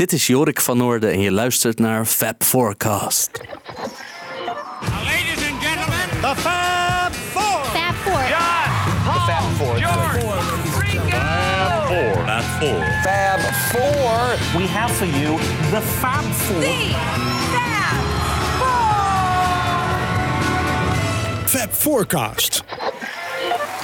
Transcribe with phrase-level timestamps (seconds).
[0.00, 3.30] Dit is Jorik van Noorden en je luistert naar Fab Forecast.
[4.80, 7.64] Ladies and gentlemen, The Fab Four.
[7.64, 8.22] Fab Four.
[9.04, 9.76] the Fab Four.
[9.78, 10.18] George,
[10.80, 11.08] Rico.
[12.26, 12.84] Fab Four.
[13.02, 14.60] Fab Four.
[14.60, 15.38] We have for you
[15.70, 16.62] the Fab Four.
[21.46, 22.62] Fab Forecast.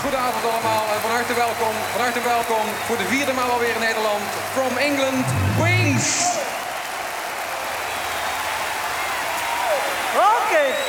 [0.06, 3.80] Goedenavond allemaal en van harte welkom, van harte welkom voor de vierde maal alweer in
[3.80, 4.22] Nederland.
[4.52, 5.26] From England,
[5.58, 6.06] Queens.
[10.14, 10.85] Okay.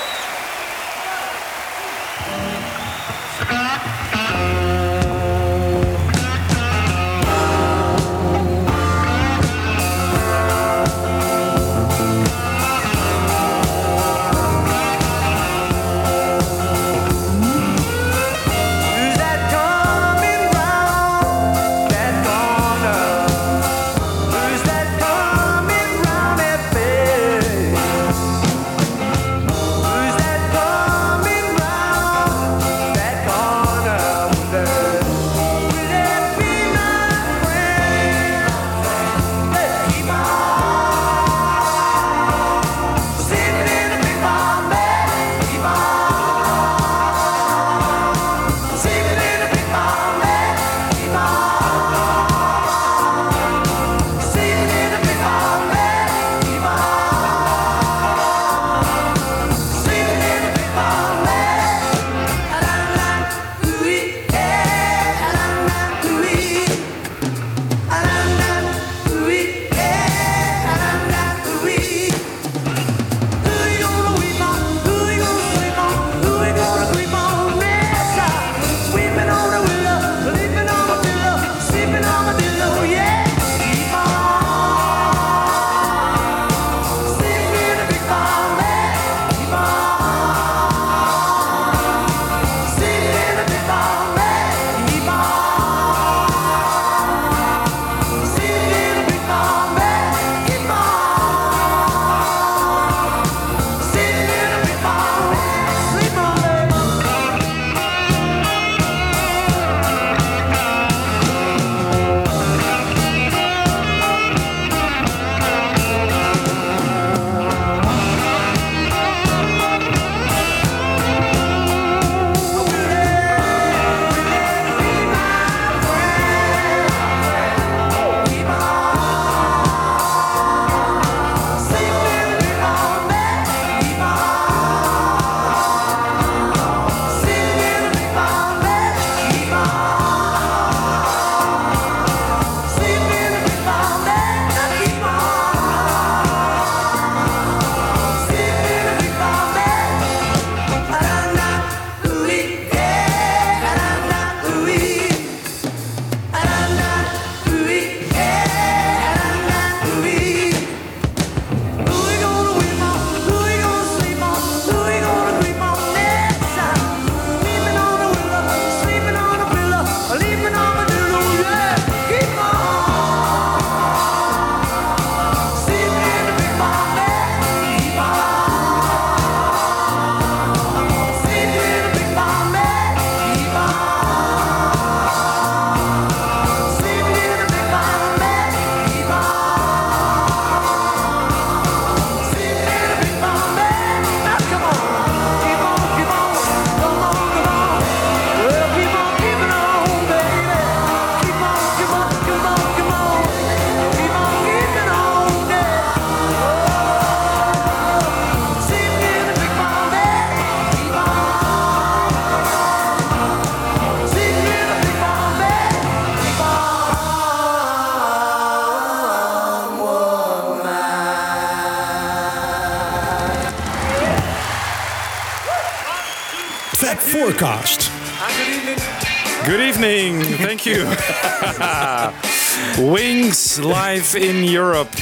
[233.97, 234.97] Live in Europe.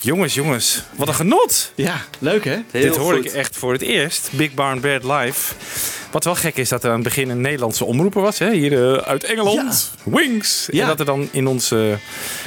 [0.00, 1.72] Jongens, jongens, wat een genot.
[1.74, 2.56] Ja, leuk hè?
[2.70, 3.24] Dit hoor goed.
[3.24, 4.28] ik echt voor het eerst.
[4.32, 5.54] Big Barn Bed live.
[6.10, 8.38] Wat wel gek is dat er aan het begin een Nederlandse omroeper was.
[8.38, 8.52] Hè?
[8.52, 9.90] Hier eh, uit Engeland.
[10.02, 10.68] Wings.
[10.70, 10.80] Ja.
[10.80, 11.98] En dat er dan in onze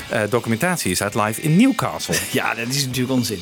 [0.09, 2.15] eh, documentatie is uit live in Newcastle.
[2.31, 3.39] Ja, dat is natuurlijk onzin.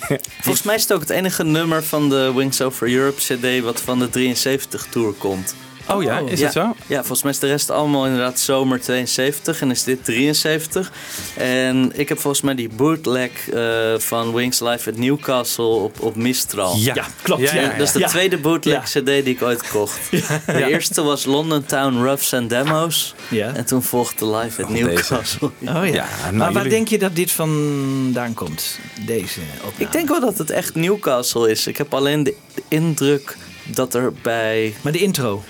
[0.42, 3.80] Volgens mij is het ook het enige nummer van de Wings Over Europe CD wat
[3.80, 5.54] van de 73 tour komt.
[5.90, 6.44] Oh ja, is ja.
[6.44, 6.74] dat zo?
[6.86, 10.92] Ja, volgens mij is de rest allemaal inderdaad zomer 72 en is dit 73.
[11.36, 13.62] En ik heb volgens mij die bootleg eh,
[13.98, 16.76] van Wings Live at Newcastle op, op Mistral.
[16.76, 17.40] Ja, Ja, klopt.
[17.42, 18.08] Ja, Ja, ja, Dat is de Ja.
[18.08, 19.00] tweede bootleg Ja.
[19.00, 19.98] CD die ik ooit kocht.
[20.46, 23.14] De eerste was London Town Roughs and Demos.
[23.30, 23.54] Ja.
[23.54, 25.46] En toen volgde Live at Newcastle.
[25.48, 25.82] Oh ja.
[25.82, 28.78] Ja, nou, maar waar jullie- denk je dat dit vandaan komt?
[29.06, 29.72] Deze opname?
[29.84, 31.66] Ik denk wel dat het echt Newcastle is.
[31.66, 32.34] Ik heb alleen de
[32.68, 33.36] indruk
[33.66, 34.74] dat er bij...
[34.82, 35.42] Maar de intro.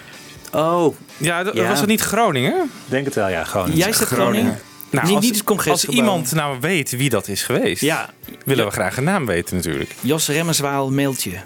[0.52, 1.68] Oh, Ja, dat- Ja.
[1.68, 2.70] was het niet Groningen?
[2.86, 3.44] Denk het wel, ja.
[3.44, 3.72] Gewoon.
[3.72, 4.58] Jij zit Groningen?
[4.90, 8.10] Nou, niet, als, niet het als iemand nou weet wie dat is geweest, Ja,
[8.44, 9.94] willen we graag een naam weten natuurlijk.
[10.00, 11.30] Jos Remmerswaal mailtje.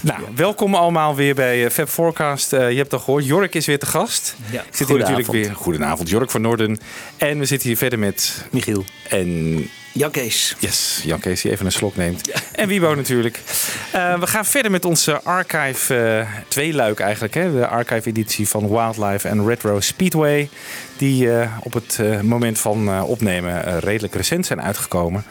[0.00, 2.52] Nou, welkom allemaal weer bij eh, Fab Forecast.
[2.52, 4.36] Eh, je hebt al gehoord, Jork is weer te gast.
[4.50, 4.60] Ja.
[4.60, 5.46] Ik zit hier natuurlijk Goedenavond.
[5.46, 5.54] weer.
[5.64, 6.78] Goedenavond, Jork van Noorden.
[7.16, 8.84] En we zitten hier verder met Michiel.
[9.08, 9.54] en
[9.96, 10.54] Jan Kees.
[10.58, 12.30] Yes, Jan Kees die even een slok neemt.
[12.52, 13.40] En Wiebo natuurlijk.
[13.92, 17.34] Eh, we gaan verder met onze archive, eh tweeluik eigenlijk.
[17.34, 17.52] Hè?
[17.52, 20.48] De archive editie van Wildlife en Retro Speedway.
[20.96, 25.24] Die eh, op het moment van opnemen redelijk recent zijn uitgekomen.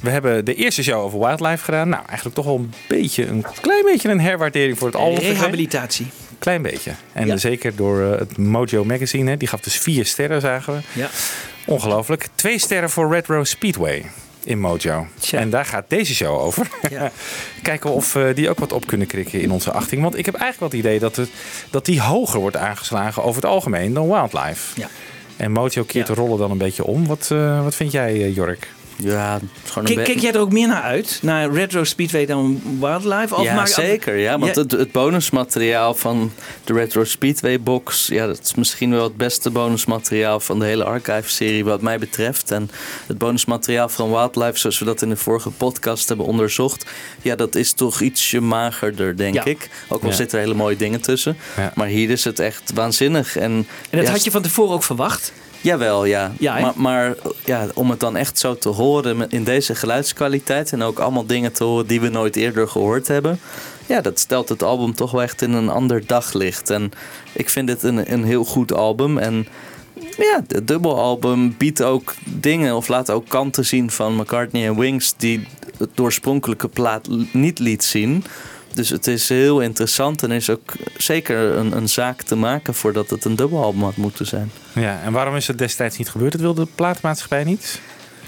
[0.00, 1.88] We hebben de eerste show over Wildlife gedaan.
[1.88, 5.14] Nou, eigenlijk toch wel een beetje, een klein beetje een herwaardering voor het album.
[5.14, 5.38] gekregen.
[5.38, 6.06] Rehabilitatie.
[6.38, 6.90] Klein beetje.
[7.12, 7.36] En Ja.
[7.36, 9.30] zeker door het Mojo Magazine.
[9.30, 9.36] Hè?
[9.36, 10.80] Die gaf dus vier sterren, zagen we.
[11.00, 11.08] Ja.
[11.66, 12.28] Ongelooflijk.
[12.34, 14.10] Twee sterren voor Retro Speedway
[14.44, 15.06] in Mojo.
[15.18, 15.38] Tja.
[15.38, 16.68] En daar gaat deze show over.
[16.90, 17.10] Ja.
[17.62, 20.02] Kijken of we die ook wat op kunnen krikken in onze achting.
[20.02, 21.30] Want ik heb eigenlijk wel het idee dat, het,
[21.70, 24.80] dat die hoger wordt aangeslagen over het algemeen dan Wildlife.
[24.80, 24.88] Ja.
[25.36, 26.14] En Mojo keert Ja.
[26.14, 27.06] de rollen dan een beetje om.
[27.06, 28.68] Wat, eh, wat vind jij, eh, Jork?
[28.96, 31.18] Ja, gewoon een Kijk, jij er ook meer naar uit?
[31.22, 33.34] Naar Retro Speedway dan Wildlife?
[33.34, 34.16] Of ja, zeker.
[34.16, 34.62] Ja, want Ja.
[34.62, 36.32] het, het bonusmateriaal van
[36.64, 38.06] de Retro Speedway box...
[38.06, 42.50] Ja, dat is misschien wel het beste bonusmateriaal van de hele archive-serie wat mij betreft.
[42.50, 42.70] En
[43.06, 46.86] het bonusmateriaal van Wildlife, zoals we dat in de vorige podcast hebben onderzocht...
[47.22, 49.44] Ja, dat is toch ietsje magerder, denk Ja.
[49.44, 49.70] ik.
[49.88, 50.14] Ook al Ja.
[50.14, 51.36] zitten er hele mooie dingen tussen.
[51.56, 51.72] Ja.
[51.74, 53.36] Maar hier is het echt waanzinnig.
[53.36, 55.32] En, En dat ja, had je van tevoren ook verwacht?
[55.66, 56.32] Jawel, ja.
[56.38, 60.72] Ja, maar maar ja, om het dan echt zo te horen in deze geluidskwaliteit...
[60.72, 63.40] en ook allemaal dingen te horen die we nooit eerder gehoord hebben...
[63.86, 66.70] ja, dat stelt het album toch wel echt in een ander daglicht.
[66.70, 66.90] En
[67.32, 69.18] ik vind dit een, een heel goed album.
[69.18, 69.46] En
[70.16, 72.76] ja, het dubbelalbum biedt ook dingen...
[72.76, 75.14] of laat ook kanten zien van McCartney en Wings...
[75.16, 75.46] die
[75.78, 78.24] het oorspronkelijke plaat niet liet zien...
[78.76, 83.10] Dus het is heel interessant en is ook zeker een, een zaak te maken voordat
[83.10, 84.50] het een dubbelalbum had moeten zijn.
[84.72, 86.32] Ja, en waarom is het destijds niet gebeurd?
[86.32, 87.80] Dat wilde de platenmaatschappij niet?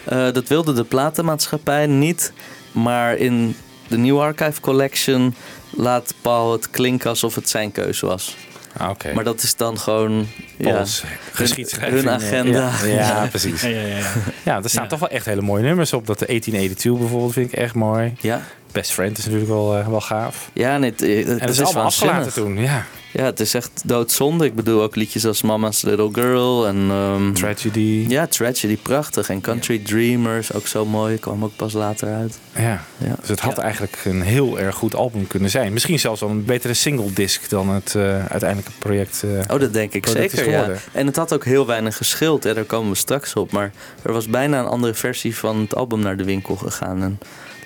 [0.04, 2.32] Eh, dat wilde de platenmaatschappij niet.
[2.72, 3.56] Maar in
[3.88, 5.34] de New Archive Collection
[5.70, 8.36] laat Paul het klinken alsof het zijn keuze was.
[8.76, 9.12] Ah, Oké.
[9.14, 10.84] Maar dat is dan gewoon ja,
[11.32, 12.02] geschiedschrijving.
[12.04, 12.70] hun agenda.
[12.84, 13.60] Ja, ja, precies.
[13.62, 14.06] Ja, ja, ja.
[14.44, 14.88] Ja, er staan Ja.
[14.88, 16.06] toch wel echt hele mooie nummers op.
[16.06, 18.14] Dat de 1882 bijvoorbeeld vind ik echt mooi.
[18.20, 18.42] ja.
[18.78, 20.50] Best Friend is natuurlijk wel, eh, wel gaaf.
[20.52, 22.58] Ja, en het, het, En het is is allemaal afgelaten toen.
[22.58, 24.44] Ja, Ja, het is echt doodzonde.
[24.44, 26.86] Ik bedoel ook liedjes als Mama's Little Girl en...
[26.90, 28.04] ehm, Tragedy.
[28.08, 29.28] ja, Tragedy, prachtig.
[29.28, 31.16] En Country Dreamers, ook zo mooi.
[31.19, 32.38] Kwam ook pas later uit.
[32.54, 32.84] Ja.
[32.96, 33.14] Ja.
[33.20, 35.72] Dus het had eigenlijk een heel erg goed album kunnen zijn.
[35.72, 39.22] Misschien zelfs wel een betere single disc dan het eh, uiteindelijke project.
[39.24, 39.54] eh.
[39.54, 40.70] Oh, dat denk ik zeker, ja.
[40.92, 43.52] En het had ook heel weinig geschild, hè, daar komen we straks op.
[43.52, 43.72] Maar
[44.02, 47.02] er was bijna een andere versie van het album naar de winkel gegaan.
[47.02, 47.19] En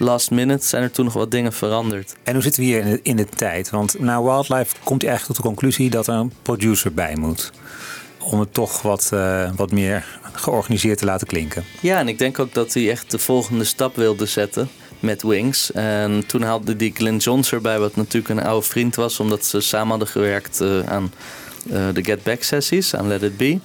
[0.02, 2.14] last minute zijn er toen nog wat dingen veranderd.
[2.22, 3.70] En hoe zitten we hier in de, in de tijd?
[3.70, 7.52] Want na Wildlife komt hij eigenlijk tot de conclusie dat er een producer bij moet.
[8.18, 11.64] Om het toch wat, eh, wat meer georganiseerd te laten klinken.
[11.80, 14.68] Ja, en ik denk ook dat hij echt de volgende stap wilde zetten
[15.00, 15.72] met Wings.
[15.72, 19.20] En toen haalde die Glenn Johns erbij, wat natuurlijk een oude vriend was...
[19.20, 21.12] omdat ze samen hadden gewerkt eh, aan
[21.70, 23.58] eh, de Get Back sessies, aan Let It Be...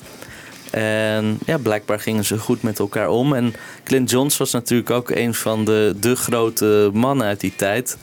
[0.71, 3.33] En ja, blijkbaar gingen ze goed met elkaar om.
[3.33, 7.97] En Clint Johns was natuurlijk ook een van de, de grote mannen uit die tijd.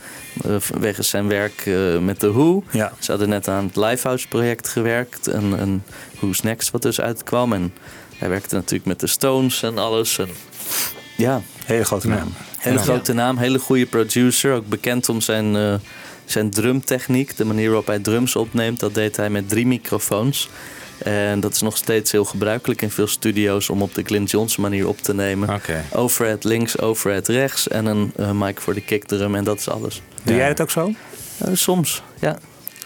[0.44, 2.62] eh, vanwege zijn werk eh, met The Who.
[2.71, 2.92] Ja.
[2.99, 5.26] Ze hadden net aan het Lifehouse project gewerkt.
[5.26, 5.85] En, en
[6.16, 7.52] Who's Next wat dus uitkwam.
[7.52, 7.73] En
[8.18, 10.18] hij werkte natuurlijk met de Stones en alles.
[10.18, 10.28] En
[11.16, 12.33] ja, Hele grote naam.
[12.59, 13.37] hele grote naam.
[13.37, 14.54] Hele goede producer.
[14.54, 15.75] Ook bekend om zijn, eh,
[16.25, 17.37] zijn drumtechniek.
[17.37, 18.80] De manier waarop hij drums opneemt.
[18.80, 20.49] Dat deed hij met drie microfoons.
[21.04, 24.62] En dat is nog steeds heel gebruikelijk in veel studio's om op de Clint Johnson
[24.62, 25.49] manier op te nemen.
[25.92, 30.02] Overhead links, overhead rechts en een eh, mic voor de kickdrum en dat is alles.
[30.23, 30.92] Doe jij het ook zo?
[31.38, 32.38] Eh, soms, ja.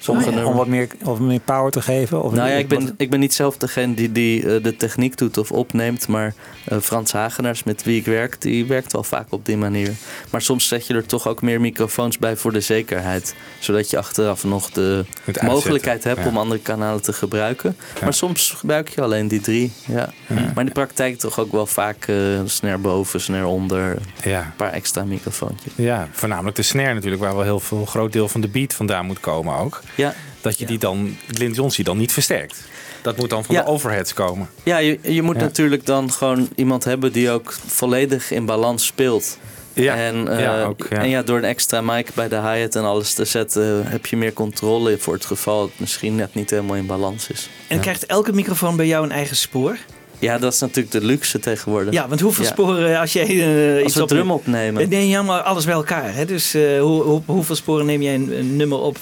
[0.09, 2.23] Sommige Om wat meer, wat meer power te geven?
[2.23, 4.77] Of Nou ja, ik ben, wat- ik ben niet zelf degene die, die eh, de
[4.77, 6.09] techniek doet of opneemt.
[6.09, 6.35] Maar
[6.65, 9.93] eh, Frans Hagenaars, met wie ik werk, die werkt wel vaak op die manier.
[10.31, 13.35] Maar soms zet je er toch ook meer microfoons bij voor de zekerheid.
[13.59, 15.05] Zodat je achteraf nog de
[15.43, 16.29] mogelijkheid hebt ja.
[16.29, 17.77] om andere kanalen te gebruiken.
[18.03, 19.73] Maar soms gebruik je alleen die drie.
[19.87, 20.11] Ja.
[20.27, 23.97] Maar in de praktijk toch ook wel vaak eh snare boven, snare onder.
[24.25, 25.73] Een paar extra microfoontjes.
[25.77, 29.07] ja, voornamelijk de snare natuurlijk, waar wel heel veel groot deel van de beat vandaan
[29.07, 29.81] moet komen ook.
[29.99, 30.14] Ja.
[30.40, 32.57] Dat je die dan, Glyn Johns die dan niet versterkt.
[33.02, 33.62] Dat moet dan van Ja.
[33.62, 34.49] de overheads komen.
[34.62, 35.40] Ja, je, je moet Ja.
[35.43, 39.38] natuurlijk dan gewoon iemand hebben die ook volledig in balans speelt.
[39.73, 40.97] Ja, en, eh, ja, ook, ja.
[40.99, 44.17] en ja, door een extra mic bij de hi-hat en alles te zetten, heb je
[44.17, 47.49] meer controle voor het geval het misschien net niet helemaal in balans is.
[47.67, 49.76] En krijgt elke microfoon bij jou een eigen spoor?
[50.19, 51.93] Ja, dat is natuurlijk de luxe tegenwoordig.
[51.95, 52.50] Ja, want hoeveel Ja.
[52.50, 54.83] sporen als jij eh Als iets we op drum opnemen.
[54.83, 56.14] Eh, Nee, ja, maar alles bij elkaar.
[56.14, 56.25] Hè?
[56.25, 58.99] Dus eh, hoe, hoe, hoeveel sporen neem jij een, een nummer op?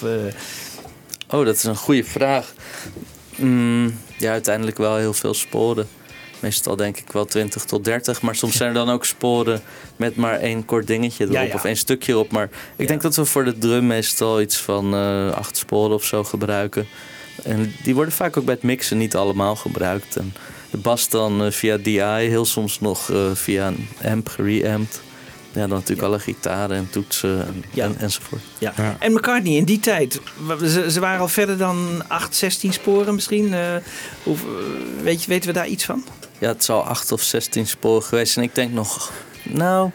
[1.31, 2.53] Oh, dat is een goede vraag.
[3.37, 5.89] Mm, ja, uiteindelijk wel heel veel sporen.
[6.41, 8.23] Meestal denk ik wel 20 tot 30.
[8.23, 9.63] Maar soms zijn er dan ook sporen
[9.97, 11.37] met maar één kort dingetje erop.
[11.37, 11.55] Ja, ja.
[11.55, 12.31] Of één stukje erop.
[12.31, 16.05] Maar ik denk dat we voor de drum meestal iets van eh, acht sporen of
[16.05, 16.87] zo gebruiken.
[17.43, 20.17] En die worden vaak ook bij het mixen niet allemaal gebruikt.
[20.17, 20.35] En
[20.71, 25.03] de bas dan eh, via DI, heel soms nog eh, via een amp gereampt.
[25.57, 27.85] Ja, dan natuurlijk alle gitaren en toetsen en, Ja.
[27.85, 28.43] en, enzovoort.
[28.59, 28.73] Ja.
[28.99, 30.21] En McCartney in die tijd,
[30.65, 33.55] ze, ze waren al verder dan 8, 16 sporen misschien.
[33.55, 33.61] eh,
[34.23, 34.37] hoe,
[35.03, 36.05] weet je, weten we daar iets van?
[36.39, 38.37] Ja, het zal 8 of 16 sporen geweest.
[38.37, 39.91] En ik denk nog, nou,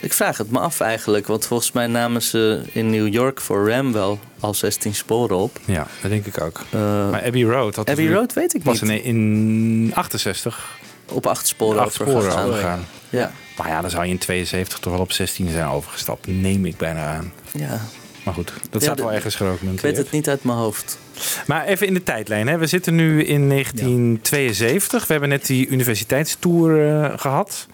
[0.00, 1.26] ik vraag het me af eigenlijk.
[1.26, 5.58] Want volgens mij namen ze in New York voor Ram wel al 16 sporen op.
[5.64, 6.60] Ja, dat denk ik ook.
[6.70, 8.90] Eh, Maar Abbey Road had Abbey Road weet ik was niet.
[8.90, 10.76] in, in 68
[11.12, 12.44] Op 8 sporen acht sporen overgegaan.
[12.46, 12.84] overgegaan.
[13.10, 13.32] Ja.
[13.58, 16.26] Maar ja, dan zou je in 72 toch wel op 16 zijn overgestapt.
[16.26, 17.32] Neem ik bijna aan.
[17.52, 17.80] ja,
[18.24, 19.40] Maar goed, dat staat wel ergens
[19.72, 20.98] ik weet het niet uit mijn hoofd.
[21.46, 22.48] Maar even in de tijdlijn.
[22.48, 22.58] Hè.
[22.58, 25.06] We zitten nu in 1972.
[25.06, 27.66] We hebben net die universiteitstour eh, gehad.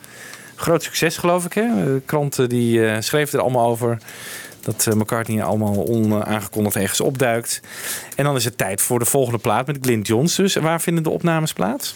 [0.54, 1.52] Groot succes geloof ik.
[1.52, 1.84] Hè?
[1.84, 3.98] De kranten die eh, schreven er allemaal over.
[4.60, 7.60] Dat eh, McCartney allemaal onaangekondigd ergens opduikt.
[8.16, 10.36] En dan is het tijd voor de volgende plaat met Glyn Johns.
[10.36, 11.94] Dus waar vinden de opnames plaats?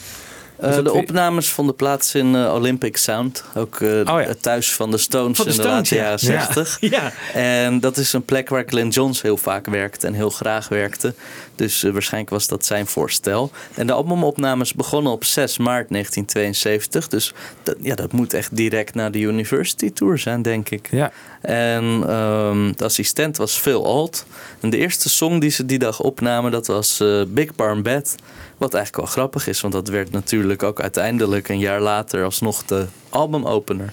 [0.61, 3.45] Eh, de opnames vonden plaats in eh, Olympic Sound.
[3.55, 4.35] Ook eh, Oh ja.
[4.41, 6.03] thuis van de Stones Van de in de Stones, late ja.
[6.03, 6.53] jaren Ja.
[6.53, 6.77] 60.
[6.91, 7.13] Ja.
[7.35, 11.15] En dat is een plek waar Glenn Johns heel vaak werkte en heel graag werkte.
[11.55, 13.51] Dus waarschijnlijk was dat zijn voorstel.
[13.75, 17.09] En de albumopnames begonnen op 6 maart 1972.
[17.09, 20.89] Dus dat, ja, dat moet echt direct na de University Tour zijn, denk ik.
[20.91, 21.13] Ja.
[21.41, 24.27] En ehm, de assistent was Phil Alt.
[24.61, 28.17] En de eerste song die ze die dag opnamen, dat was Big Barn Bed.
[28.59, 32.65] Wat eigenlijk wel grappig is, want dat werd natuurlijk ook uiteindelijk een jaar later alsnog
[32.65, 33.93] de albumopener.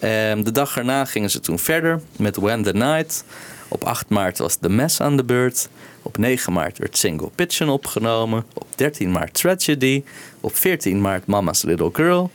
[0.00, 3.24] En de dag erna gingen ze toen verder met When the Night.
[3.68, 5.68] Op 8 maart was The Mess aan de beurt.
[6.02, 8.44] Op 9 maart werd Single Pigeon opgenomen.
[8.54, 10.04] Op 13 maart Tragedy.
[10.40, 12.30] Op 14 maart Mama's Little Girl.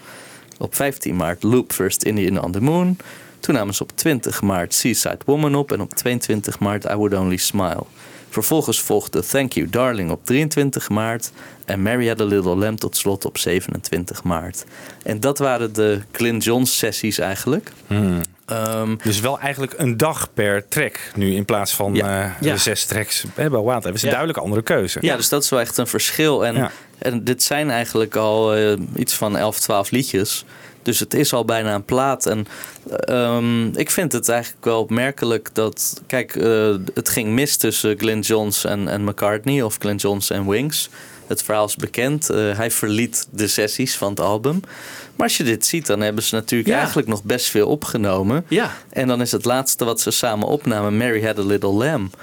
[0.57, 2.97] Op 15 maart Loop First Indian on the Moon.
[3.39, 5.71] Toen namen ze op 20 maart Seaside Woman op.
[5.71, 7.85] En op 22 maart I Would Only Smile.
[8.29, 11.31] Vervolgens volgde Thank You Darling op 23 maart.
[11.65, 14.65] En Mary Had a Little Lamb tot slot op 27 maart.
[15.03, 17.71] En dat waren de Clint Johns sessies eigenlijk.
[18.45, 22.23] Ehm, Dus wel eigenlijk een dag per track nu in plaats van Ja.
[22.23, 22.51] eh, Ja.
[22.53, 23.49] de zes tracks bij.
[23.49, 24.09] Dat is een Ja.
[24.09, 24.97] duidelijk andere keuze.
[25.01, 26.45] Ja, dus dat is wel echt een verschil.
[26.45, 30.45] En, en dit zijn eigenlijk al eh, iets van 11, 12 liedjes.
[30.83, 32.25] Dus het is al bijna een plaat.
[32.25, 32.47] En
[32.99, 36.01] ehm, ik vind het eigenlijk wel opmerkelijk dat...
[36.07, 39.61] Kijk, eh, het ging mis tussen Glenn Johns en, en McCartney.
[39.61, 40.89] Of Glenn Johns en Wings.
[41.27, 42.29] Het verhaal is bekend.
[42.29, 44.59] Eh, hij verliet de sessies van het album.
[45.15, 46.77] Maar als je dit ziet, dan hebben ze natuurlijk Ja.
[46.77, 48.45] eigenlijk nog best veel opgenomen.
[48.47, 48.71] Ja.
[48.89, 52.15] En dan is het laatste wat ze samen opnamen, Mary Had a Little Lamb.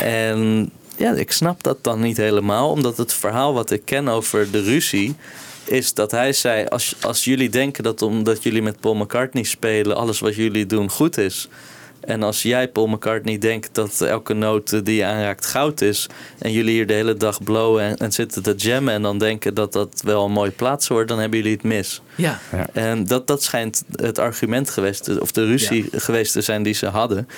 [0.00, 4.50] En ja, ik snap dat dan niet helemaal, omdat het verhaal wat ik ken over
[4.50, 5.14] de ruzie
[5.70, 9.96] is dat hij zei: als, als jullie denken dat omdat jullie met Paul McCartney spelen,
[9.96, 11.48] alles wat jullie doen goed is.
[12.00, 16.06] En als jij, Paul McCartney, denkt dat elke noot die je aanraakt goud is.
[16.38, 18.94] en jullie hier de hele dag blowen en, en zitten te jammen.
[18.94, 22.02] en dan denken dat dat wel een mooie plaats wordt, dan hebben jullie het mis.
[22.14, 22.40] Ja.
[22.72, 26.74] En dat, dat schijnt het argument geweest, te- of de ruzie geweest te zijn die
[26.74, 27.28] ze hadden.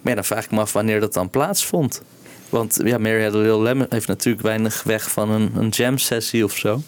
[0.00, 2.02] Maar ja, dan vraag ik me af wanneer dat dan plaatsvond.
[2.48, 6.44] Want ja, Mary Had a Little heeft natuurlijk weinig weg van een, een jam sessie
[6.44, 6.82] of zo.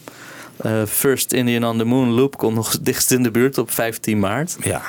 [0.56, 4.18] Eh, First Indian on the Moon Loop komt nog dichtst in de buurt op 15
[4.18, 4.56] maart.
[4.61, 4.82] Ja.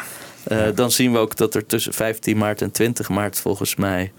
[0.43, 4.11] Eh, Dan zien we ook dat er tussen 15 maart en 20 maart volgens mij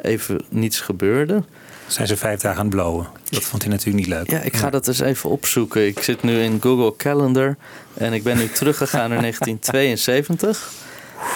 [0.00, 1.42] even niets gebeurde.
[1.86, 3.06] Zijn ze vijf dagen aan het blowen.
[3.30, 4.30] Dat vond hij natuurlijk niet leuk.
[4.30, 5.86] Ja, ik ga dat eens even opzoeken.
[5.86, 7.56] Ik zit nu in Google Calendar
[7.94, 10.70] en ik ben nu teruggegaan naar 1972.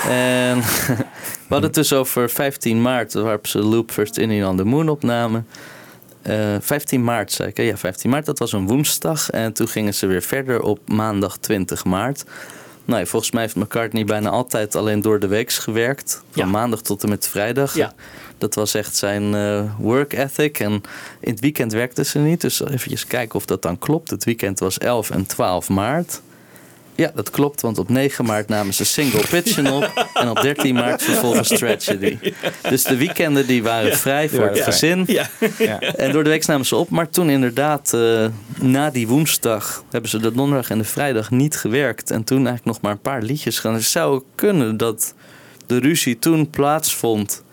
[0.09, 0.61] En
[1.47, 4.89] we hadden het dus over 15 maart, waarop ze Loop First Indian on the Moon
[4.89, 5.47] opnamen.
[6.27, 9.31] Eh 15 maart zei ik, ja 15 maart, dat was een woensdag.
[9.31, 12.25] En toen gingen ze weer verder op maandag 20 maart.
[12.85, 16.23] Nou, ja, volgens mij heeft McCartney bijna altijd alleen door de weeks gewerkt.
[16.31, 16.51] Van Ja.
[16.51, 17.75] maandag tot en met vrijdag.
[17.75, 17.93] Ja.
[18.39, 20.59] Dat was echt zijn eh, work ethic.
[20.61, 20.73] En
[21.21, 22.41] in het weekend werkte ze niet.
[22.41, 24.11] Dus eventjes kijken of dat dan klopt.
[24.11, 26.21] Het weekend was 11 en 12 maart.
[26.97, 29.91] Ja, dat klopt, want op 9 maart namen ze Single Pitchen op.
[30.15, 32.19] En op 13 maart vervolgens Tragedy.
[32.69, 35.05] Dus de weekenden die waren vrij voor waren het gezin.
[35.07, 35.29] Ja.
[35.59, 35.81] Ja.
[35.81, 36.91] En door de week namen ze op.
[36.91, 38.27] Maar toen inderdaad, eh,
[38.61, 42.11] na die woensdag, hebben ze de donderdag en de vrijdag niet gewerkt.
[42.11, 43.73] En toen eigenlijk nog maar een paar liedjes gaan.
[43.73, 45.15] Dus het zou kunnen dat
[45.67, 47.45] de ruzie toen plaatsvond.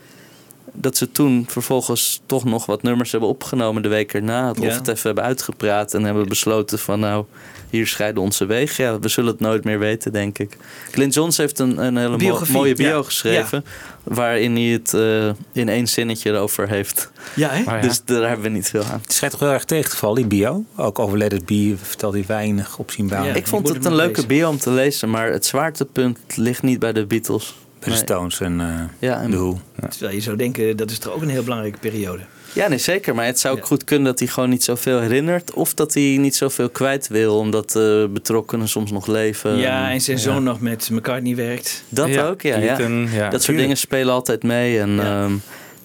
[0.75, 4.49] Dat ze toen vervolgens toch nog wat nummers hebben opgenomen de week erna.
[4.49, 4.69] Of Ja.
[4.73, 7.25] het even hebben uitgepraat en hebben besloten van nou,
[7.69, 8.83] hier scheiden onze wegen.
[8.83, 10.57] Ja, we zullen het nooit meer weten, denk ik.
[10.91, 13.03] Clint Jones heeft een, een hele Biografie, mooie bio ja.
[13.03, 13.65] geschreven.
[14.03, 17.11] Waarin hij het eh, in één zinnetje erover heeft.
[17.35, 17.81] Ja, hè?
[17.81, 18.99] Dus daar hebben we niet veel aan.
[19.01, 20.63] Het schijnt toch heel erg tegen te vallen, die bio.
[20.75, 23.25] Ook over Let It Be vertelt hij weinig opzienbaar.
[23.25, 23.33] Ja.
[23.33, 24.27] ik vond het een leuke lezen.
[24.27, 27.55] bio om te lezen, maar het zwaartepunt ligt niet bij de Beatles.
[27.83, 28.07] Bij de Nee.
[28.17, 28.67] Stones en eh
[29.09, 29.59] Ja, en- de Who.
[29.89, 32.21] Terwijl je zou denken, dat is toch ook een heel belangrijke periode.
[32.53, 33.15] Ja, nee, zeker.
[33.15, 33.65] Maar het zou ook Ja.
[33.67, 35.53] goed kunnen dat hij gewoon niet zoveel herinnert.
[35.53, 39.57] Of dat hij niet zoveel kwijt wil, omdat de betrokkenen soms nog leven.
[39.57, 41.83] ja, en zijn zoon nog met McCartney werkt.
[41.89, 42.57] Dat Ja, ook, ja.
[42.57, 43.29] ja.
[43.29, 44.79] Dat soort dingen spelen altijd mee.
[44.79, 45.01] En Ja.
[45.01, 45.29] ehm,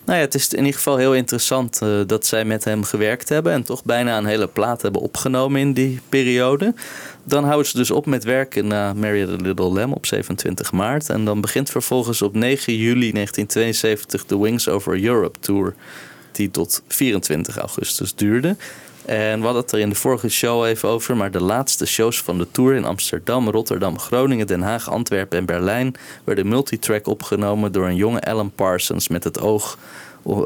[0.04, 3.28] nou ja, het is in ieder geval heel interessant eh, dat zij met hem gewerkt
[3.28, 3.52] hebben.
[3.52, 6.74] En toch bijna een hele plaat hebben opgenomen in die periode.
[7.28, 11.08] Dan houden ze dus op met werken na Mary the Little Lamb op 27 maart.
[11.08, 15.74] En dan begint vervolgens op 9 juli 1972 de Wings Over Europe Tour.
[16.32, 18.56] Die tot 24 augustus duurde.
[19.04, 21.16] En we hadden het er in de vorige show even over.
[21.16, 25.44] Maar de laatste shows van de tour in Amsterdam, Rotterdam, Groningen, Den Haag, Antwerpen en
[25.44, 25.94] Berlijn
[26.24, 29.78] werden multitrack opgenomen door een jonge Alan Parsons met het oog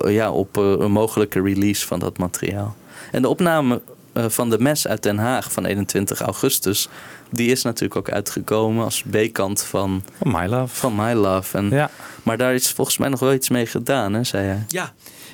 [0.05, 2.77] ja, op eh, een mogelijke release van dat materiaal.
[3.13, 3.81] En de opname
[4.15, 6.89] van de mes uit Den Haag van 21 augustus,
[7.31, 10.75] die is natuurlijk ook uitgekomen als B-kant van, Van My Love.
[10.77, 11.59] van My Love.
[11.59, 11.91] En, Ja.
[12.23, 14.65] Maar daar is volgens mij nog wel iets mee gedaan, hè, zei hij.
[14.69, 14.93] Ja.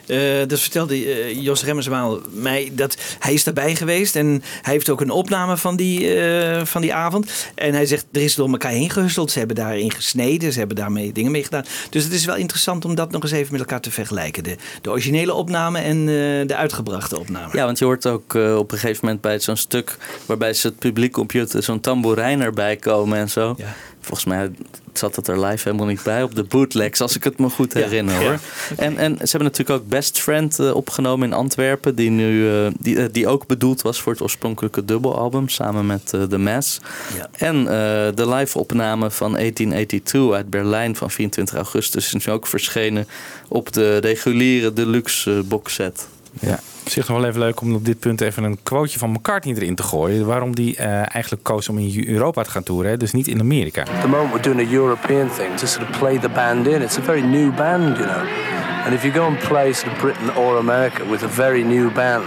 [0.09, 2.71] Eh, dat vertelde eh, Jos Remmerswaal mij.
[2.73, 4.17] Dat hij is daarbij geweest.
[4.17, 7.31] En hij heeft ook een opname van die, eh, van die avond.
[7.55, 9.31] En hij zegt, er is door elkaar heen gehusteld.
[9.31, 10.53] Ze hebben daarin gesneden.
[10.53, 11.65] Ze hebben daarmee dingen mee gedaan.
[11.91, 14.43] Dus het is wel interessant om dat nog eens even met elkaar te vergelijken.
[14.45, 16.07] De, de originele opname en
[16.47, 17.57] de uitgebrachte opname.
[17.57, 19.97] Ja, want je hoort ook op een gegeven moment bij zo'n stuk
[20.27, 23.55] waarbij ze het publiek computer zo'n tamboerijn erbij komen en zo.
[23.59, 23.75] Ja.
[24.09, 24.51] Volgens mij
[24.93, 27.73] zat het er live helemaal niet bij op de bootlegs, als ik het me goed
[27.73, 28.31] herinner Ja, hoor.
[28.31, 28.39] ja.
[28.77, 32.71] En, en ze hebben natuurlijk ook Best Friend eh, opgenomen in Antwerpen, die, nu, eh,
[32.79, 36.81] die, eh, die ook bedoeld was voor het oorspronkelijke dubbelalbum samen met The Mass.
[37.17, 37.29] Ja.
[37.33, 37.65] En
[38.15, 43.09] de live opname van 1882 uit Berlijn van 24 augustus is nu ook verschenen
[43.49, 46.09] op de reguliere deluxe boxset.
[46.41, 46.59] Ja.
[46.89, 49.55] Het is nog wel even leuk om op dit punt even een quoteje van McCartney
[49.55, 50.27] erin te gooien.
[50.27, 52.97] Waarom die eh, eigenlijk koos om in Europa te gaan toeren, hè?
[52.97, 53.85] dus niet in Amerika.
[53.85, 56.83] the moment we're doing a European thing to sort of play the band in.
[56.83, 58.27] It's a very new band, you know.
[58.85, 61.91] And if you go and play sort of Britain or America with a very new
[61.91, 62.25] band,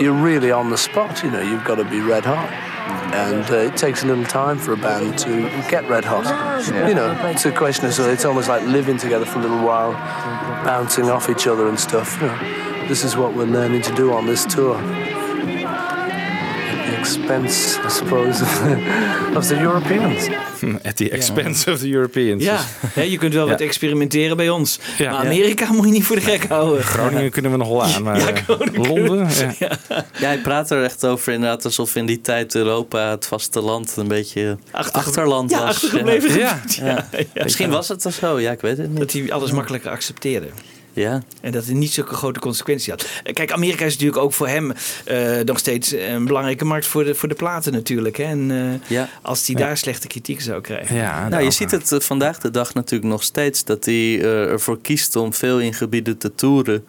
[0.00, 1.40] you're really on the spot, you know.
[1.40, 2.50] You've got to be red hot.
[3.12, 6.24] And uh, it takes a little time for a band to get red hot.
[6.88, 9.62] You know, it's a question of, so it's almost like living together for a little
[9.64, 9.92] while,
[10.64, 12.20] bouncing off each other and stuff.
[12.20, 14.76] You know, this is what we're learning to do on this tour.
[14.76, 14.84] At
[16.86, 18.76] the expense, I suppose, of the,
[19.36, 20.28] of the Europeans.
[20.84, 22.44] At the expense of the Europeans.
[22.44, 22.60] Ja,
[23.02, 24.78] je kunt wel wat experimenteren bij ons.
[24.98, 25.10] Ja.
[25.10, 26.84] Maar Amerika moet je niet voor de gek houden.
[26.84, 29.28] Groningen kunnen we nog wel aan, maar Ja, eh, Groningen Londen...
[29.58, 29.78] Ja.
[30.18, 34.08] Ja, hij praat er echt over inderdaad alsof in die tijd Europa, het vasteland, een
[34.08, 35.68] beetje Achter- achterland ja, was.
[35.68, 36.60] achtergebleven Ja.
[36.82, 37.08] Ja.
[37.34, 37.42] Ja.
[37.42, 38.98] Misschien was het toch zo, ja, ik weet het niet.
[38.98, 40.46] Dat hij alles makkelijker accepteerde.
[40.92, 41.22] Ja.
[41.40, 43.06] En dat het niet zulke grote consequenties had.
[43.24, 44.72] Eh, Kijk, Amerika is natuurlijk ook voor hem
[45.04, 48.16] eh, nog steeds een belangrijke markt voor de, voor de platen natuurlijk.
[48.16, 48.24] Hè?
[48.24, 49.08] En eh, Ja.
[49.22, 50.96] als hij daar slechte kritiek zou krijgen.
[50.96, 54.80] Ja, Nou, je ziet het vandaag de dag natuurlijk nog steeds dat hij eh, ervoor
[54.80, 56.84] kiest om veel in gebieden te toeren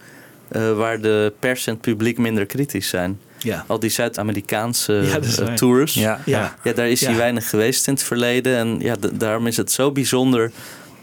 [0.47, 3.19] eh, waar de pers en het publiek minder kritisch zijn.
[3.37, 3.63] Ja.
[3.67, 5.93] Al die Zuid-Amerikaanse Ja, tours.
[5.93, 6.19] Ja.
[6.25, 6.55] Ja.
[6.63, 8.57] Ja, daar is hij weinig geweest in het verleden.
[8.57, 10.51] En ja, daarom is het zo bijzonder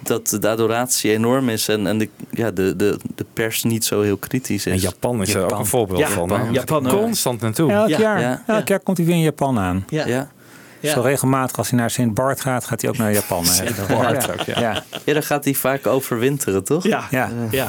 [0.03, 4.01] dat de adoratie enorm is en, en de, ja, de, de, de pers niet zo
[4.03, 4.73] heel kritisch is.
[4.73, 6.29] En Japan is er ook een voorbeeld Ja, van.
[6.29, 6.53] Japan.
[6.53, 7.73] Japan, Constant naartoe.
[7.73, 9.85] Elk, Ja, jaar, ja, elk jaar komt hij weer in Japan aan.
[9.89, 10.29] Ja.
[10.81, 10.89] Ja.
[10.89, 10.95] Ja.
[10.95, 13.45] Zo regelmatig als hij naar Sint Bart gaat, gaat hij ook naar Japan.
[13.89, 14.33] Bart ja.
[14.33, 14.61] ook, ja.
[14.61, 14.83] Ja.
[15.05, 16.85] ja, daar gaat hij vaak overwinteren, toch?
[16.85, 17.07] Ja.
[17.11, 17.31] Ja.
[17.51, 17.67] Ja.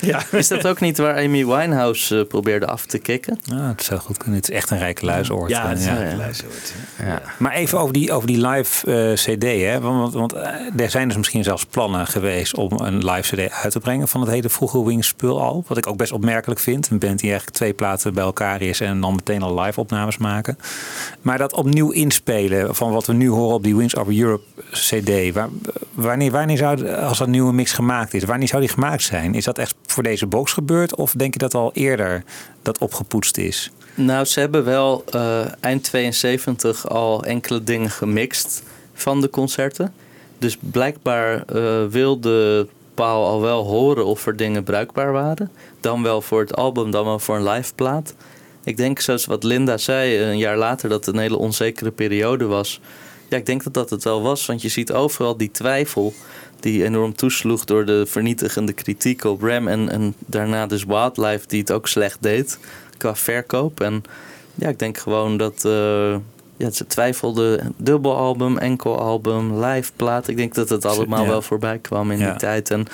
[0.00, 0.22] Ja.
[0.30, 3.40] Is dat ook niet waar Amy Winehouse eh, probeerde af te kicken?
[3.52, 4.36] Ah, het zou goed kunnen.
[4.36, 5.50] Het is echt een rijke luisoord.
[5.50, 5.96] Ja, het is Ja.
[5.96, 6.10] een ja.
[6.10, 6.74] geluidsoort.
[7.04, 7.22] Ja.
[7.38, 9.42] Maar even over die, over die live eh, CD.
[9.42, 9.80] Hè?
[9.80, 13.72] Want, want eh, er zijn dus misschien zelfs plannen geweest om een live CD uit
[13.72, 15.64] te brengen van het hele vroege Wings spul al.
[15.66, 16.90] Wat ik ook best opmerkelijk vind.
[16.90, 20.16] Een band die eigenlijk twee platen bij elkaar is en dan meteen al live opnames
[20.18, 20.58] maken.
[21.22, 25.32] Maar dat opnieuw inspelen van wat we nu horen op die Wings Over Europe CD.
[25.32, 25.48] Waar,
[25.94, 29.34] wanneer, wanneer zou, als dat nieuwe mix gemaakt is, wanneer zou die gemaakt zijn?
[29.34, 30.94] Is dat echt voor deze box gebeurd?
[30.94, 32.24] Of denk je dat al eerder
[32.62, 33.70] dat opgepoetst is?
[33.94, 38.62] Nou, ze hebben wel eh, eind 72 al enkele dingen gemixt.
[38.94, 39.92] van de concerten.
[40.38, 45.50] Dus blijkbaar eh, wilde Paul al wel horen of er dingen bruikbaar waren.
[45.80, 48.14] Dan wel voor het album, dan wel voor een live plaat.
[48.64, 52.44] Ik denk, zoals wat Linda zei een jaar later, dat het een hele onzekere periode
[52.44, 52.80] was.
[53.28, 56.14] Ja, ik denk dat dat het wel was, want je ziet overal die twijfel
[56.60, 59.68] die enorm toesloeg door de vernietigende kritiek op Ram.
[59.68, 62.58] En, en daarna dus Wildlife, die het ook slecht deed
[62.96, 63.80] qua verkoop.
[63.80, 64.02] En
[64.54, 66.16] ja, ik denk gewoon dat eh,
[66.60, 67.74] ja, ze twijfelden.
[67.76, 70.28] Dubbelalbum, enkelalbum, live plaat.
[70.28, 71.28] Ik denk dat het allemaal Ja.
[71.28, 72.30] wel voorbij kwam in Ja.
[72.30, 72.70] die tijd.
[72.70, 72.86] En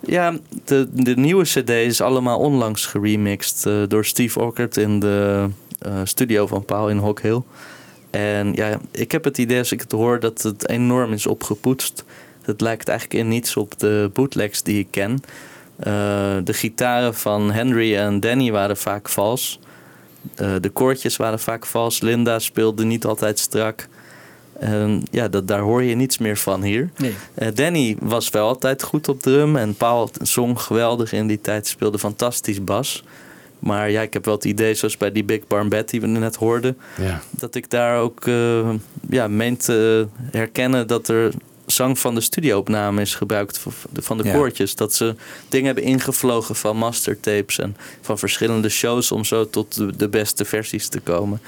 [0.00, 5.46] ja, de, de nieuwe CD is allemaal onlangs geremixed eh, door Steve Ockert in de
[5.78, 7.40] eh, studio van Paul in Hock Hill.
[8.10, 12.04] En ja, ik heb het idee als ik het hoor dat het enorm is opgepoetst.
[12.42, 15.18] Het lijkt eigenlijk in niets op de bootlegs die ik ken.
[15.76, 15.92] Eh,
[16.44, 19.60] de gitaren van Henry en Danny waren vaak vals.
[20.34, 22.00] Eh, de koortjes waren vaak vals.
[22.00, 23.88] Linda speelde niet altijd strak.
[25.10, 26.90] Ja, dat, daar hoor je niets meer van hier.
[26.96, 27.14] Nee.
[27.34, 29.56] Eh, Danny was wel altijd goed op drum.
[29.56, 31.66] En Paul zong geweldig in die tijd.
[31.66, 33.04] Speelde fantastisch bas.
[33.58, 36.06] Maar ja, ik heb wel het idee, zoals bij die Big Barn Bed die we
[36.06, 36.76] net hoorden...
[36.96, 37.20] Ja.
[37.30, 38.70] dat ik daar ook eh,
[39.10, 41.32] ja, meen te herkennen dat er
[41.70, 43.60] zang van de studioopname is gebruikt
[43.94, 44.32] van de Ja.
[44.34, 44.74] koortjes.
[44.74, 45.14] Dat ze
[45.48, 50.44] dingen hebben ingevlogen van mastertapes en van verschillende shows om zo tot de, de beste
[50.44, 51.40] versies te komen.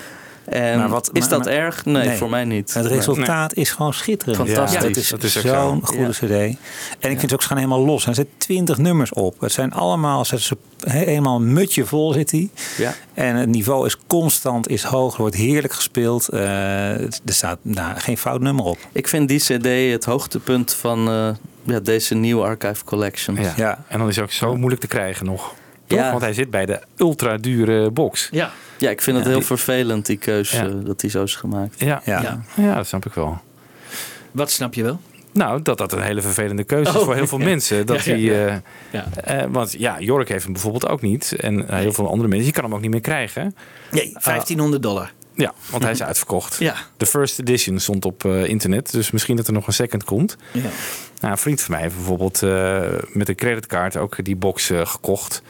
[0.45, 1.85] En Maar wat- is maar- dat maar- erg?
[1.85, 2.17] Nee, Nee.
[2.17, 2.75] voor mij niet.
[2.75, 4.37] Het resultaat is gewoon schitterend.
[4.37, 4.81] Fantastisch.
[4.81, 5.81] Ja, het is, dat is zo'n zo.
[5.83, 6.21] goede cd.
[6.21, 8.07] En ik vind het ook, ze gaan helemaal los.
[8.07, 9.41] Er zitten twintig nummers op.
[9.41, 12.51] Het zijn allemaal, ze helemaal een mutje vol zit die.
[12.77, 12.95] Ja.
[13.15, 16.29] En het niveau is constant, is hoog, er wordt heerlijk gespeeld.
[16.29, 18.79] Eh, er staat nou, geen fout nummer op.
[18.93, 21.29] Ik vind die CD het hoogtepunt van eh,
[21.63, 23.37] ja, deze nieuwe Archive Collection.
[23.37, 23.53] Ja.
[23.57, 23.85] Ja.
[23.89, 25.55] En dan is hij ook zo moeilijk te krijgen nog.
[25.97, 26.05] Toch?
[26.05, 26.11] Ja.
[26.11, 28.29] Want hij zit bij de ultra dure box.
[28.31, 28.51] Ja.
[28.79, 30.69] Ja, ik vind het heel die- vervelend, die keuze, Ja.
[30.85, 31.81] dat die zo is gemaakt.
[31.81, 32.03] Ja.
[32.05, 32.23] Ja.
[32.23, 32.41] Ja.
[32.55, 32.75] Ja.
[32.75, 33.41] dat snap ik wel.
[34.31, 35.01] Wat snap je wel?
[35.33, 37.87] Nou, dat dat een hele vervelende keuze is Oh, voor heel veel mensen.
[37.87, 38.47] Dat Ja, ja, hij, ja.
[38.47, 38.57] eh,
[38.91, 39.07] Ja.
[39.25, 41.33] eh, want ja, Jork heeft hem bijvoorbeeld ook niet.
[41.41, 42.47] En eh, heel veel andere mensen.
[42.47, 43.55] Je kan hem ook niet meer krijgen.
[43.91, 45.13] Nee, 1500 dollar.
[45.35, 46.59] Ja, want hij is uitverkocht.
[46.59, 46.75] Ja.
[46.97, 48.93] De first edition stond op eh, internet.
[48.93, 50.37] Dus misschien dat er nog een second komt.
[50.53, 50.61] Ja.
[51.21, 54.87] Nou, een vriend van mij heeft bijvoorbeeld eh, met een creditcard ook die box eh,
[54.87, 55.43] gekocht.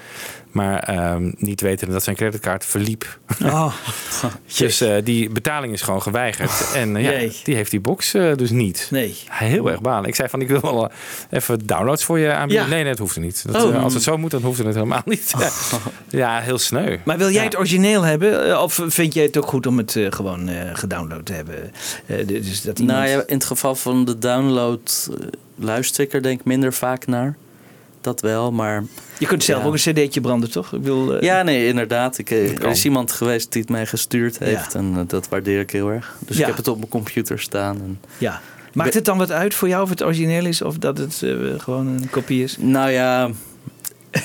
[0.53, 3.19] Maar ehm, niet weten dat zijn creditcard verliep.
[3.45, 3.75] Oh,
[4.59, 6.71] Dus eh, die betaling is gewoon geweigerd.
[6.75, 8.89] En eh, ja, die heeft die box eh, dus niet.
[8.91, 9.17] nee.
[9.29, 10.09] Heel erg balen.
[10.09, 10.91] Ik zei van, ik wil wel
[11.31, 12.65] even downloads voor je aanbieden.
[12.67, 12.71] Ja.
[12.73, 13.53] Nee, nee, dat hoeft er niet.
[13.53, 13.83] Dat, Oh.
[13.83, 15.33] als het zo moet, dan hoeft het helemaal niet.
[16.09, 16.97] Ja, heel sneu.
[17.05, 17.45] Maar wil jij Ja.
[17.45, 18.63] het origineel hebben?
[18.63, 21.73] Of vind jij het ook goed om het gewoon eh, gedownload te hebben?
[22.07, 22.99] Eh, dus dat iemand...
[22.99, 25.11] Nou ja, in het geval van de download
[25.57, 27.37] luister ik er denk ik minder vaak naar.
[28.03, 28.85] Dat wel, maar
[29.19, 29.67] je kunt zelf ja.
[29.67, 30.73] ook een cd'tje branden, toch?
[30.73, 32.19] Ik wil, eh, ja, nee, inderdaad.
[32.19, 35.61] Ik, eh, er is iemand geweest die het mij gestuurd heeft en eh, dat waardeer
[35.61, 36.17] ik heel erg.
[36.19, 36.43] Dus Ja.
[36.43, 37.77] ik heb het op mijn computer staan.
[37.77, 38.41] En, ja.
[38.73, 41.25] Maakt het dan wat uit voor jou of het origineel is of dat het
[41.59, 42.57] gewoon een kopie is?
[42.59, 43.31] nou ja,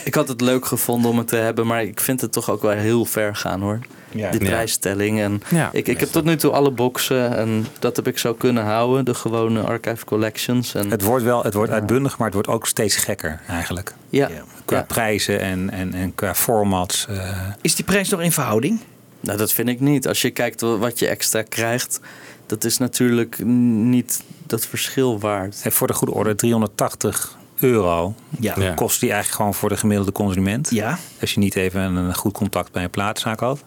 [0.04, 2.62] ik had het leuk gevonden om het te hebben, maar ik vind het toch ook
[2.62, 3.80] wel heel ver gaan hoor.
[4.12, 4.32] Ja.
[4.32, 5.20] Die prijsstelling.
[5.22, 5.70] En Ja.
[5.74, 9.06] ik, ik heb tot nu toe alle boxen en dat heb ik zo kunnen houden.
[9.06, 10.76] De gewone archive collections.
[10.76, 13.94] En, Het wordt wel, het wordt uitbundig, maar het wordt ook steeds gekker eigenlijk.
[14.10, 14.42] ja, Ja.
[14.66, 14.84] Qua ja.
[14.84, 17.06] prijzen en, en, en qua formats.
[17.10, 17.40] eh.
[17.62, 18.80] Is die prijs nog in verhouding?
[19.20, 20.08] Nou, dat vind ik niet.
[20.08, 22.00] Als je kijkt wa- wat je extra krijgt,
[22.46, 25.60] dat is natuurlijk niet dat verschil waard.
[25.64, 28.54] En voor de goede orde 380 euro Ja.
[28.60, 28.74] Ja.
[28.74, 30.70] kost die eigenlijk gewoon voor de gemiddelde consument.
[30.70, 30.98] Ja.
[31.22, 33.62] Als je niet even een goed contact bij een platenzaak had.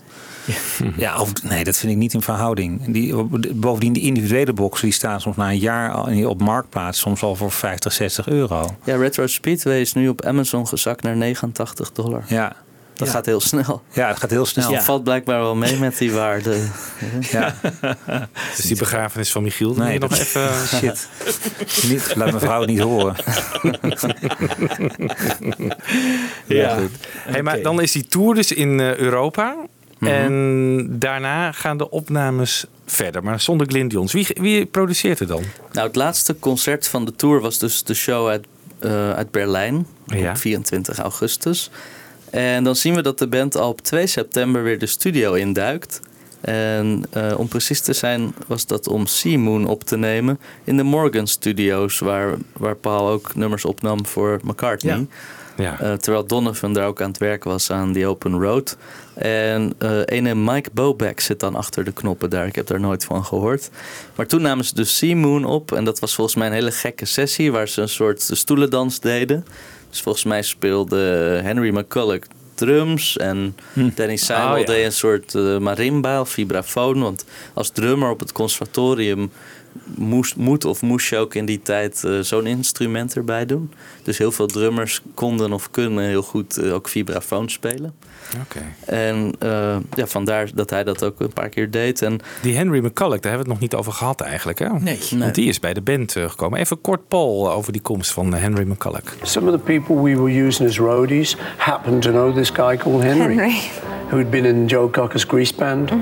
[0.96, 2.92] Ja, of, nee, dat vind ik niet in verhouding.
[2.92, 3.14] Die,
[3.54, 7.36] bovendien, de individuele boxen die staan soms na een jaar al op marktplaats, soms al
[7.36, 8.76] voor 50, 60 euro.
[8.84, 12.24] Ja, Retro Speedway is nu op Amazon gezakt naar 89 dollar.
[12.26, 12.56] Ja,
[13.00, 13.14] Dat Ja.
[13.14, 13.82] gaat heel snel.
[13.92, 14.66] ja het gaat heel snel.
[14.68, 16.56] Dus dat valt blijkbaar wel mee met die waarde.
[17.30, 17.54] Ja.
[18.56, 20.50] Dus die begrafenis van Michiel, Nee, je nog even...
[20.78, 21.08] Shit.
[21.88, 23.16] Niet, laat mijn vrouw het niet horen.
[26.46, 26.78] Ja.
[27.18, 29.56] Hey, maar dan is die tour dus in eh, Europa.
[29.98, 30.10] Mhm.
[30.12, 34.12] En daarna gaan de opnames verder, maar zonder Glindions.
[34.12, 35.42] Wie, wie produceert er dan?
[35.72, 38.46] Nou, het laatste concert van de tour was dus de show uit,
[38.78, 40.30] eh, uit Berlijn Ja.
[40.30, 41.70] op 24 augustus.
[42.30, 46.00] En dan zien we dat de band al op 2 september weer de studio induikt.
[46.40, 50.76] En eh, om precies te zijn was dat om Sea Moon op te nemen in
[50.76, 55.06] de Morgan Studios, waar, waar Paul ook nummers opnam voor McCartney.
[55.60, 58.76] Eh, terwijl Donovan daar ook aan het werk was aan The Open Road.
[59.14, 62.46] En eh ene Mike Bobek zit dan achter de knoppen daar.
[62.46, 63.70] Ik heb daar nooit van gehoord.
[64.14, 65.72] Maar toen namen ze dus Sea Moon op.
[65.72, 69.44] En dat was volgens mij een hele gekke sessie waar ze een soort stoelendans deden.
[69.90, 70.96] Dus volgens mij speelde
[71.42, 72.20] Henry McCulloch
[72.54, 73.16] drums.
[73.16, 73.56] En
[73.94, 74.64] Danny Seidel Oh, ja.
[74.64, 77.00] deed een soort eh, marimba of vibrafoon.
[77.02, 79.30] Want als drummer op het conservatorium
[79.84, 83.72] moest, moet of moest je ook in die tijd eh, zo'n instrument erbij doen.
[84.02, 87.94] Dus heel veel drummers konden of kunnen heel goed eh, ook vibrafoon spelen.
[88.42, 88.60] Oké.
[88.86, 92.02] En eh, ja, vandaar dat hij dat ook een paar keer deed.
[92.02, 94.58] En Die Henry McCulloch, daar hebben we het nog niet over gehad eigenlijk.
[94.58, 94.68] Hè?
[94.68, 94.98] Nee.
[95.18, 96.58] Want die is bij de band eh, gekomen.
[96.58, 99.16] Even kort Paul over die komst van Henry McCulloch.
[99.22, 103.02] Some of the people we were using as roadies happened to know this guy called
[103.02, 103.60] Henry, Henry.
[104.10, 105.92] who'd been in Joe Cocker's Grease Band.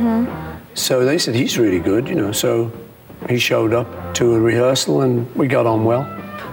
[0.72, 2.32] So they said he's really good, you know.
[2.32, 2.70] So
[3.26, 6.04] he showed up to a rehearsal and we got on well.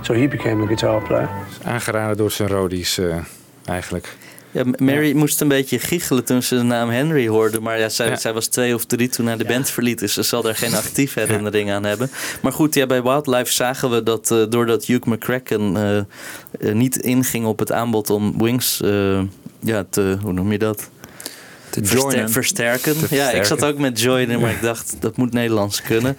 [0.01, 1.29] So he became a guitar player.
[1.63, 3.17] Aangeraden door zijn Rodies eh,
[3.65, 4.15] eigenlijk.
[4.51, 7.59] ja, Mary moest een beetje giechelen toen ze de naam Henry hoorde.
[7.61, 8.15] Maar ja, zij, Ja.
[8.15, 9.99] zij was twee of drie toen hij de band verliet.
[9.99, 12.09] Dus ze zal daar geen actief herinnering aan hebben.
[12.41, 15.77] Maar goed, ja, bij Wildlife zagen we dat eh, doordat Hugh McCracken
[16.59, 19.21] eh, niet inging op het aanbod om Wings eh,
[19.59, 20.89] ja, te, hoe noem je dat?
[21.69, 22.29] Te joinen.
[22.29, 22.97] versterken.
[23.07, 26.17] Te Ja, ik zat ook met joinen, maar ik dacht dat moet Nederlands kunnen.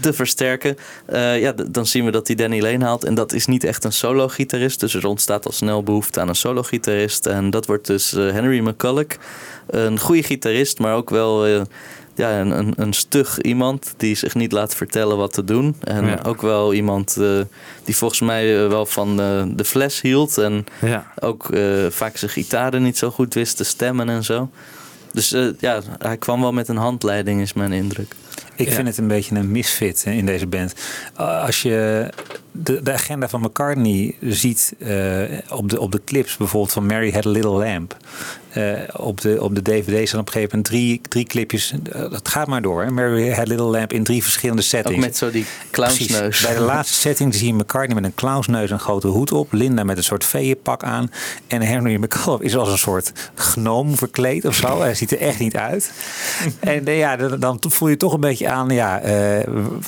[0.00, 0.76] Te versterken.
[1.06, 3.04] Eh, ja, dan zien we dat hij Danny Lane haalt.
[3.04, 4.80] En dat is niet echt een solo-gitarist.
[4.80, 7.26] Dus er ontstaat al snel behoefte aan een solo-gitarist.
[7.26, 9.06] En dat wordt dus eh, Henry McCulloch.
[9.66, 11.60] Een goede gitarist, maar ook wel eh,
[12.14, 15.76] ja, een, een, een stug iemand die zich niet laat vertellen wat te doen.
[15.80, 16.20] En Ja.
[16.26, 17.18] ook wel iemand
[17.84, 19.16] die volgens mij wel van
[19.56, 20.38] de fles hield.
[20.38, 21.12] En Ja.
[21.20, 21.48] ook
[21.88, 24.50] vaak zijn gitaren niet zo goed wist te stemmen en zo.
[25.14, 28.14] Dus eh, ja, hij kwam wel met een handleiding, is mijn indruk.
[28.56, 30.74] Ik vind het een beetje een misfit hè, in deze band.
[31.20, 32.08] Uh, als je
[32.52, 37.12] de, de agenda van McCartney ziet uh, op, de, op de clips, bijvoorbeeld van Mary
[37.12, 37.96] Had a Little Lamp.
[38.56, 41.72] Uh, op, de, op de dvd's en op een gegeven moment drie, drie clipjes.
[41.72, 42.82] Uh, dat gaat maar door.
[42.82, 42.90] Hè?
[42.90, 44.96] Mary Had Little Lamp in drie verschillende settings.
[44.96, 46.18] Ook met zo die clownsneus.
[46.18, 46.46] Precies.
[46.46, 49.52] Bij de laatste setting zie je McCartney met een clownsneus en een grote hoed op.
[49.52, 51.10] Linda met een soort veeënpak aan.
[51.46, 54.80] En Henry McCullough is als een soort gnoom verkleed of zo.
[54.80, 55.92] Hij ziet er echt niet uit.
[56.60, 59.42] en ja, dan voel je toch een beetje aan, ja, uh,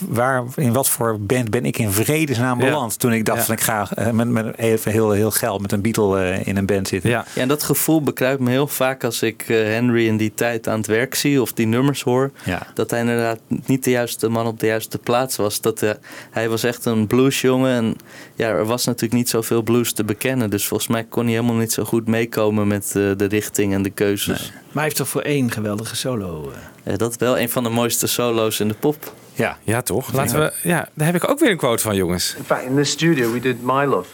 [0.08, 2.92] waar, in wat voor band ben ik in vredesnaam beland?
[2.92, 2.98] Ja.
[2.98, 3.44] Toen ik dacht ja.
[3.44, 6.56] van ik ga uh, met, met even heel, heel geil met een Beatle uh, in
[6.56, 7.10] een band zitten.
[7.10, 7.24] Ja.
[7.34, 10.68] ja, en dat gevoel bekruipt me heel vaak als ik uh, Henry in die tijd
[10.68, 12.30] aan het werk zie of die nummers hoor.
[12.44, 12.66] Ja.
[12.74, 15.60] Dat hij inderdaad niet de juiste man op de juiste plaats was.
[15.60, 15.90] Dat uh,
[16.30, 17.96] hij was echt een bluesjongen en
[18.34, 20.50] ja, er was natuurlijk niet zoveel blues te bekennen.
[20.50, 23.82] Dus volgens mij kon hij helemaal niet zo goed meekomen met uh, de richting en
[23.82, 24.40] de keuzes.
[24.40, 24.50] Nee.
[24.50, 26.52] Maar hij heeft toch voor één geweldige solo.
[26.84, 29.12] Ja, dat wel een van de mooiste solo's in de pop.
[29.32, 30.12] Ja, ja toch?
[30.12, 32.34] Laten we, ja, daar heb ik ook weer een quote van, jongens.
[32.38, 34.08] In fact, in this studio we did My Love,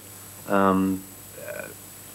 [0.51, 1.03] um,
[1.39, 1.43] uh,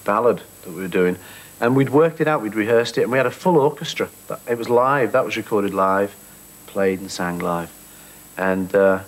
[0.04, 1.18] ballad that we were doing.
[1.60, 4.10] And we'd worked it out, we'd rehearsed it, and we had a full orchestra.
[4.48, 6.15] It was live, that was recorded live,
[6.67, 7.72] played and sang live.
[8.38, 9.02] And uh,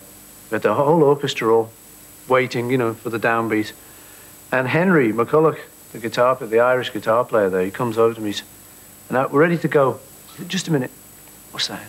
[0.50, 1.72] we had the whole orchestra all
[2.28, 3.74] waiting, you know, for the downbeat.
[4.52, 5.60] And Henry McCulloch,
[5.92, 8.34] the guitar the Irish guitar player there, he comes over to me
[9.10, 10.00] and I, we're ready to go.
[10.48, 10.92] Just a minute.
[11.52, 11.82] What's that?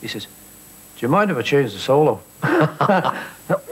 [0.00, 2.20] He says, do you mind if I change the solo?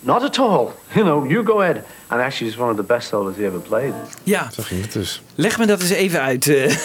[0.00, 0.72] Not at all.
[0.94, 1.84] You know, you go ahead.
[2.06, 3.92] And actually, it's one of the best solos he ever played.
[4.22, 4.50] Ja.
[4.50, 5.22] Zo ging het dus.
[5.34, 6.46] Leg me dat eens even uit.
[6.46, 6.76] Uh,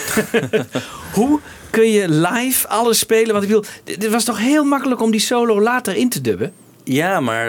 [1.17, 3.32] hoe kun je live alles spelen?
[3.32, 6.54] Want ik bedoel, het was toch heel makkelijk om die solo later in te dubben?
[6.84, 7.47] Ja, maar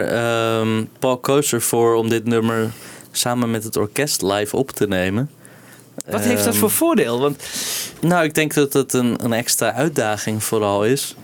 [0.60, 2.70] um, Paul koos ervoor om dit nummer
[3.10, 5.30] samen met het orkest live op te nemen.
[6.06, 7.20] Wat um, heeft dat voor voordeel?
[7.20, 7.42] Want...
[8.00, 11.16] Nou, ik denk dat het een, een extra uitdaging vooral is.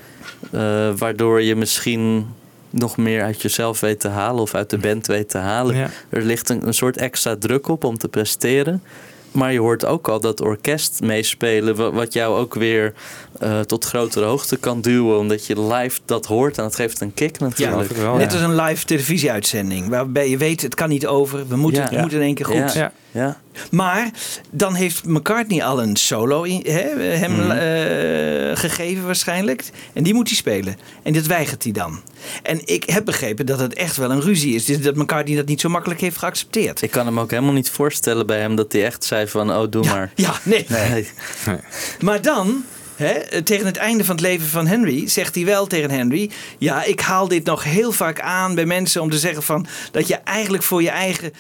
[0.50, 2.26] Uh, waardoor je misschien
[2.70, 5.76] nog meer uit jezelf weet te halen of uit de band weet te halen.
[5.76, 5.90] Ja.
[6.08, 8.82] Er ligt een, een soort extra druk op om te presteren.
[9.30, 12.94] Maar je hoort ook al dat orkest meespelen, wat jou ook weer
[13.42, 17.14] uh, tot grotere hoogte kan duwen, omdat je live dat hoort en dat geeft een
[17.14, 17.96] kick natuurlijk.
[17.96, 21.56] Ja, wel, net als een live televisieuitzending, waarbij je weet het kan niet over, we
[21.56, 21.88] moeten, ja.
[21.88, 22.72] het moet in één keer goed.
[23.12, 23.38] Ja.
[23.70, 24.10] Maar
[24.50, 27.50] dan heeft McCartney al een solo in, hem mm.
[27.50, 29.64] uh, gegeven waarschijnlijk.
[29.92, 30.76] En die moet hij spelen.
[31.02, 32.00] En dat weigert hij dan.
[32.42, 34.64] En ik heb begrepen dat het echt wel een ruzie is.
[34.64, 36.82] Dus dat McCartney dat niet zo makkelijk heeft geaccepteerd.
[36.82, 39.50] Ik kan hem ook helemaal niet voorstellen bij hem dat hij echt zei van...
[39.52, 40.12] oh, doe ja, maar.
[40.14, 40.66] Ja, nee.
[40.68, 40.90] nee.
[40.90, 41.58] nee.
[42.00, 42.64] Maar dan...
[43.00, 46.84] He, tegen het einde van het leven van Henry zegt hij wel tegen Henry: Ja,
[46.84, 50.14] ik haal dit nog heel vaak aan bij mensen om te zeggen van dat je
[50.14, 51.32] eigenlijk voor je eigen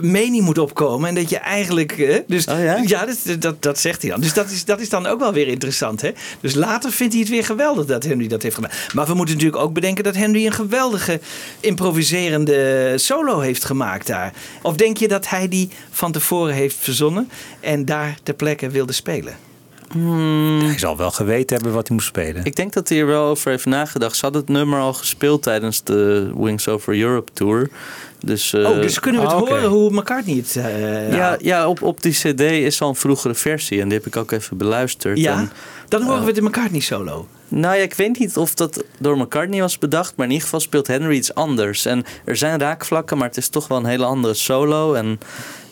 [0.00, 1.08] mening moet opkomen.
[1.08, 1.96] En dat je eigenlijk.
[1.96, 4.20] Hè, dus oh ja, ja dat, dat, dat, zegt hij dan.
[4.20, 6.00] Dus dat is, dat is dan ook wel weer interessant.
[6.00, 6.10] Hè?
[6.40, 8.70] Dus later vindt hij het weer geweldig dat Henry dat heeft gedaan.
[8.94, 11.20] Maar we moeten natuurlijk ook bedenken dat Henry een geweldige
[11.60, 14.32] improviserende solo heeft gemaakt daar.
[14.62, 18.92] Of denk je dat hij die van tevoren heeft verzonnen en daar ter plekke wilde
[18.92, 19.36] spelen?
[19.88, 22.44] Hij zal wel geweten hebben wat hij moest spelen.
[22.44, 24.16] Ik denk dat hij er wel over heeft nagedacht.
[24.16, 27.70] Ze hadden het nummer al gespeeld tijdens de Wings Over Europe tour.
[28.20, 30.56] Dus, eh, oh, dus kunnen we het ah, horen hoe McCartney het...
[30.56, 33.80] eh, ja, ja op, op die cd is al een vroegere versie.
[33.80, 35.18] En die heb ik ook even beluisterd.
[35.18, 35.38] ja?
[35.38, 35.50] En,
[35.88, 37.26] Dan horen we de McCartney solo.
[37.48, 40.12] nou ja, ik weet niet of dat door McCartney was bedacht.
[40.16, 41.84] Maar in ieder geval speelt Henry iets anders.
[41.84, 44.94] En er zijn raakvlakken, maar het is toch wel een hele andere solo.
[44.94, 45.18] En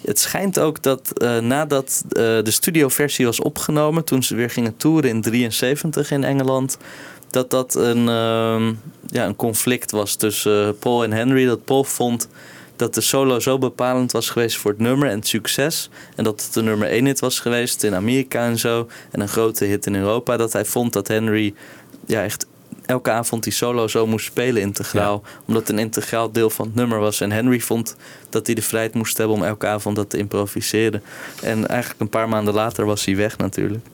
[0.04, 4.04] het schijnt ook dat eh, nadat eh, de studioversie was opgenomen...
[4.04, 6.78] toen ze weer gingen toeren in 73 in Engeland...
[7.34, 8.72] dat dat een, ehm,
[9.10, 11.46] ja, een conflict was tussen Paul en Henry.
[11.46, 12.28] Dat Paul vond
[12.76, 15.90] dat de solo zo bepalend was geweest voor het nummer en het succes.
[16.16, 18.88] En dat het de nummer 1 hit was geweest in Amerika en zo.
[19.10, 20.36] En een grote hit in Europa.
[20.36, 21.54] Dat hij vond dat Henry
[22.06, 22.46] ja, echt
[22.86, 25.22] elke avond die solo zo moest spelen integraal.
[25.46, 27.20] Omdat het een integraal deel van het nummer was.
[27.20, 27.96] En Henry vond
[28.30, 31.02] dat hij de vrijheid moest hebben om elke avond dat te improviseren.
[31.42, 33.84] En eigenlijk een paar maanden later was hij weg natuurlijk.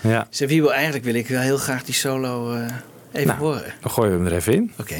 [0.00, 0.26] Ja.
[0.30, 2.64] Zeg, wie wil eigenlijk wil ik wel heel graag die solo eh,
[3.12, 3.38] even Nou.
[3.40, 3.72] horen.
[3.80, 4.72] Dan gooien we hem er even in.
[4.78, 4.94] Oké.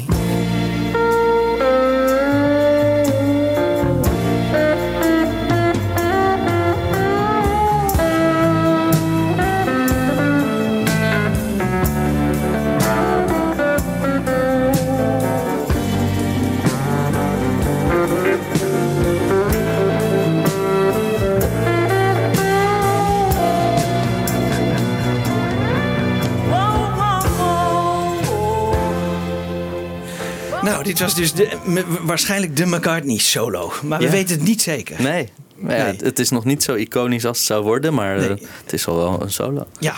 [30.90, 31.48] Dit was dus de,
[32.02, 33.72] waarschijnlijk de McCartney solo.
[33.82, 34.10] Maar we Ja.
[34.10, 35.02] weten het niet zeker.
[35.02, 35.92] Nee, maar ja, Nee.
[35.92, 37.94] het- het is nog niet zo iconisch als het zou worden.
[37.94, 38.46] Maar eh, Nee.
[38.64, 39.66] het is al wel een solo.
[39.78, 39.94] Ja.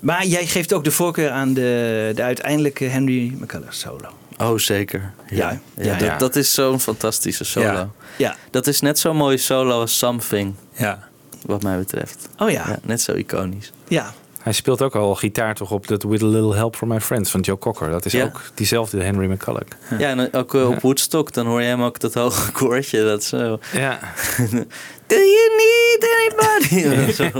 [0.00, 4.08] Maar jij geeft ook de voorkeur aan de, de uiteindelijke Henry McCullough solo.
[4.38, 5.12] Oh, zeker.
[5.28, 7.92] Ja, Ja, dat, is zo'n fantastische solo.
[8.16, 8.36] Ja.
[8.50, 11.08] Dat is net zo'n mooie solo als Something, Ja.
[11.46, 12.28] wat mij betreft.
[12.38, 12.64] Oh ja.
[12.68, 13.72] Ja, net zo iconisch.
[13.88, 14.14] Ja.
[14.44, 17.30] Hij speelt ook al gitaar toch op dat With a Little Help from My Friends
[17.30, 17.90] van Joe Cocker.
[17.90, 18.24] Dat is Ja.
[18.24, 19.62] ook diezelfde Henry McCulloch.
[19.98, 23.04] Ja, en ook eh, op Woodstock, dan hoor je hem ook dat hoge koortje.
[23.04, 23.58] Dat zo.
[23.72, 23.98] Ja.
[25.14, 27.12] Do you need anybody?
[27.12, 27.30] Zo.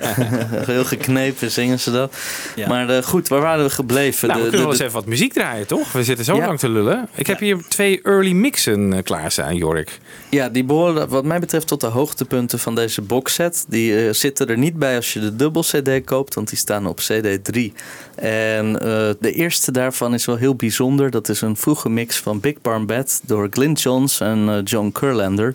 [0.72, 2.14] Heel geknepen zingen ze dat.
[2.56, 2.68] Ja.
[2.68, 4.28] Maar eh, goed, waar waren we gebleven?
[4.28, 5.92] Nou, we kunnen de- wel eens de- even wat muziek draaien, toch?
[5.92, 6.46] We zitten zo Ja.
[6.46, 7.08] lang te lullen.
[7.14, 9.98] Ik heb hier twee early mixen uh, klaarstaan, Jorik.
[10.30, 13.64] Ja, die behoren wat mij betreft tot de hoogtepunten van deze boxset.
[13.68, 16.86] Die eh, zitten er niet bij als je de dubbel CD koopt, want die staan
[16.86, 17.72] op CD 3.
[18.14, 21.10] En eh, de eerste daarvan is wel heel bijzonder.
[21.10, 24.90] Dat is een vroege mix van Big Barn Bad door Glyn Johns en eh, John
[24.92, 25.54] Curlander.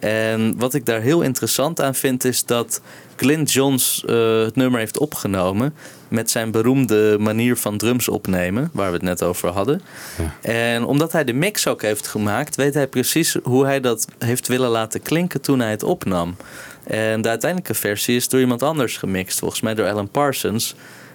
[0.00, 2.80] En wat ik daar heel interessant aan vind is dat
[3.16, 5.74] Glyn Johns eh, het nummer heeft opgenomen
[6.08, 9.82] met zijn beroemde manier van drums opnemen, waar we het net over hadden.
[10.40, 14.48] En omdat hij de mix ook heeft gemaakt, weet hij precies hoe hij dat heeft
[14.48, 16.36] willen laten klinken toen hij het opnam.
[16.84, 20.74] En de uiteindelijke versie is door iemand anders gemixt, volgens mij door Alan Parsons.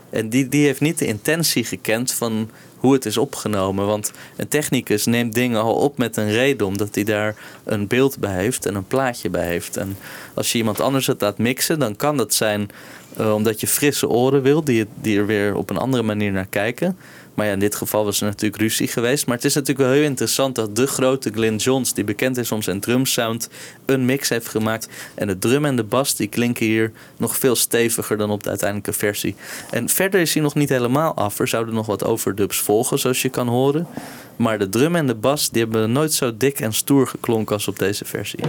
[0.10, 2.50] En die, die heeft niet de intentie gekend van
[2.82, 3.86] hoe het is opgenomen.
[3.86, 8.20] Want een technicus neemt dingen al op met een reden, omdat hij daar een beeld
[8.20, 9.78] bij heeft en een plaatje bij heeft.
[9.78, 9.98] En
[10.34, 12.70] als je iemand anders het laat mixen, dan kan dat zijn
[13.18, 16.48] eh, omdat je frisse oren wil, die, die er weer op een andere manier naar
[16.50, 16.98] kijken.
[17.34, 19.26] Maar ja, in dit geval was er natuurlijk ruzie geweest.
[19.26, 22.52] Maar het is natuurlijk wel heel interessant dat de grote Glyn Johns, die bekend is
[22.52, 23.50] om zijn drumsound,
[23.86, 24.88] een mix heeft gemaakt.
[25.14, 28.50] En de drum en de bas die klinken hier nog veel steviger dan op de
[28.50, 29.36] uiteindelijke versie.
[29.70, 31.40] En verder is hij nog niet helemaal af.
[31.40, 33.88] Er zouden nog wat overdubs volgen, zoals je kan horen.
[34.36, 37.68] Maar de drum en de bas die hebben nooit zo dik en stoer geklonken als
[37.68, 38.40] op deze versie.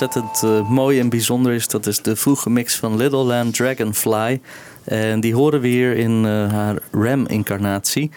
[0.00, 4.40] Ontzettend eh, mooi en bijzonder is, dat is de vroege mix van Little Lamb Dragonfly.
[4.84, 8.10] En die horen we hier in eh, haar Ram-incarnatie.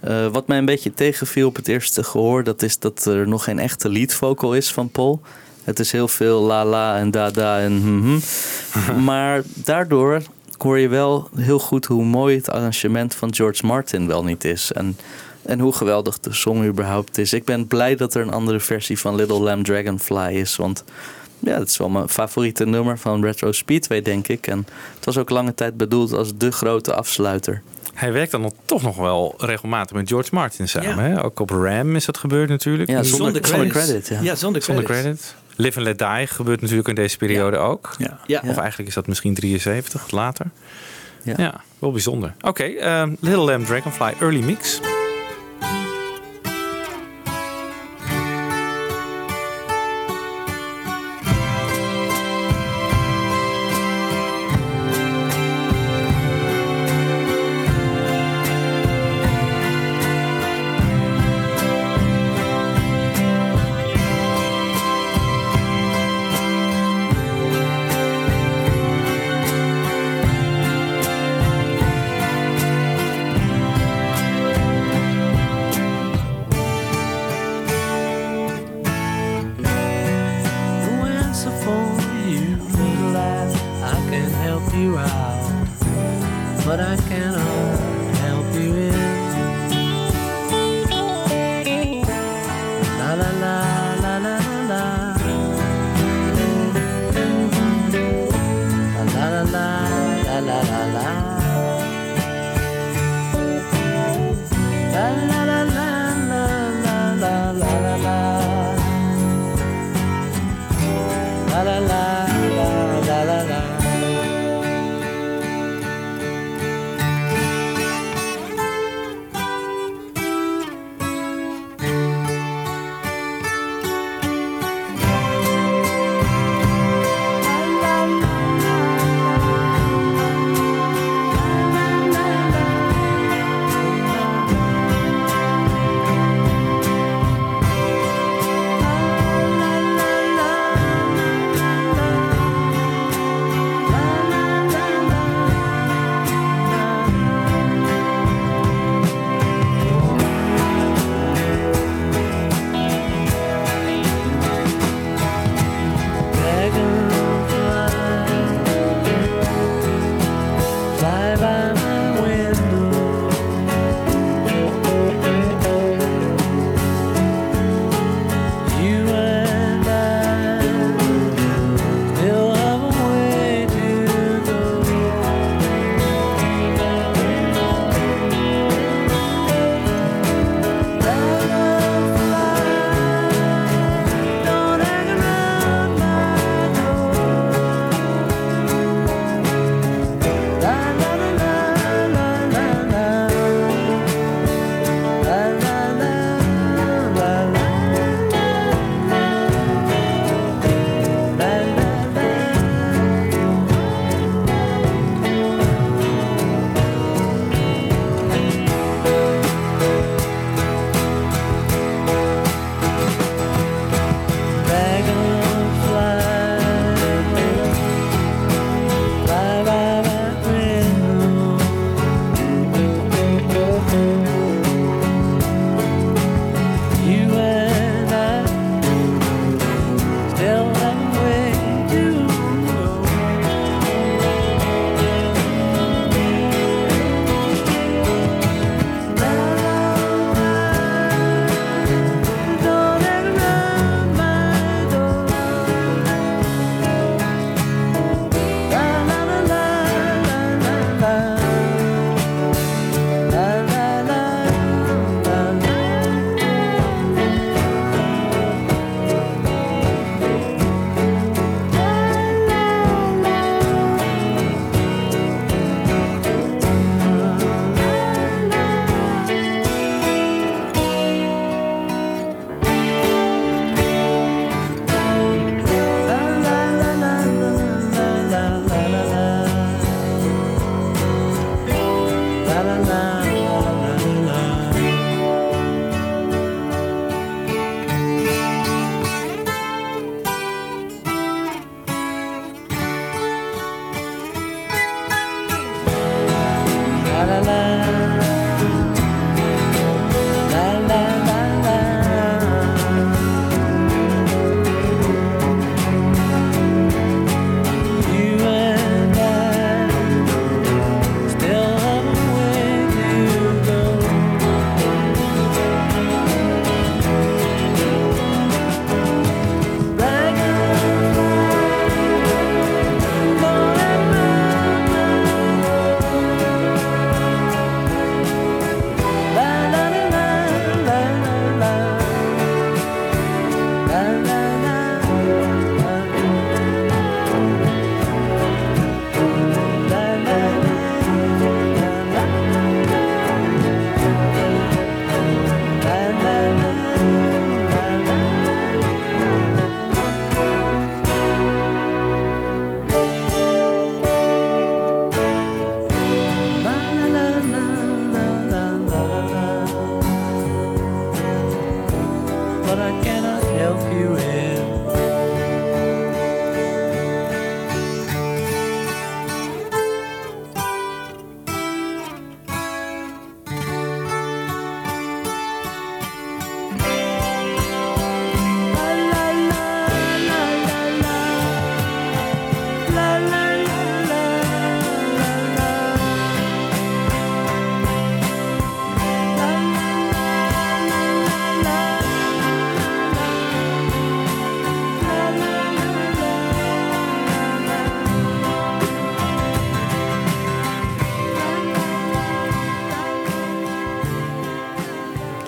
[0.00, 3.44] Eh, wat mij een beetje tegenviel op het eerste gehoor, dat is dat er nog
[3.44, 5.20] geen echte lead vocal is van Paul.
[5.64, 8.18] Het is heel veel la la en da da en hm
[8.72, 9.04] hm.
[9.10, 10.22] maar daardoor
[10.58, 14.72] hoor je wel heel goed hoe mooi het arrangement van George Martin wel niet is.
[14.72, 14.96] En,
[15.46, 17.32] en hoe geweldig de song überhaupt is.
[17.32, 20.56] Ik ben blij dat er een andere versie van Little Lamb Dragonfly is.
[20.56, 20.84] Want
[21.38, 24.46] ja, het is wel mijn favoriete nummer van Retro Speedway, denk ik.
[24.46, 27.62] En het was ook lange tijd bedoeld als de grote afsluiter.
[27.94, 30.98] Hij werkt dan nog, toch nog wel regelmatig met George Martin samen.
[30.98, 31.24] Hè?
[31.24, 32.90] Ook op Ram is dat gebeurd natuurlijk.
[32.90, 34.08] Ja, zonder, zonder credit.
[34.08, 34.20] ja.
[34.20, 35.34] Ja, zonder credit.
[35.56, 37.94] Live and Let Die gebeurt natuurlijk in deze periode ook.
[37.98, 38.18] Ja.
[38.26, 38.40] Ja.
[38.44, 40.46] Of eigenlijk is dat misschien 73, later.
[41.22, 41.34] Ja.
[41.36, 42.34] Ja, wel bijzonder.
[42.40, 44.80] Oké, ehm, Little Lamb Dragonfly Early Mix.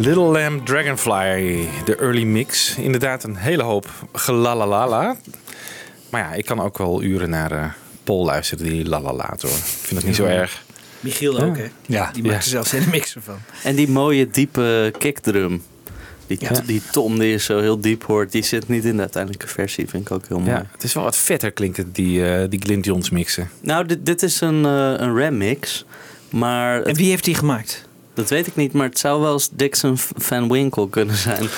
[0.09, 2.75] Little Lamb Dragonfly, de early mix.
[2.77, 5.17] Inderdaad, een hele hoop gelalalala.
[6.11, 7.65] Maar ja, ik kan ook wel uren naar eh
[8.05, 9.51] Paul luisteren die lalalaat hoor.
[9.51, 10.63] Ik vind dat niet zo erg.
[11.01, 11.67] Michiel ook, hè?
[11.87, 12.11] Ja.
[12.13, 12.41] Die maakt Ja.
[12.41, 13.39] er zelfs een mixer van.
[13.63, 15.63] En die mooie diepe kickdrum.
[16.27, 16.61] Die, Ja.
[16.67, 19.89] die tom die je zo heel diep hoort, die zit niet in de uiteindelijke versie.
[19.89, 20.51] Vind ik ook heel mooi.
[20.51, 23.51] Ja, het is wel wat vetter klinkt het, die, eh die Glyn Johns mixen.
[23.61, 25.85] Nou, dit, dit is een, eh een remix.
[26.31, 27.87] Maar En wie heeft die gemaakt?
[28.19, 31.49] Dat weet ik niet, maar het zou wel eens Dixon Van Winkle kunnen zijn.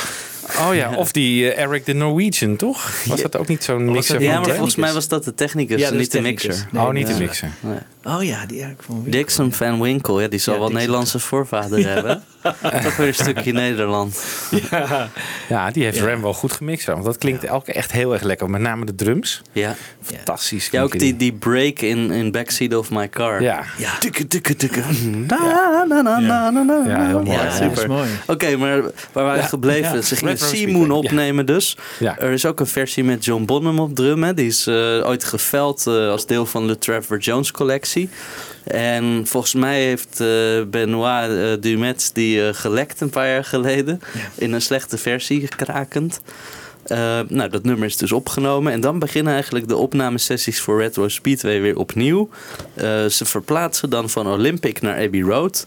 [0.59, 3.05] Oh ja, of die eh, Eric the Norwegian, toch?
[3.05, 4.23] Was dat ook niet zo'n mixer?
[4.23, 6.67] Ja, maar volgens mij was dat de technicus, Ja, dat is niet de mixer.
[6.71, 7.51] Nee, oh, niet de mixer.
[7.61, 7.79] Nee.
[8.05, 9.11] Oh ja, die Eric van Winkle.
[9.13, 10.85] Dixon Van Winkle, ja, die zal Ja, wel Dixon.
[10.87, 12.23] Nederlandse voorvader hebben.
[12.83, 14.25] Toch weer een stukje Nederland.
[15.49, 16.87] Ja, die heeft Ram wel goed gemixt.
[16.87, 18.51] Want dat klinkt elke keer echt heel erg lekker.
[18.51, 19.43] Met name de drums.
[19.53, 19.75] Ja.
[20.03, 20.69] Fantastisch.
[20.71, 23.43] Ja, ook die, die break in, in Backseat of My Car.
[23.43, 23.65] Ja.
[23.79, 23.99] Ja.
[23.99, 24.81] Tukke, tukke, tukke.
[25.27, 26.83] Na, na, na, na, na, na.
[26.87, 27.37] Ja, heel mooi.
[27.37, 27.89] Ja, Ja, super.
[27.89, 28.09] mooi.
[28.27, 29.95] Oké, maar waar waren we Ja, gebleven?
[29.95, 30.03] ja.
[30.03, 30.93] Ze gingen ja.
[30.93, 31.77] opnemen dus.
[31.99, 32.19] Ja.
[32.19, 34.23] Er is ook een versie met John Bonham op drum.
[34.23, 34.35] Hè.
[34.35, 34.75] Die is eh,
[35.07, 37.89] ooit geveld eh, als deel van de Trevor Jones collectie.
[38.65, 44.01] En volgens mij heeft eh, Benoit eh, Dumet die eh, gelekt een paar jaar geleden.
[44.35, 46.21] In een slechte versie, krakend.
[47.29, 48.73] Nou, dat nummer is dus opgenomen.
[48.73, 52.29] En dan beginnen eigenlijk de opnamesessies voor Retro Speedway weer opnieuw.
[53.09, 55.67] Ze verplaatsen dan van Olympic naar Abbey Road.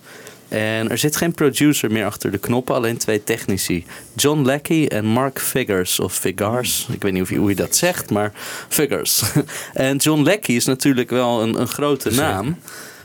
[0.54, 3.86] En er zit geen producer meer achter de knoppen, alleen twee technici.
[4.16, 6.88] John Leckie en Mark Figures, of Figars.
[6.92, 8.32] Ik weet niet of je, hoe je dat zegt, maar
[8.70, 9.24] Figures.
[9.74, 12.58] en John Leckie is natuurlijk wel een, een grote naam.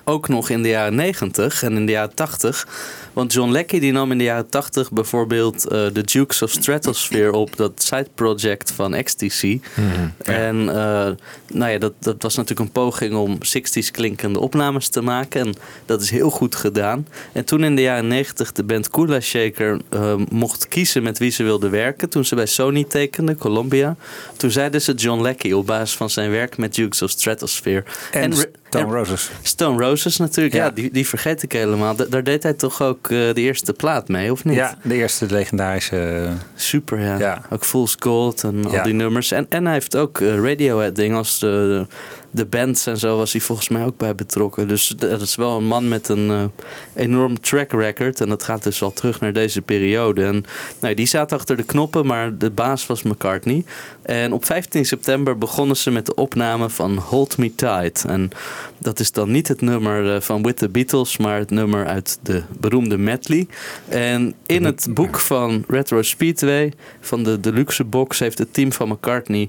[0.09, 2.67] Ook nog in de jaren 90 en in de jaren 80.
[3.13, 7.33] Want John Leckie die nam in de jaren 80 bijvoorbeeld eh, de Dukes of Stratosphere
[7.33, 9.61] op, dat side project van Ecstasy.
[10.23, 11.11] En eh,
[11.53, 15.41] nou ja, dat, dat was natuurlijk een poging om 60s klinkende opnames te maken.
[15.41, 15.55] En
[15.87, 17.07] dat is heel goed gedaan.
[17.33, 21.31] En toen in de jaren 90 de band Kula Shaker eh, mocht kiezen met wie
[21.31, 22.09] ze wilde werken.
[22.09, 23.97] Toen ze bij Sony tekende, Columbia.
[24.37, 27.85] Toen zeiden ze John Leckie op basis van zijn werk met Dukes of Stratosphere.
[28.11, 28.33] En,
[28.69, 29.31] Stone Roses.
[29.43, 30.71] Stone Roses natuurlijk, ja, Ja.
[30.71, 31.97] die, die vergeet ik helemaal.
[31.97, 34.55] Da- daar deed hij toch ook eh, de eerste plaat mee, of niet?
[34.57, 36.29] Ja, de eerste legendarische...
[36.55, 37.19] Super, ja.
[37.19, 37.43] Ja.
[37.51, 39.33] Ook Fool's Gold en al die nummers.
[39.33, 41.87] En, en hij heeft ook eh, Radiohead dingen als de,
[42.39, 44.69] de bands en zo was hij volgens mij ook bij betrokken.
[44.69, 46.45] Dus dat is wel een man met een eh,
[46.95, 48.21] enorm track record.
[48.21, 50.25] En dat gaat dus al terug naar deze periode.
[50.25, 50.45] En
[50.81, 53.65] nou, die zaten achter de knoppen, maar de baas was McCartney.
[54.03, 58.05] En op 15 september begonnen ze met de opname van Hold Me Tight.
[58.05, 58.31] En
[58.79, 62.19] dat is dan niet het nummer eh, van With the Beatles, maar het nummer uit
[62.23, 63.47] de beroemde medley.
[63.89, 68.89] En in het boek van Retro Speedway, van de deluxe box, heeft het team van
[68.89, 69.49] McCartney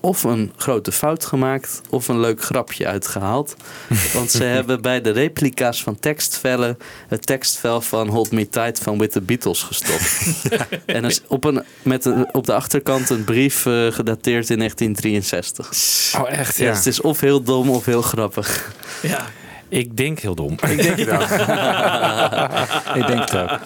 [0.00, 3.56] of een grote fout gemaakt of een leuk grapje uitgehaald.
[4.14, 6.78] Want ze hebben bij de replica's van tekstvellen
[7.08, 10.18] het tekstvel van Hold Me Tight van With the Beatles gestopt.
[10.86, 16.20] En is op, een, met een, op de achterkant een brief eh, gedateerd in 1963.
[16.20, 16.56] Oh, echt?
[16.56, 16.70] Ja, Ja.
[16.70, 18.72] dus het is of heel dom of heel grappig.
[19.02, 19.26] Ja.
[19.70, 20.52] Ik denk heel dom.
[20.68, 21.20] Ik denk het ook.
[23.00, 23.58] ik denk het ook.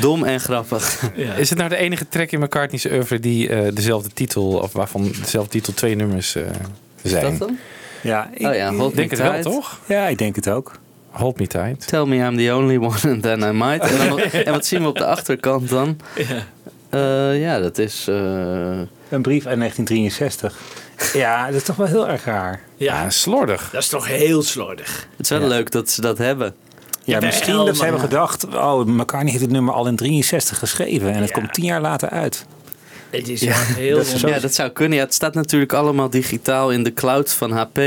[0.00, 1.00] Dom en grappig.
[1.36, 5.12] Is het nou de enige track in McCartney's oeuvre die eh, dezelfde titel, of waarvan
[5.20, 6.42] dezelfde titel twee nummers eh,
[7.02, 7.22] zijn?
[7.38, 7.58] dat dan?
[8.02, 9.42] Ja, ik Oh ja, denk Me het wel, Tight.
[9.42, 9.78] toch?
[9.86, 10.78] ja, ik denk het ook.
[11.10, 11.86] Hold me tight.
[11.86, 13.80] Tell me I'm the only one and then I might.
[13.90, 15.98] En, dan, en wat zien we op de achterkant dan?
[16.90, 18.06] Ja, ja dat is...
[18.08, 18.14] eh,
[19.08, 20.58] Een brief uit 1963.
[21.12, 22.60] Ja, dat is toch wel heel erg raar.
[22.76, 23.68] Ja, Ja, slordig.
[23.72, 25.06] dat is toch heel slordig.
[25.16, 26.54] het is wel leuk dat ze dat hebben.
[27.04, 28.46] Ja, misschien dat ze hebben gedacht...
[28.46, 31.12] Oh, McCartney heeft het nummer al in 63 geschreven.
[31.12, 32.46] En het komt tien jaar later uit.
[33.10, 34.98] Het is Ja, heel dat, ja, dat zou kunnen.
[34.98, 37.82] Ja, het staat natuurlijk allemaal digitaal in de cloud van HP, eh,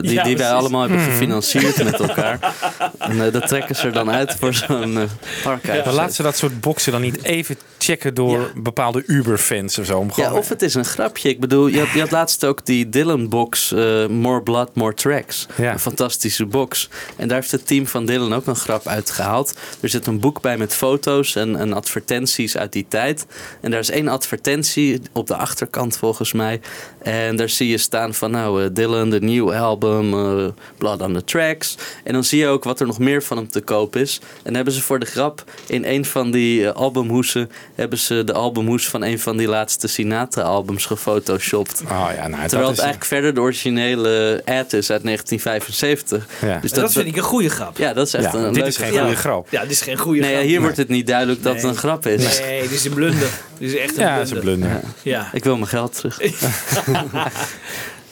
[0.00, 1.10] die, Ja, die wij allemaal hebben Hmm.
[1.10, 2.38] gefinancierd met elkaar.
[2.98, 5.02] En eh, dat trekken ze er dan uit voor zo'n uh,
[5.44, 5.82] archive.
[5.84, 9.98] Maar laten ze dat soort boxen dan niet even checken door bepaalde Uber-fans of zo.
[9.98, 11.28] Om Ja, of het is een grapje.
[11.28, 15.46] Ik bedoel, je had, je had laatst ook die Dylan-box, eh, More Blood, More Tracks.
[15.56, 15.72] Ja.
[15.72, 16.88] Een fantastische box.
[17.16, 19.54] En daar heeft het team van Dylan ook een grap uitgehaald.
[19.80, 23.26] Er zit een boek bij met foto's en, en advertenties uit die tijd.
[23.60, 24.64] En daar is één advertentie
[25.12, 26.60] op de achterkant volgens mij.
[27.06, 30.44] En daar zie je staan van, nou, eh, Dylan, de nieuwe album, eh,
[30.78, 31.76] Blood on the Tracks.
[32.04, 34.18] En dan zie je ook wat er nog meer van hem te koop is.
[34.22, 37.50] En dan hebben ze voor de grap in een van die eh, albumhoesen...
[37.74, 41.82] hebben ze de albumhoes van een van die laatste Sinatra-albums gefotoshopt.
[41.84, 42.78] Oh ja, nou, Terwijl dat het is...
[42.78, 46.26] eigenlijk verder de originele ad is uit 1975.
[46.40, 46.58] Ja.
[46.62, 47.78] Dus Dat, vind ik een goede grap.
[47.78, 49.00] Ja, dat is echt Ja, een dit leuke is geen grap.
[49.02, 49.46] goede grap.
[49.50, 50.44] Ja, dit is geen goede Nee, grap.
[50.44, 52.38] hier wordt het niet duidelijk dat het een grap is.
[52.40, 53.28] Nee, dit is een blunder.
[53.58, 54.16] Dit is echt een Ja, blunder.
[54.16, 54.80] dat is een blunder.
[55.02, 55.30] Ja.
[55.32, 56.18] Ik wil mijn geld terug.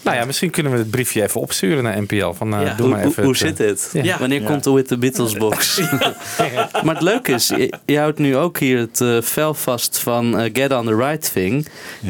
[0.04, 2.32] Nou ja, misschien kunnen we het briefje even opsturen naar NPL.
[2.32, 2.74] Van, eh, Ja.
[2.74, 3.90] doe Hoe, maar even hoe het, eh, zit dit?
[4.04, 4.18] Ja.
[4.18, 4.46] Wanneer Ja.
[4.46, 5.80] komt de With the Beatles box?
[6.84, 10.38] maar het leuke is, je, je houdt nu ook hier het eh, vel vast van
[10.38, 11.66] eh, Get on the Right Thing.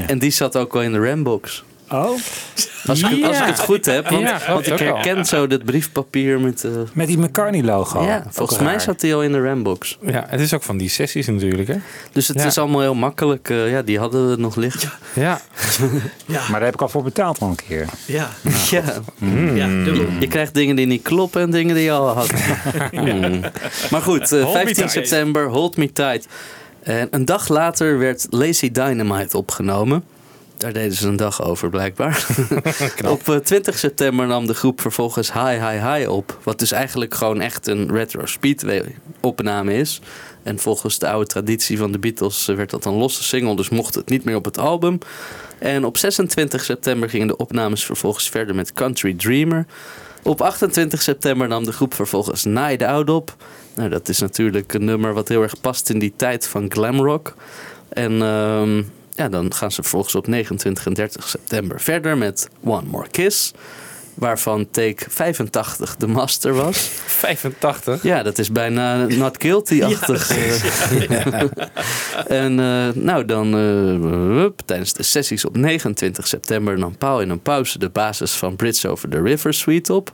[0.06, 1.64] En die zat ook wel in de Rambox.
[1.94, 2.18] Oh?
[2.86, 6.40] Als, ik, als ik het goed heb, want, Ja, want ik herken zo dat briefpapier
[6.40, 6.64] met...
[6.64, 8.04] eh, Met die McCartney-logo.
[8.04, 9.98] ja, volgens mij zat hij al in de Rambox.
[10.06, 11.76] Ja, het is ook van die sessies natuurlijk, hè?
[12.12, 12.44] Dus het Ja.
[12.46, 13.50] is allemaal heel makkelijk.
[13.50, 14.90] eh, ja, die hadden we nog liggen.
[15.14, 15.40] Ja.
[16.26, 17.86] Maar daar heb ik al voor betaald al een keer.
[18.06, 18.28] Ja.
[18.70, 18.82] Ja.
[19.54, 20.06] Ja, dubbel.
[20.20, 22.30] Je krijgt dingen die niet kloppen en dingen die je al had.
[22.90, 23.40] Hmm.
[23.90, 24.90] Maar goed, eh, Hold me 15 tight.
[24.92, 26.26] september, Hold Me Tight.
[26.82, 30.04] En een dag later werd Lazy Dynamite opgenomen.
[30.56, 32.26] Daar deden ze een dag over, blijkbaar.
[33.08, 36.38] op eh, 20 september nam de groep vervolgens High High High op.
[36.42, 40.00] Wat dus eigenlijk gewoon echt een retro speedway opname is.
[40.42, 43.56] En volgens de oude traditie van de Beatles eh, werd dat een losse single.
[43.56, 44.98] Dus mocht het niet meer op het album.
[45.58, 49.66] En op 26 september gingen de opnames vervolgens verder met Country Dreamer.
[50.22, 53.36] Op 28 september nam de groep vervolgens Night Out op.
[53.74, 57.34] Nou, dat is natuurlijk een nummer wat heel erg past in die tijd van glamrock.
[57.88, 58.82] En ehm,
[59.14, 63.52] ja, dan gaan ze vervolgens op 29 en 30 september verder met One More Kiss.
[64.14, 66.78] Waarvan take 85 de master was.
[67.06, 68.02] 85.
[68.02, 70.30] Ja, dat is bijna not guilty-achtig.
[72.26, 77.42] en eh, nou, dan eh, tijdens de sessies op 29 september nam Paul in een
[77.42, 80.12] pauze de basis van Bridge Over the River Suite op.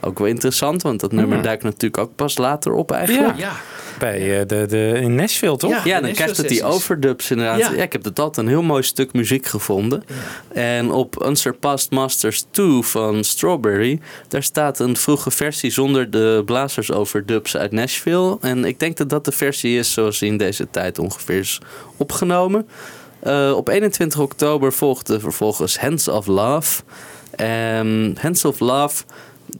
[0.00, 3.38] Ook wel interessant, want dat nummer duikt natuurlijk ook pas later op eigenlijk.
[3.38, 3.52] Ja.
[3.98, 5.70] Bij eh, de, de, in Nashville, toch?
[5.70, 5.80] Ja.
[5.84, 7.58] Ja, dan krijgt het die overdubs inderdaad.
[7.58, 7.70] Ja.
[7.70, 7.82] Ja.
[7.82, 10.04] ik heb het altijd een heel mooi stuk muziek gevonden.
[10.48, 14.00] En op Unsurpassed Masters 2 van Strawberry...
[14.28, 18.36] daar staat een vroege versie zonder de blazers overdubs uit Nashville.
[18.40, 21.60] En ik denk dat dat de versie is zoals die in deze tijd ongeveer is
[21.96, 22.68] opgenomen.
[23.20, 26.82] Eh, op 21 oktober volgde vervolgens Hands of Love.
[27.36, 29.04] En Hands of Love...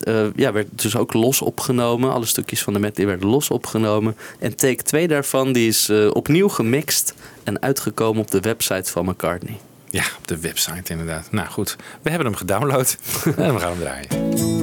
[0.00, 2.12] eh, ja, werd dus ook los opgenomen.
[2.12, 4.16] Alle stukjes van de medley werden los opgenomen.
[4.38, 7.14] En take 2 daarvan die is eh, opnieuw gemixt
[7.44, 9.58] en uitgekomen op de website van McCartney.
[9.90, 11.28] Ja, op de website inderdaad.
[11.30, 12.96] Nou goed, we hebben hem gedownload.
[13.36, 14.06] en we gaan hem draaien.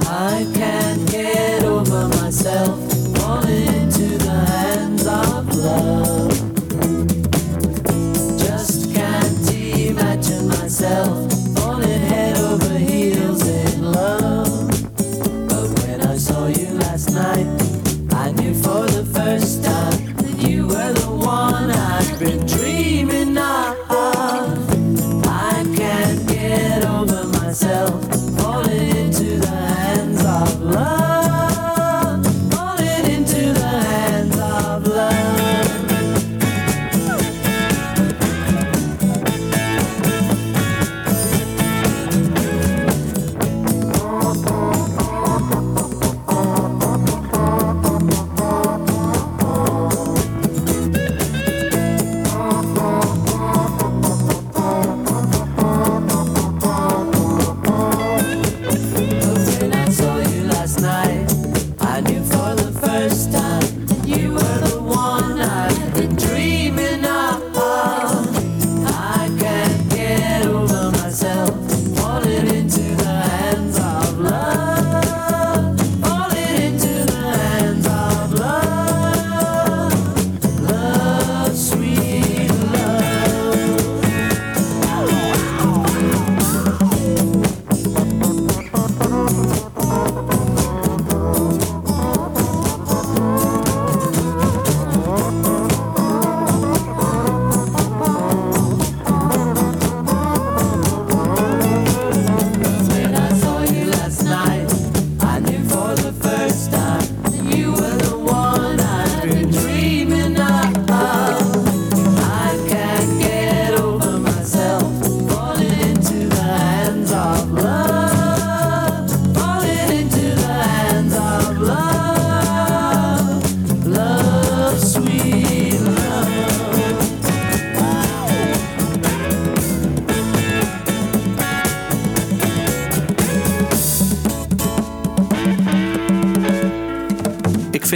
[0.01, 2.77] I can't get over myself,
[3.13, 6.35] falling into the hands of love.
[8.37, 11.46] Just can't imagine myself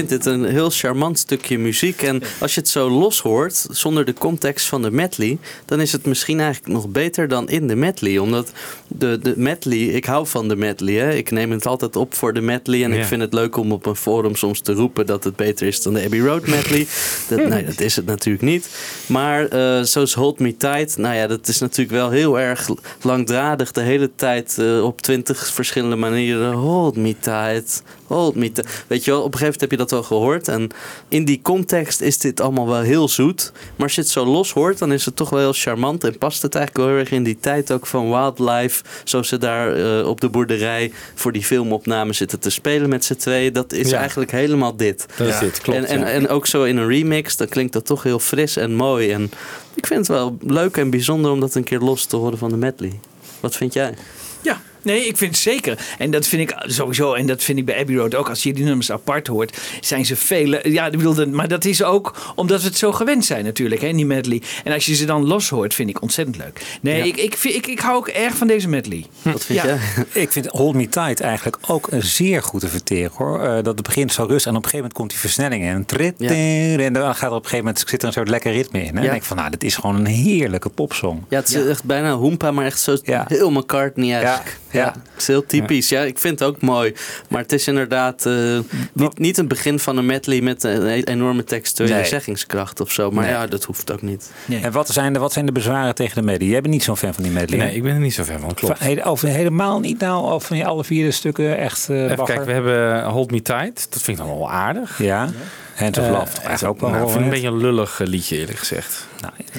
[0.07, 2.01] vind dit een heel charmant stukje muziek.
[2.01, 5.91] En als je het zo los hoort, zonder de context van de medley, dan is
[5.91, 8.17] het misschien eigenlijk nog beter dan in de medley.
[8.17, 8.51] Omdat
[8.87, 10.93] de, de medley, ik hou van de medley.
[10.93, 11.13] Hè.
[11.13, 12.83] Ik neem het altijd op voor de medley.
[12.83, 12.97] En Ja.
[12.99, 15.81] ik vind het leuk om op een forum soms te roepen dat het beter is
[15.81, 16.87] dan de Abbey Road medley.
[17.29, 18.69] Dat, nee, dat is het natuurlijk niet.
[19.05, 22.69] Maar eh, zoals Hold Me Tight, nou ja, dat is natuurlijk wel heel erg
[23.01, 23.71] langdradig.
[23.71, 26.53] De hele tijd eh, op twintig verschillende manieren.
[26.53, 27.83] Hold Me Tight,
[28.13, 28.83] Hold Me Tight.
[28.87, 30.47] Weet je wel, op een gegeven moment heb je dat wel gehoord.
[30.47, 30.69] En
[31.07, 33.51] in die context is dit allemaal wel heel zoet.
[33.53, 36.03] Maar als je het zo los hoort, dan is het toch wel heel charmant.
[36.03, 38.83] En past het eigenlijk wel heel erg in die tijd ook van wildlife.
[39.03, 43.15] Zoals ze daar eh, op de boerderij voor die filmopname zitten te spelen met z'n
[43.15, 43.53] tweeën.
[43.53, 43.97] Dat is Ja.
[43.99, 45.05] eigenlijk helemaal dit.
[45.17, 46.05] Dat is dit, klopt, En, en, ja.
[46.05, 49.11] en ook zo in een remix, dan klinkt dat toch heel fris en mooi.
[49.11, 49.31] En
[49.73, 52.49] ik vind het wel leuk en bijzonder om dat een keer los te horen van
[52.49, 52.99] de medley.
[53.39, 53.93] Wat vind jij?
[54.81, 55.77] Nee, ik vind het zeker.
[55.97, 58.29] En dat vind ik sowieso, en dat vind ik bij Abbey Road ook.
[58.29, 60.59] Als je die nummers apart hoort, zijn ze vele.
[60.63, 63.81] Ja, ik bedoel, dat- maar dat is ook omdat we het zo gewend zijn natuurlijk,
[63.81, 64.41] hè, die medley.
[64.63, 66.61] En als je ze dan los hoort, vind ik ontzettend leuk.
[66.81, 67.03] Nee, Ja.
[67.03, 69.05] ik, ik, vind- ik, ik hou ook erg van deze medley.
[69.21, 69.77] Wat vind jij?
[70.11, 73.43] Ik vind Hold Me Tight eigenlijk ook een zeer goed te verteren hoor.
[73.43, 75.85] Eh, dat het begint zo rustig en op een gegeven moment komt die versnelling in.
[75.85, 78.79] Trit, En dan gaat er op een gegeven moment zit er een soort lekker ritme
[78.79, 78.85] in.
[78.85, 78.89] Hè?
[78.89, 78.99] En Ja.
[79.01, 81.23] dan denk ik van nou, dit is gewoon een heerlijke popsong.
[81.29, 84.51] Ja, het is echt bijna Hoempa, maar echt zo heel McCartney-esque.
[84.70, 84.85] Ja, Ja, ja.
[85.11, 85.89] het is heel typisch.
[85.89, 86.01] Ja.
[86.01, 86.93] ik vind het ook mooi.
[87.29, 88.59] Maar het is inderdaad eh,
[88.93, 92.05] niet, niet een begin van een medley met een e- enorme textuele Nee.
[92.05, 93.11] zeggingskracht of zo.
[93.11, 93.33] Maar Nee.
[93.33, 94.31] ja, dat hoeft ook niet.
[94.61, 96.49] En wat zijn, de, wat zijn de bezwaren tegen de medley?
[96.49, 97.59] Jij bent niet zo'n fan van die medley.
[97.59, 97.73] Nee, hè?
[97.75, 98.77] ik ben er niet zo fan van, klopt.
[98.83, 102.25] Van- Of helemaal niet nou, of van die alle vier de stukken echt eh Even
[102.25, 103.87] kijken, we hebben Hold Me Tight.
[103.89, 104.97] Dat vind ik dan wel aardig.
[105.03, 105.29] Ja,
[105.75, 106.89] Hands of Eh, Love eigenlijk ook wel.
[106.89, 109.07] nou, ik vind het een beetje een lullig eh, liedje eerlijk gezegd.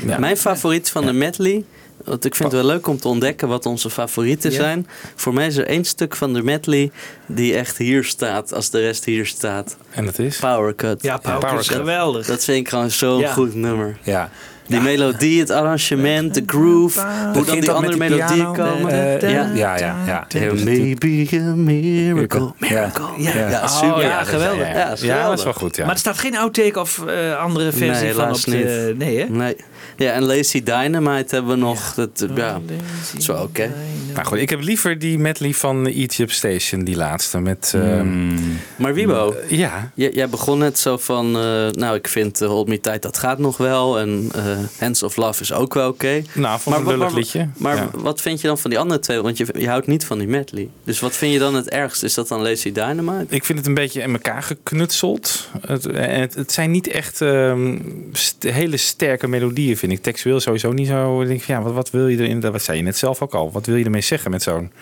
[0.06, 0.18] Ja.
[0.18, 1.64] Mijn favoriet van de medley.
[2.05, 4.57] Want ik vind het wel leuk om te ontdekken wat onze favorieten Ja.
[4.57, 4.86] zijn.
[5.14, 6.90] Voor mij is er één stuk van de medley
[7.26, 9.76] die echt hier staat als de rest hier staat.
[9.90, 10.38] En dat is?
[10.38, 11.03] Power Cut.
[11.03, 12.26] Ja, Power Cut geweldig.
[12.26, 13.32] Dat vind ik gewoon zo'n Ja.
[13.32, 13.96] goed nummer.
[14.03, 14.30] Ja.
[14.66, 17.00] Die melodie, het arrangement, de groove.
[17.32, 18.70] Hoe dan die andere met die melodieën piano?
[18.74, 19.20] komen.
[19.20, 19.50] Eh, ja.
[19.55, 20.24] ja, ja, ja.
[20.28, 22.53] There may be a miracle.
[22.59, 23.05] Miracle.
[23.18, 23.66] Ja, ja, Ja.
[23.66, 23.94] super.
[23.94, 24.68] Oh, ja, geweldig.
[25.03, 25.84] Ja, dat is wel goed, ja.
[25.84, 28.50] Maar er staat geen outtake of eh, andere versie Nee, van op de...
[28.88, 28.98] niet.
[28.98, 29.24] Nee, hè?
[29.28, 29.57] Nee.
[29.97, 31.95] Ja, en Lazy Dynamite hebben we nog.
[31.95, 32.76] Dat, ja, dat
[33.18, 33.70] is wel oké.
[34.14, 37.38] Nou goed, ik heb liever die medley van Egypt Station, die laatste.
[37.40, 38.34] Met, ehm,
[38.76, 39.90] Maar Wibo, ja.
[39.95, 41.26] jij, jij begon net zo van...
[41.36, 43.99] eh, nou, ik vind eh, Hold Me Tight, dat gaat nog wel.
[43.99, 44.43] En eh,
[44.78, 46.22] Hands of Love is ook wel oké.
[46.34, 47.49] Nou, vond ik een lullig maar- liedje.
[47.57, 47.90] Maar Ja.
[47.95, 49.20] wat vind je dan van die andere twee?
[49.20, 50.68] Want je, je houdt niet van die medley.
[50.84, 52.03] Dus wat vind je dan het ergst?
[52.03, 53.34] Is dat dan Lazy Dynamite?
[53.34, 55.49] Ik vind het een beetje in elkaar geknutseld.
[55.66, 57.78] Het, en het, het zijn niet echt ehm,
[58.12, 60.02] st- hele sterke melodieën, vind ik.
[60.02, 61.22] Textueel sowieso niet zo.
[61.22, 62.40] Ik denk, van, ja, wat, wat wil je erin?
[62.40, 63.52] Dat zei je net zelf ook al.
[63.52, 64.72] Wat wil je ermee zeggen met, zo'n,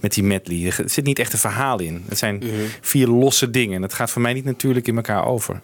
[0.00, 0.66] met die medley?
[0.66, 2.04] Er zit niet echt een verhaal in.
[2.08, 2.42] Het zijn
[2.80, 3.76] vier losse dingen.
[3.76, 5.60] En het gaat voor mij niet natuurlijk in elkaar over.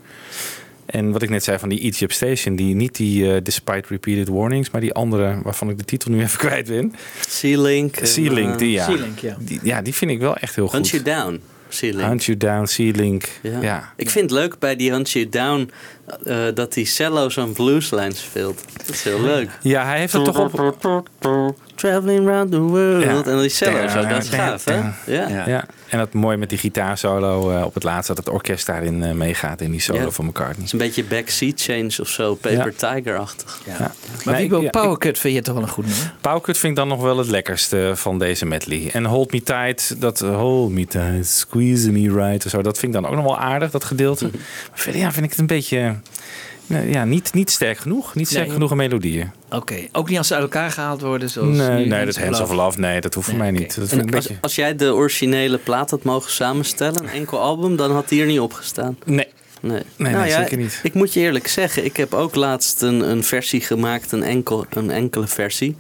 [0.87, 4.29] En wat ik net zei van die Egypt Station, die, niet die eh, Despite Repeated
[4.29, 6.95] Warnings, maar die andere waarvan ik de titel nu even kwijt ben.
[7.29, 7.97] Sea-Link.
[8.03, 8.85] Sea-Link, eh, die ja.
[8.85, 9.37] Sea-Link, ja.
[9.41, 10.75] Die, ja, die vind ik wel echt heel goed.
[10.75, 11.41] Hunt You Down.
[11.69, 12.09] Sea-Link.
[12.09, 13.29] Hunt You Down, Sea-Link.
[13.43, 13.61] Ja.
[13.61, 13.93] ja.
[13.97, 15.71] Ik vind het leuk bij die Hunt You Down
[16.25, 18.65] eh, dat die cello zo'n blueslijn speelt.
[18.77, 19.51] Dat is heel leuk.
[19.63, 21.09] Ja, hij heeft het toch op...
[21.75, 23.03] Traveling around the world.
[23.03, 23.23] Ja.
[23.33, 24.75] En die cello zo, dat is gaaf, hè?
[25.07, 25.47] Ja.
[25.47, 25.67] Ja.
[25.89, 29.13] en dat mooi met die gitaarsolo eh, op het laatste, dat het orkest daarin eh,
[29.13, 30.11] meegaat in die solo Ja.
[30.11, 30.55] van McCartney.
[30.57, 33.61] Het is een beetje backseat change of zo, Paper Tiger-achtig.
[33.67, 33.93] Ja.
[34.25, 36.15] Maar Nee, Wibo, ja, Power Cut vind je toch wel een goed nummer?
[36.21, 38.91] Powercut vind ik dan nog wel het lekkerste van deze medley.
[38.93, 42.95] En Hold Me Tight, dat Hold Me Tight, Squeeze Me Right of zo, dat vind
[42.95, 44.25] ik dan ook nog wel aardig, dat gedeelte.
[44.25, 44.33] Maar
[44.73, 45.94] verder ja, vind ik het een beetje,
[46.67, 48.15] ja, niet, niet sterk genoeg.
[48.15, 48.53] Niet sterk Nee.
[48.53, 49.31] genoeg in melodieën.
[49.51, 52.25] Oké, ook niet als ze uit elkaar gehaald worden zoals Nee, nu nee, Hands dat
[52.25, 53.77] Hands of Love, nee, dat hoeft voor mij niet.
[53.77, 54.39] Dat vind ik En een als, beetje...
[54.43, 58.27] als jij de originele plaat had mogen samenstellen, een enkel album, dan had die er
[58.27, 58.99] niet opgestaan.
[59.05, 59.17] Nee.
[59.61, 60.81] Nee, Nee, Nou nee, ja, zeker niet.
[60.83, 64.67] Ik moet je eerlijk zeggen, ik heb ook laatst een, een versie gemaakt, een, enkel,
[64.71, 65.77] een enkele versie.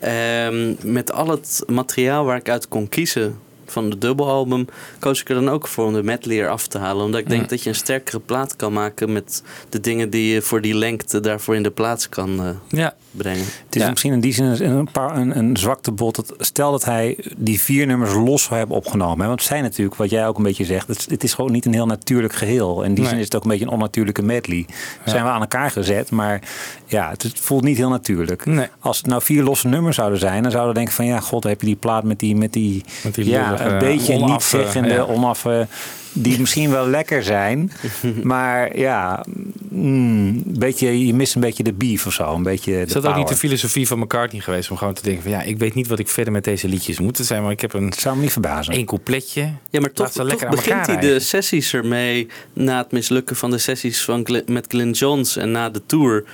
[0.00, 3.38] Ehm, met al het materiaal waar ik uit kon kiezen
[3.70, 4.66] van de dubbelalbum,
[4.98, 7.04] koos ik er dan ook voor om de medley eraf te halen.
[7.04, 7.48] Omdat ik denk Ja.
[7.48, 11.20] dat je een sterkere plaat kan maken met de dingen die je voor die lengte
[11.20, 12.94] daarvoor in de plaats kan eh, Ja.
[13.18, 13.44] Brengen.
[13.66, 13.90] Het is Ja.
[13.90, 16.14] misschien in die zin een, een, paar, een, een zwakte bot.
[16.16, 19.20] Dat, stel dat hij die vier nummers los zou hebben opgenomen.
[19.20, 19.26] Hè?
[19.26, 21.66] Want het zijn natuurlijk, wat jij ook een beetje zegt, het, het is gewoon niet
[21.66, 22.82] een heel natuurlijk geheel.
[22.82, 23.08] In die Nee.
[23.08, 24.66] zin is het ook een beetje een onnatuurlijke medley.
[25.04, 26.40] Zijn we aan elkaar gezet, maar
[26.86, 28.46] ja, het, het voelt niet heel natuurlijk.
[28.46, 28.66] Nee.
[28.80, 31.44] Als het nou vier losse nummers zouden zijn, dan zouden we denken van ja, god,
[31.44, 34.30] heb je die plaat met die, met die, Met die ja, lullige een beetje onaf,
[34.30, 35.02] niet zeggende, eh, ja.
[35.04, 35.66] onaffe,
[36.12, 37.72] die misschien wel lekker zijn,
[38.22, 39.24] maar ja,
[39.68, 42.92] mm, een beetje, je mist een beetje de beef of zo, een beetje de Is
[42.92, 45.58] dat ook niet de filosofie van McCartney geweest om gewoon te denken van ja, ik
[45.58, 48.16] weet niet wat ik verder met deze liedjes moet zijn, maar ik heb een zou
[48.16, 48.72] me niet verbazen.
[48.74, 49.52] één coupletje.
[49.70, 53.50] Ja, maar toch, toch lekker aan begint hij de sessies ermee na het mislukken van
[53.50, 56.24] de sessies van Glen- met Glenn Johns en na de tour.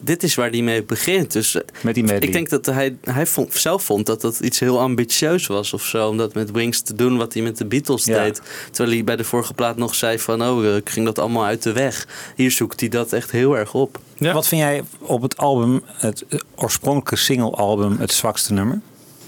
[0.00, 1.32] Dit is waar hij mee begint.
[1.32, 2.20] Dus eh, Met die medley.
[2.20, 5.82] ik denk dat hij, hij vond, zelf vond dat dat iets heel ambitieus was of
[5.84, 6.08] zo.
[6.08, 8.22] Om dat met Wings te doen wat hij met de Beatles Ja.
[8.22, 8.42] deed.
[8.70, 11.44] Terwijl hij bij de vorige plaat nog zei van oh, eh, ik ging dat allemaal
[11.44, 12.06] uit de weg.
[12.36, 13.98] Hier zoekt hij dat echt heel erg op.
[14.18, 18.80] Wat vind jij op het album, het eh, oorspronkelijke single-album, het zwakste nummer?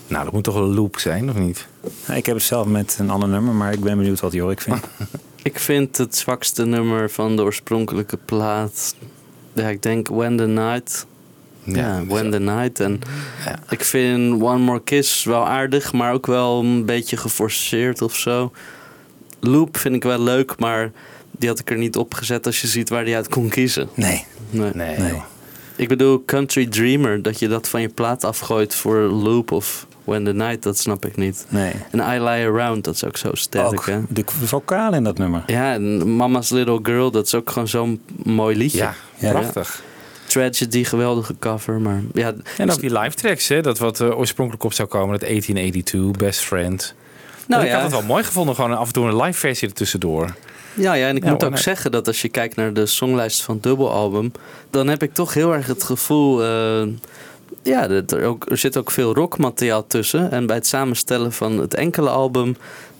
[0.06, 1.66] Nou, dat moet toch wel een loop zijn, of niet?
[2.12, 4.86] Ik heb het zelf met een ander nummer, maar ik ben benieuwd wat Jorik vindt.
[5.42, 8.94] Ik vind het zwakste nummer van de oorspronkelijke plaat.
[9.58, 11.06] Ja, ik denk When the Night.
[11.62, 12.80] Ja, When the Night.
[12.80, 13.00] En
[13.68, 18.52] ik vind One More Kiss wel aardig, maar ook wel een beetje geforceerd of zo.
[19.40, 20.90] Loop vind ik wel leuk, maar
[21.30, 23.88] die had ik er niet op gezet als je ziet waar die uit kon kiezen.
[23.94, 24.24] Nee.
[24.50, 24.70] Nee.
[24.74, 24.98] Nee.
[24.98, 25.22] Nee.
[25.76, 30.24] Ik bedoel, Country Dreamer, dat je dat van je plaat afgooit voor Loop of When
[30.24, 31.46] the Night, dat snap ik niet.
[31.48, 31.72] Nee.
[31.90, 34.00] En I Lie Around, dat is ook zo sterk, Ook hè?
[34.08, 35.42] de vocaal in dat nummer.
[35.46, 38.78] Ja, en Mama's Little Girl, dat is ook gewoon zo'n mooi liedje.
[38.78, 39.30] Ja, Ja.
[39.30, 39.82] prachtig.
[40.26, 42.32] Tragedy, geweldige cover, maar ja...
[42.56, 46.10] En ook die live tracks, hè, dat wat eh, oorspronkelijk op zou komen, dat 1882,
[46.26, 46.94] Best Friend.
[47.46, 47.74] Nou ik ja.
[47.74, 50.34] had het wel mooi gevonden, gewoon af en toe een live versie ertussendoor.
[50.74, 51.60] Ja, ja, en ik Ja, moet ook nee.
[51.62, 54.32] zeggen dat als je kijkt naar de songlijst van het dubbelalbum,
[54.70, 56.42] dan heb ik toch heel erg het gevoel.
[56.44, 56.82] eh,
[57.68, 60.30] ja, er, ook, er zit ook veel rockmateriaal tussen.
[60.30, 62.56] En bij het samenstellen van het enkele album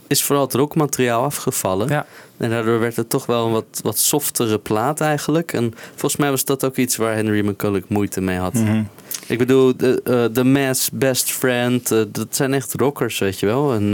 [0.07, 1.89] is vooral het rockmateriaal afgevallen.
[1.89, 2.07] Ja.
[2.37, 5.53] En daardoor werd het toch wel een wat, wat softere plaat eigenlijk.
[5.53, 8.55] En volgens mij was dat ook iets waar Henry McCulloch moeite mee had.
[8.55, 8.83] Mhm.
[9.27, 13.47] Ik bedoel, de, eh, The Mass, Best Friend, eh, dat zijn echt rockers, weet je
[13.47, 13.73] wel.
[13.73, 13.93] En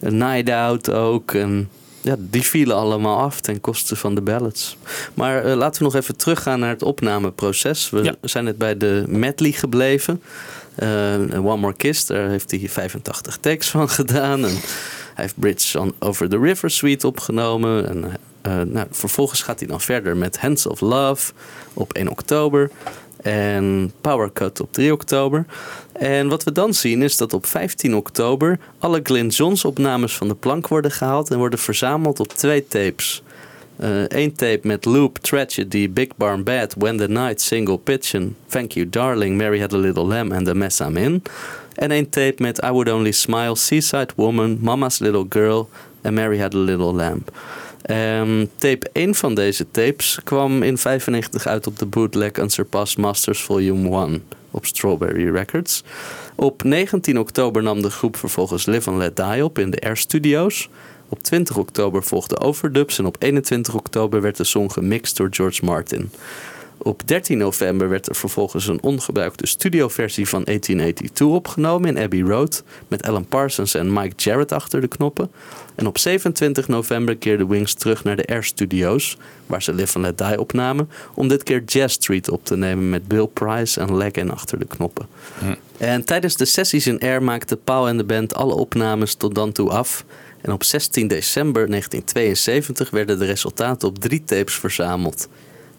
[0.00, 1.34] een Night Out ook.
[1.34, 1.68] En
[2.00, 4.76] ja, die vielen allemaal af ten koste van de ballads.
[5.14, 7.90] Maar eh, laten we nog even teruggaan naar het opnameproces.
[7.90, 8.14] We Ja.
[8.22, 10.22] zijn net bij de medley gebleven.
[10.74, 10.88] Eh,
[11.44, 14.44] One More Kiss, daar heeft hij 85 takes van gedaan.
[14.44, 14.50] En
[15.14, 17.88] hij heeft Bridge on Over the River Suite opgenomen.
[17.88, 18.04] En
[18.42, 21.32] eh, nou, vervolgens gaat hij dan verder met Hands of Love
[21.74, 22.70] op 1 oktober.
[23.22, 25.46] En Power Cut op 3 oktober.
[25.92, 30.28] En wat we dan zien is dat op 15 oktober alle Glenn Johns opnames van
[30.28, 33.22] de plank worden gehaald en worden verzameld op twee tapes.
[34.08, 38.88] Eén tape met Loop, Tragedy, Big Barn Bad, When the Night, Single Pitchin', Thank You
[38.88, 41.22] Darling, Mary Had a Little Lamb and The Mess I'm In.
[41.74, 45.68] En één tape met I Would Only Smile, Seaside Woman, Mama's Little Girl
[46.02, 47.24] en Mary Had a Little Lamb.
[47.90, 53.42] Ehm, tape 1 van deze tapes kwam in 95 uit op de bootleg Unsurpassed Masters
[53.42, 55.84] Volume 1 op Strawberry Records.
[56.34, 59.96] Op 19 oktober nam de groep vervolgens Live and Let Die op in de Air
[59.96, 60.68] Studios.
[61.08, 65.64] Op 20 oktober volgden overdubs en op 21 oktober werd de song gemixt door George
[65.64, 66.10] Martin.
[66.82, 72.62] Op 13 november werd er vervolgens een ongebruikte studioversie van 1882 opgenomen in Abbey Road
[72.88, 75.30] met Alan Parsons en Mike Jarrett achter de knoppen.
[75.74, 79.16] En op 27 november keerde Wings terug naar de Air Studios,
[79.46, 82.90] waar ze Live and Let Die opnamen, om dit keer Jazz Street op te nemen
[82.90, 85.06] met Bill Price en Leggen achter de knoppen.
[85.78, 89.52] En tijdens de sessies in Air maakte Paul en de band alle opnames tot dan
[89.52, 90.04] toe af.
[90.40, 95.28] En op 16 december 1972 werden de resultaten op drie tapes verzameld.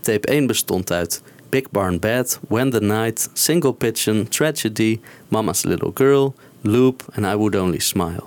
[0.01, 5.91] Tape 1 bestond uit Big Barn Bad, When the Night, Single Pitchin', Tragedy, Mama's Little
[5.93, 8.23] Girl, Loop en I Would Only Smile.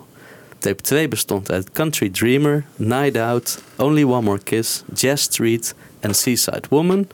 [0.58, 6.14] Tape 2 bestond uit Country Dreamer, Night Out, Only One More Kiss, Jazz Street en
[6.14, 7.08] Seaside Woman.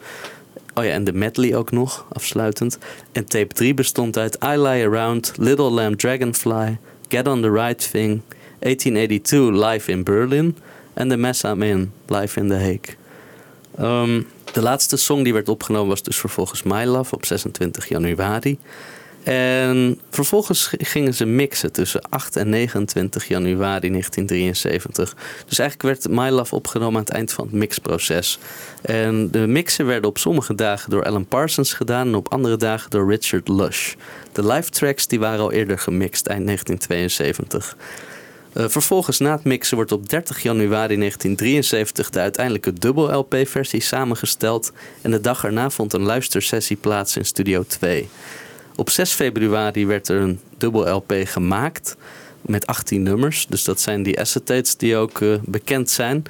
[0.74, 2.78] Oh ja, en de medley ook nog, afsluitend.
[3.12, 7.90] En tape 3 bestond uit I Lie Around, Little Lamb Dragonfly, Get on the Right
[7.90, 8.22] Thing,
[8.58, 10.56] 1882 Live in Berlin
[10.94, 12.98] en The Mess I'm In, Live in The Hague.
[13.78, 14.22] Ehm,
[14.52, 18.58] de laatste song die werd opgenomen was dus vervolgens My Love op 26 januari.
[19.22, 25.16] En vervolgens gingen ze mixen tussen 8 en 29 januari 1973.
[25.46, 28.38] Dus eigenlijk werd My Love opgenomen aan het eind van het mixproces.
[28.82, 32.90] En de mixen werden op sommige dagen door Alan Parsons gedaan en op andere dagen
[32.90, 33.94] door Richard Lush.
[34.32, 37.76] De live tracks die waren al eerder gemixt eind 1972.
[38.52, 44.72] Eh, vervolgens na het mixen wordt op 30 januari 1973 de uiteindelijke dubbel LP-versie samengesteld.
[45.02, 48.08] En de dag erna vond een luistersessie plaats in Studio 2.
[48.76, 51.96] Op 6 februari werd er een dubbel LP gemaakt
[52.40, 53.46] met 18 nummers.
[53.46, 56.22] Dus dat zijn die acetates die ook eh, bekend zijn.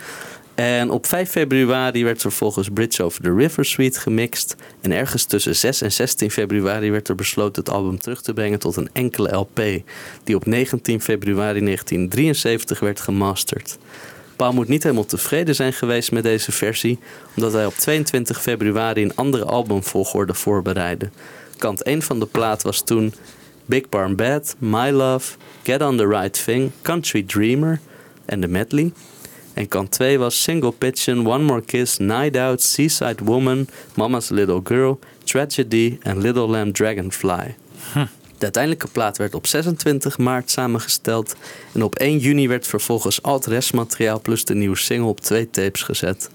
[0.61, 4.57] En op 5 februari werd er volgens Bridge Over the River Suite gemixt.
[4.81, 8.59] En ergens tussen 6 en 16 februari werd er besloten het album terug te brengen
[8.59, 9.61] tot een enkele LP.
[10.25, 13.79] Die op 19 februari 1973 werd gemasterd.
[14.37, 16.99] Paul moet niet helemaal tevreden zijn geweest met deze versie,
[17.37, 21.11] omdat hij op 22 februari een andere albumvolgorde voorbereidde.
[21.57, 23.15] Kant 1 van de plaat was toen
[23.67, 27.81] Big Barn Bad, My Love, Get on the Right Thing, Country Dreamer
[28.25, 28.93] en de medley.
[29.61, 34.61] En kant 2 was Single Pigeon, One More Kiss, Night Out, Seaside Woman, Mama's Little
[34.65, 37.55] Girl, Tragedy en Little Lamb Dragonfly.
[38.39, 41.37] De uiteindelijke plaat werd op 26 maart samengesteld
[41.73, 45.51] en op 1 juni werd vervolgens al het restmateriaal plus de nieuwe single op twee
[45.51, 46.31] tapes gezet.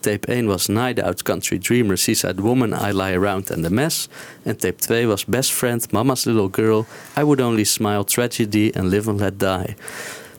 [0.00, 4.08] Tape 1 was Night Out, Country Dreamer, Seaside Woman, I Lie Around and The Mess.
[4.42, 6.86] En tape 2 was Best Friend, Mama's Little Girl,
[7.18, 9.76] I Would Only Smile, Tragedy en Live and Let Die.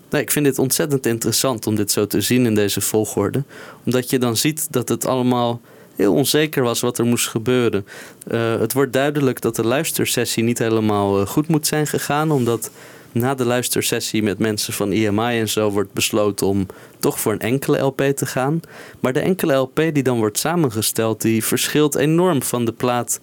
[0.09, 3.43] Nee, ik vind dit ontzettend interessant om dit zo te zien in deze volgorde.
[3.85, 5.61] Omdat je dan ziet dat het allemaal
[5.95, 7.85] heel onzeker was wat er moest gebeuren.
[8.27, 12.31] Eh, het wordt duidelijk dat de luistersessie niet helemaal eh, goed moet zijn gegaan.
[12.31, 12.71] Omdat
[13.11, 16.65] na de luistersessie met mensen van EMI en zo wordt besloten om
[16.99, 18.59] toch voor een enkele LP te gaan.
[18.99, 23.19] Maar de enkele LP die dan wordt samengesteld, die verschilt enorm van de plaat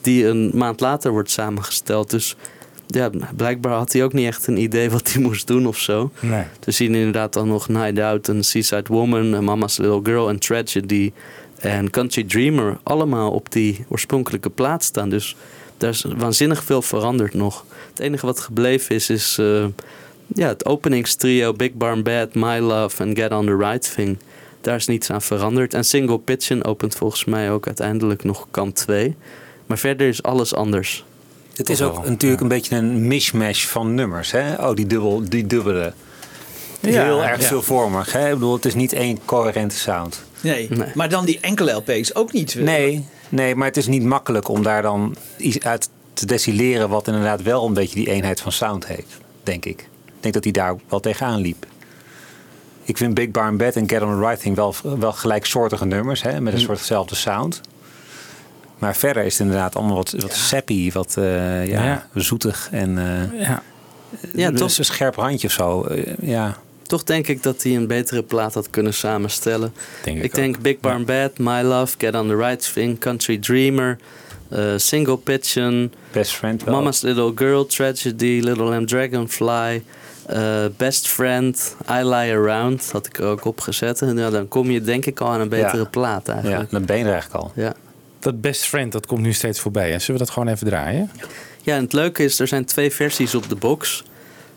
[0.00, 2.10] die een maand later wordt samengesteld.
[2.10, 2.36] Dus
[2.94, 6.10] ja, blijkbaar had hij ook niet echt een idee wat hij moest doen of zo.
[6.20, 6.44] Nee.
[6.64, 10.38] We zien inderdaad dan nog Night Out en Seaside Woman, en Mama's Little Girl en
[10.38, 11.12] Tragedy
[11.58, 15.08] en Country Dreamer allemaal op die oorspronkelijke plaat staan.
[15.08, 15.36] Dus
[15.76, 17.64] daar is waanzinnig veel veranderd nog.
[17.90, 19.66] Het enige wat gebleven is, is eh,
[20.26, 24.18] ja, het openingstrio Big Barn Bad, My Love en Get On The Right Thing.
[24.60, 25.74] Daar is niets aan veranderd.
[25.74, 29.16] En Single Pigeon opent volgens mij ook uiteindelijk nog kant 2.
[29.66, 31.04] Maar verder is alles anders.
[31.60, 34.30] Het is ook natuurlijk een beetje een mishmash van nummers.
[34.30, 34.54] Hè?
[34.68, 35.92] Oh, die, dubbel, die dubbele.
[36.80, 37.46] Ja, Heel erg ja.
[37.46, 38.12] veelvormig.
[38.12, 38.26] Hè?
[38.28, 40.22] Ik bedoel, het is niet één coherente sound.
[40.40, 40.68] Nee.
[40.94, 42.54] maar dan die enkele LP's ook niet.
[42.54, 46.88] Nee, nee, maar het is niet makkelijk om daar dan iets uit te destilleren...
[46.88, 49.80] wat inderdaad wel een beetje die eenheid van sound heeft, denk ik.
[50.06, 51.66] Ik denk dat hij daar wel tegenaan liep.
[52.82, 56.22] Ik vind Big Barn Bed en Get On The Right Thing wel, wel gelijksoortige nummers...
[56.22, 56.40] Hè?
[56.40, 56.64] met een Hm.
[56.64, 57.60] soortzelfde sound.
[58.80, 62.06] Maar verder is het inderdaad allemaal wat, wat sappy, wat eh, ja, Ja.
[62.14, 62.98] zoetig en...
[62.98, 63.62] eh, Ja.
[64.34, 65.84] Ja, dus toch- een scherp randje of zo.
[65.84, 66.56] eh, ja.
[66.82, 69.72] Toch denk ik dat hij een betere plaat had kunnen samenstellen.
[70.04, 73.38] Denk ik ik denk Big Barn Bad, My Love, Get On The Right Thing, Country
[73.38, 73.98] Dreamer,
[74.76, 76.74] Single Pigeon, Best Friend wel.
[76.74, 79.82] Mama's Little Girl, Tragedy, Little Lamb Dragonfly,
[80.76, 84.02] Best Friend, I Lie Around had ik er ook opgezet.
[84.02, 85.88] En ja, dan kom je denk ik al aan een betere Ja.
[85.88, 86.70] plaat ja, eigenlijk.
[86.70, 87.52] dan ben je er eigenlijk al.
[87.54, 87.74] Ja.
[88.20, 89.90] Dat Best Friend, dat komt nu steeds voorbij.
[89.90, 89.98] Hè?
[89.98, 91.10] Zullen we dat gewoon even draaien?
[91.62, 94.04] Ja, en het leuke is, er zijn twee versies op de box.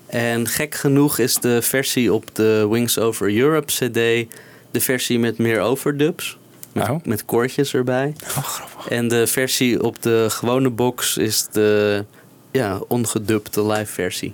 [0.05, 4.27] En gek genoeg is de versie op de Wings Over Europe CD
[4.71, 6.37] de versie met meer overdubs.
[6.71, 8.15] Met, met koortjes erbij.
[8.89, 12.05] en de versie op de gewone box is de
[12.51, 14.33] ja, ongedubte live versie.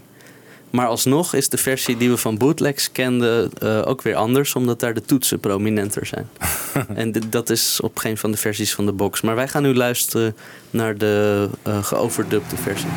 [0.70, 4.80] Maar alsnog is de versie die we van bootlegs kenden eh, ook weer anders, omdat
[4.80, 6.30] daar de toetsen prominenter zijn.
[7.02, 9.22] en dat is op geen van de versies van de box.
[9.22, 10.36] Maar wij gaan nu luisteren
[10.70, 11.50] naar de
[11.82, 12.90] geoverdubte versie.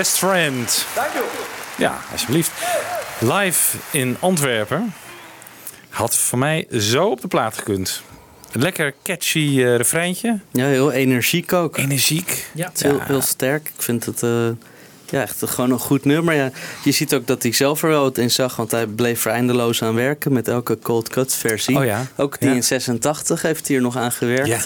[0.00, 0.86] Best Friend.
[0.94, 1.18] Dank u.
[1.76, 2.50] Ja, alsjeblieft.
[3.18, 4.92] Live in Antwerpen.
[5.88, 8.02] Had voor mij zo op de plaat gekund.
[8.52, 10.38] Lekker catchy eh refreintje.
[10.52, 11.76] Ja, heel energiek ook.
[11.78, 12.46] Energiek.
[12.52, 12.70] Ja.
[12.78, 13.66] Heel, heel sterk.
[13.76, 14.48] Ik vind het eh,
[15.10, 16.34] ja, echt gewoon een goed nummer.
[16.34, 16.50] Ja,
[16.84, 19.32] je ziet ook dat hij zelf er wel wat in zag, want hij bleef er
[19.32, 21.76] eindeloos aan werken met elke cold cut versie.
[21.78, 22.06] Oh ja.
[22.16, 22.54] Ook die Ja.
[22.54, 24.48] in 86 heeft hij er nog aan gewerkt.
[24.48, 24.60] Ja.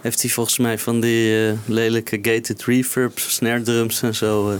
[0.00, 4.56] Heeft hij volgens mij van die eh, lelijke gated reverbs, snare drums en zo eh,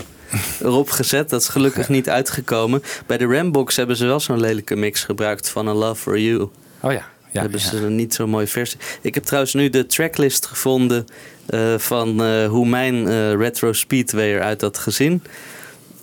[0.62, 1.31] erop gezet.
[1.31, 2.82] Dat is gelukkig niet uitgekomen.
[3.07, 6.48] Bij de Rambox hebben ze wel zo'n lelijke mix gebruikt van A Love For You.
[6.81, 7.09] Oh ja.
[7.32, 7.66] Ja, hebben ja.
[7.66, 8.78] ze een niet zo'n mooie versie.
[9.01, 11.07] Ik heb trouwens nu de tracklist gevonden
[11.47, 15.23] eh, van eh, hoe mijn eh, Retro Speedway eruit had gezien.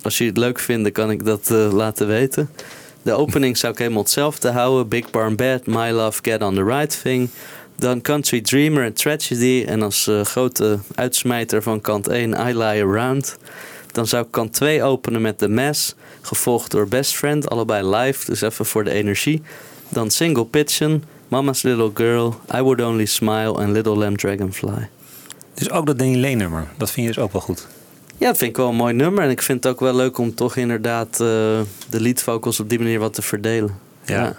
[0.02, 2.50] Als je het leuk vindt, kan ik dat laten weten.
[3.02, 4.88] De opening zou ik helemaal hetzelfde houden.
[4.88, 7.28] Big Barn Bad, My Love, Get On The Right Thing.
[7.76, 9.64] Dan Country Dreamer en Tragedy.
[9.66, 13.38] En als grote uitsmijter van kant 1 I Lie Around.
[13.92, 15.94] Dan zou ik kant 2 openen met The Mass.
[16.20, 18.24] Gevolgd door Best Friend, allebei live.
[18.24, 19.42] Dus even voor de energie.
[19.88, 24.88] Dan Single Pigeon, Mama's Little Girl, I Would Only Smile en Little Lamb Dragonfly.
[25.54, 26.66] Dus ook dat Danny Lee nummer.
[26.76, 27.66] Dat vind je dus ook wel goed.
[28.16, 29.24] Ja, dat vind ik wel een mooi nummer.
[29.24, 31.18] En ik vind het ook wel leuk om toch inderdaad eh,
[31.90, 33.78] de lead vocals op die manier wat te verdelen.
[34.04, 34.36] Ja.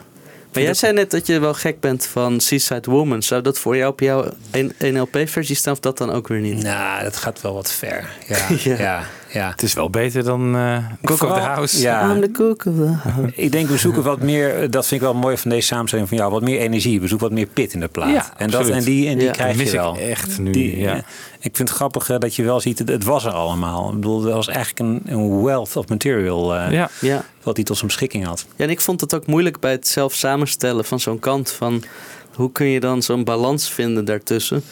[0.54, 3.22] Maar jij zei net dat je wel gek bent van Seaside Woman.
[3.24, 4.26] Zou dat voor jou op jouw
[4.78, 6.64] 1 LP-versie staan of dat dan ook weer niet?
[6.64, 8.10] Nou, dat gaat wel wat ver.
[8.28, 8.78] Ja, Ja.
[8.78, 9.04] ja.
[9.32, 11.82] Ja, Het is wel beter dan eh Cook of the House.
[11.82, 13.32] Ja, I'm the cook of the house.
[13.36, 16.18] ik denk we zoeken wat meer, dat vind ik wel mooi van deze samenstelling van
[16.18, 17.02] jou, wat meer energie.
[17.02, 18.10] We zoeken wat meer pit in de plaat.
[18.12, 19.98] Ja, en, dat, en die, en die Ja, krijg dat mis je ik wel.
[19.98, 20.92] echt nu, Die, ja.
[20.94, 20.98] eh,
[21.40, 23.90] Ik vind het grappig eh, dat je wel ziet, het, het was er allemaal.
[23.90, 26.90] Ik bedoel, dat was eigenlijk een, een wealth of material eh, Ja.
[27.02, 27.26] Ja.
[27.44, 28.46] wat hij tot zijn beschikking had.
[28.56, 31.52] ja, en ik vond het ook moeilijk bij het zelf samenstellen van zo'n kant.
[31.52, 31.84] Van
[32.36, 34.64] hoe kun je dan zo'n balans vinden daartussen?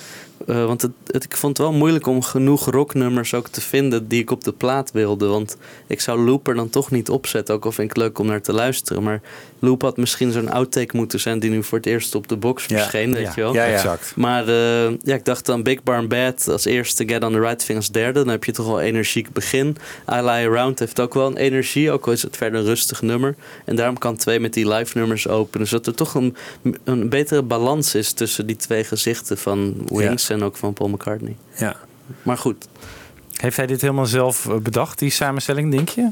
[0.48, 4.08] Eh, want het, het- ik vond het wel moeilijk om genoeg rocknummers ook te vinden
[4.08, 5.26] die ik op de plaat wilde.
[5.28, 5.58] Want
[5.88, 8.42] ik zou Looper dan toch niet opzetten, ook al vind ik het leuk om naar
[8.42, 9.04] te luisteren.
[9.04, 9.22] Maar
[9.60, 12.66] Loop had misschien zo'n outtake moeten zijn die nu voor het eerst op de box
[12.66, 12.78] Ja.
[12.78, 13.54] verscheen, weet je wel.
[13.54, 13.74] Ja, ja.
[13.74, 14.14] Exact.
[14.16, 17.66] Maar eh, ja, ik dacht dan Big Barn Bad als eerste, Get on the Right
[17.66, 18.20] Thing als derde.
[18.20, 19.68] Dan heb je toch wel een energiek begin.
[20.14, 23.02] I Lie Around heeft ook wel een energie, ook al is het verder een rustig
[23.02, 23.36] nummer.
[23.66, 25.68] En daarom kan twee met die live nummers openen.
[25.68, 26.36] Zodat er toch een,
[26.84, 31.36] een betere balans is tussen die twee gezichten van Wings en ook van Paul McCartney.
[31.58, 31.76] Ja.
[32.24, 32.68] Maar goed,
[33.38, 36.10] Heeft hij dit helemaal zelf eh, bedacht, die samenstelling, denk je?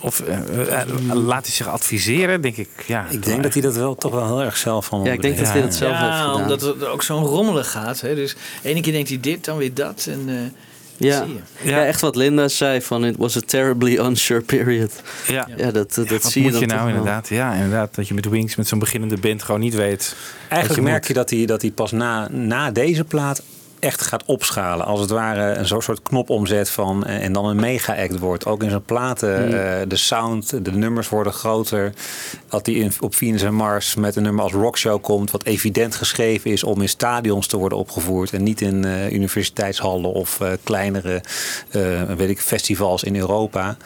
[0.00, 2.68] Of eh, eh, eh, laat hij zich adviseren, denk ik.
[2.86, 5.22] Ja, Ik denk dat hij dat wel toch wel heel erg zelf van ja, ik
[5.22, 6.42] denk dat hij dat zelf heeft Ja, gedaan.
[6.42, 8.00] omdat het ook zo'n rommelig gaat.
[8.00, 8.14] Hè?
[8.14, 10.06] Dus de ene keer denkt hij dit, dan weer dat.
[10.10, 10.34] En, eh,
[11.08, 11.24] ja.
[11.24, 11.70] zie je.
[11.70, 11.84] Ja.
[11.86, 14.92] echt wat Linda zei van it was a terribly unsure period.
[15.26, 15.48] Ja.
[15.56, 16.98] Ja, dat, dat Wat zie je moet dan je nou toch wel.
[16.98, 17.28] inderdaad?
[17.28, 17.94] Ja, inderdaad.
[17.94, 20.14] Dat je met Wings, met zo'n beginnende band, gewoon niet weet.
[20.48, 21.06] Eigenlijk merk moet.
[21.08, 23.42] je dat hij, dat hij pas na, na deze plaat
[23.80, 24.86] echt gaat opschalen.
[24.86, 28.46] Als het ware een zo'n soort knop omzet van eh, en dan een mega-act wordt.
[28.46, 29.54] Ook in zijn platen, Mm.
[29.54, 31.92] eh, de sound, de nummers worden groter.
[32.48, 35.30] Dat hij in, op Venus en Mars met een nummer als Rockshow komt...
[35.30, 38.32] wat evident geschreven is om in stadions te worden opgevoerd...
[38.32, 41.22] en niet in eh, universiteitshallen of kleinere
[42.16, 43.76] weet ik, festivals in Europa...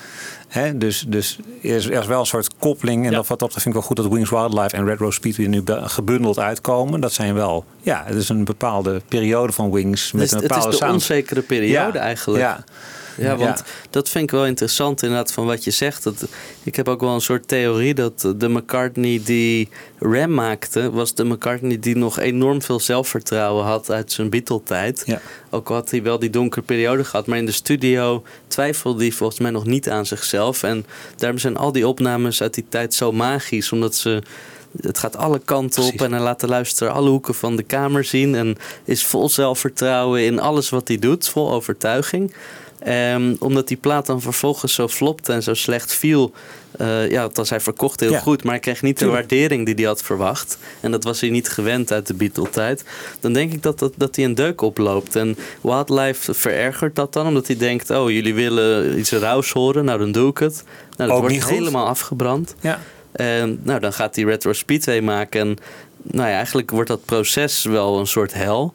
[0.52, 3.04] Hè, dus, dus er, is, er is wel een soort koppeling.
[3.04, 3.16] En Ja.
[3.16, 5.62] dat, wat dat vind ik wel goed dat Wings Wildlife en Red Rose Speedway nu
[5.62, 7.00] be- gebundeld uitkomen.
[7.00, 10.42] Dat zijn wel, ja, het is een bepaalde periode van Wings met Het is, een
[10.42, 10.92] het is bepaalde de sound.
[10.94, 12.42] onzekere periode Ja, eigenlijk.
[12.42, 12.64] Ja,
[13.16, 13.64] Ja, want Ja.
[13.90, 16.02] dat vind ik wel interessant inderdaad van wat je zegt.
[16.02, 16.24] Dat,
[16.62, 19.68] ik heb ook wel een soort theorie dat de McCartney die
[19.98, 20.90] Ram maakte...
[20.90, 25.02] was de McCartney die nog enorm veel zelfvertrouwen had uit zijn Beatle-tijd.
[25.06, 25.20] Ja.
[25.50, 27.26] Ook al had hij wel die donkere periode gehad.
[27.26, 30.62] Maar in de studio twijfelde hij volgens mij nog niet aan zichzelf.
[30.62, 30.86] En
[31.16, 33.72] daarom zijn al die opnames uit die tijd zo magisch.
[33.72, 34.22] Omdat ze...
[34.80, 36.06] Het gaat alle kanten op Precies.
[36.06, 38.34] en hij laat de luisteraar alle hoeken van de kamer zien.
[38.34, 42.34] En is vol zelfvertrouwen in alles wat hij doet, vol overtuiging.
[42.84, 46.32] Ehm, omdat die plaat dan vervolgens zo flopte en zo slecht viel.
[46.78, 48.18] eh, ja, althans, hij verkocht heel Ja.
[48.20, 49.28] goed, maar hij kreeg niet de Tuurlijk.
[49.30, 50.58] waardering die hij had verwacht.
[50.80, 52.84] En dat was hij niet gewend uit de Beatle-tijd.
[53.20, 55.16] Dan denk ik dat, dat, dat hij een deuk oploopt.
[55.16, 59.98] En Wildlife verergert dat dan, omdat hij denkt: oh, jullie willen iets rauws horen, nou
[59.98, 60.64] dan doe ik het.
[60.96, 62.54] Nou, dat Ook wordt helemaal afgebrand.
[62.60, 62.80] ja.
[63.12, 65.40] En nou, dan gaat hij Retro Speedway maken.
[65.40, 65.56] En
[66.02, 68.74] nou ja, eigenlijk wordt dat proces wel een soort hel.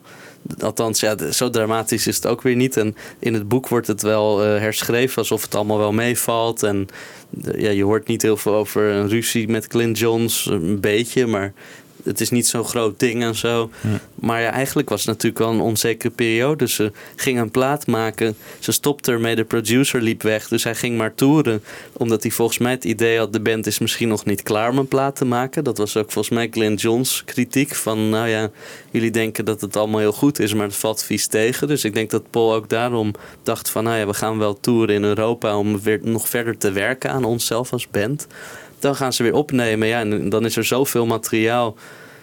[0.59, 2.77] Althans, ja, zo dramatisch is het ook weer niet.
[2.77, 6.63] En in het boek wordt het wel eh, herschreven alsof het allemaal wel meevalt.
[6.63, 6.87] En
[7.43, 11.27] eh, ja, je hoort niet heel veel over een ruzie met Clint Johns, een beetje.
[11.27, 11.53] Maar
[12.03, 13.69] het is niet zo'n groot ding en zo.
[14.15, 16.67] Maar ja, eigenlijk was het natuurlijk wel een onzekere periode.
[16.67, 18.35] Ze ging een plaat maken.
[18.59, 20.47] Ze stopte ermee, de producer liep weg.
[20.47, 21.63] Dus hij ging maar toeren.
[21.93, 23.33] Omdat hij volgens mij het idee had...
[23.33, 25.63] de band is misschien nog niet klaar om een plaat te maken.
[25.63, 27.75] Dat was ook volgens mij Glenn Johns kritiek.
[27.75, 28.49] Van nou ja,
[28.91, 30.53] jullie denken dat het allemaal heel goed is...
[30.53, 31.67] maar het valt vies tegen.
[31.67, 33.13] Dus ik denk dat Paul ook daarom
[33.43, 33.83] dacht van...
[33.83, 35.57] nou ja, we gaan wel toeren in Europa...
[35.57, 38.27] om weer nog verder te werken aan onszelf als band.
[38.79, 39.87] Dan gaan ze weer opnemen.
[39.87, 41.75] Ja, en dan is er zoveel materiaal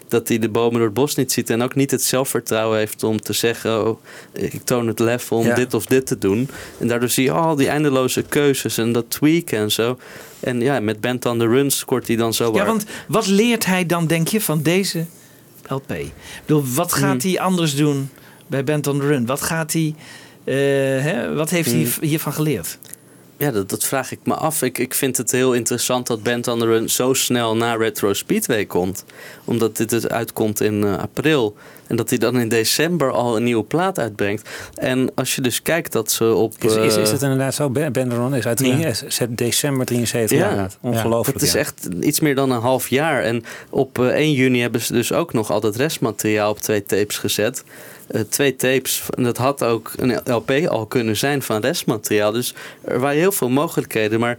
[0.08, 1.50] dat hij de bomen door het bos niet ziet.
[1.50, 3.98] En ook niet het zelfvertrouwen heeft om te zeggen: oh,
[4.32, 5.54] ik toon het lef om Ja.
[5.54, 6.48] dit of dit te doen.
[6.78, 9.98] En daardoor zie je al die eindeloze keuzes en dat tweaken en zo.
[10.40, 13.26] En ja, met Band on the Run scoort hij dan zo Ja, waar- want wat
[13.26, 15.04] leert hij dan, denk je, van deze
[15.68, 15.90] LP?
[15.92, 16.12] Ik
[16.46, 17.30] bedoel, wat gaat Hmm.
[17.32, 18.10] hij anders doen
[18.46, 19.26] bij Band on the Run?
[19.26, 19.94] Wat gaat hij...
[20.44, 20.54] eh,
[21.02, 22.08] hè, wat heeft hij Hmm.
[22.08, 22.78] hiervan geleerd?
[23.36, 24.62] Ja, dat, dat vraag ik me af.
[24.62, 28.12] Ik, ik vind het heel interessant dat Band on the Run zo snel na Retro
[28.12, 29.04] Speedway komt.
[29.44, 31.56] Omdat dit dus uitkomt in eh, april.
[31.86, 34.48] En dat hij dan in december al een nieuwe plaat uitbrengt.
[34.74, 36.54] En als je dus kijkt dat ze op...
[36.58, 37.70] Is, is, is eh, het inderdaad zo?
[37.70, 38.64] Ben Ben Ron is uit Ja.
[38.64, 40.44] 73 december 73 Ja.
[40.44, 40.78] inderdaad.
[40.80, 41.38] Ongelooflijk.
[41.38, 41.58] Het is ja.
[41.58, 43.22] echt iets meer dan een half jaar.
[43.22, 46.84] En op eh, 1 juni hebben ze dus ook nog al dat restmateriaal op twee
[46.84, 47.64] tapes gezet.
[48.06, 49.02] Eh, twee tapes.
[49.16, 52.32] En dat had ook een LP al kunnen zijn van restmateriaal.
[52.32, 52.54] Dus
[52.84, 54.20] er waren heel veel mogelijkheden.
[54.20, 54.38] Maar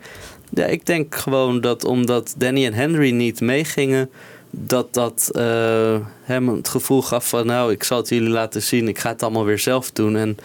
[0.50, 4.10] ja, ik denk gewoon dat omdat Danny en Henry niet meegingen.
[4.58, 8.88] Dat dat eh, hem het gevoel gaf van nou, ik zal het jullie laten zien.
[8.88, 10.16] Ik ga het allemaal weer zelf doen.
[10.16, 10.38] En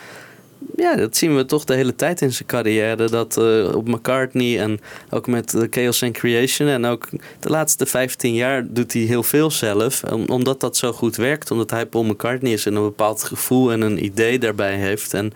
[0.76, 3.08] ja, dat zien we toch de hele tijd in zijn carrière.
[3.08, 4.80] Dat eh, op McCartney en
[5.10, 6.68] ook met eh, Chaos and Creation.
[6.68, 7.08] En ook
[7.40, 10.02] de laatste 15 jaar doet hij heel veel zelf.
[10.04, 11.50] Om- omdat dat zo goed werkt.
[11.50, 15.14] Omdat hij Paul McCartney is en een bepaald gevoel en een idee daarbij heeft.
[15.14, 15.32] En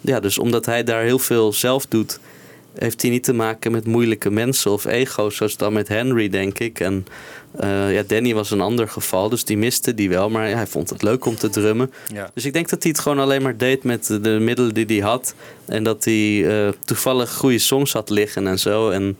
[0.00, 2.18] ja, dus omdat hij daar heel veel zelf doet,
[2.78, 5.36] heeft hij niet te maken met moeilijke mensen of ego's.
[5.36, 6.80] Zoals dan met Henry, denk ik.
[6.80, 7.06] En
[7.58, 10.30] eh, ja, Danny was een ander geval, dus die miste die wel.
[10.30, 11.92] Maar hij vond het leuk om te drummen.
[12.12, 12.30] Ja.
[12.34, 14.86] Dus ik denk dat hij het gewoon alleen maar deed met de, de middelen die
[14.86, 15.34] hij had.
[15.64, 18.90] En dat hij eh, toevallig goede songs had liggen en zo.
[18.90, 19.16] En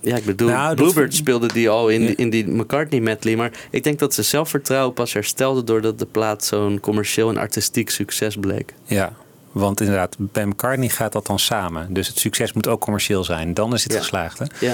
[0.00, 2.12] ja, ik bedoel, Nou, Bluebird speelde die al in, Ja.
[2.16, 3.36] in die McCartney medley.
[3.36, 7.90] Maar ik denk dat ze zelfvertrouwen pas herstelde doordat de plaat zo'n commercieel en artistiek
[7.90, 8.74] succes bleek.
[8.84, 9.12] Ja,
[9.52, 11.92] want inderdaad, bij McCartney gaat dat dan samen.
[11.94, 13.54] Dus het succes moet ook commercieel zijn.
[13.54, 13.98] Dan is het Ja.
[13.98, 14.38] geslaagd.
[14.38, 14.44] Hè?
[14.58, 14.72] Ja.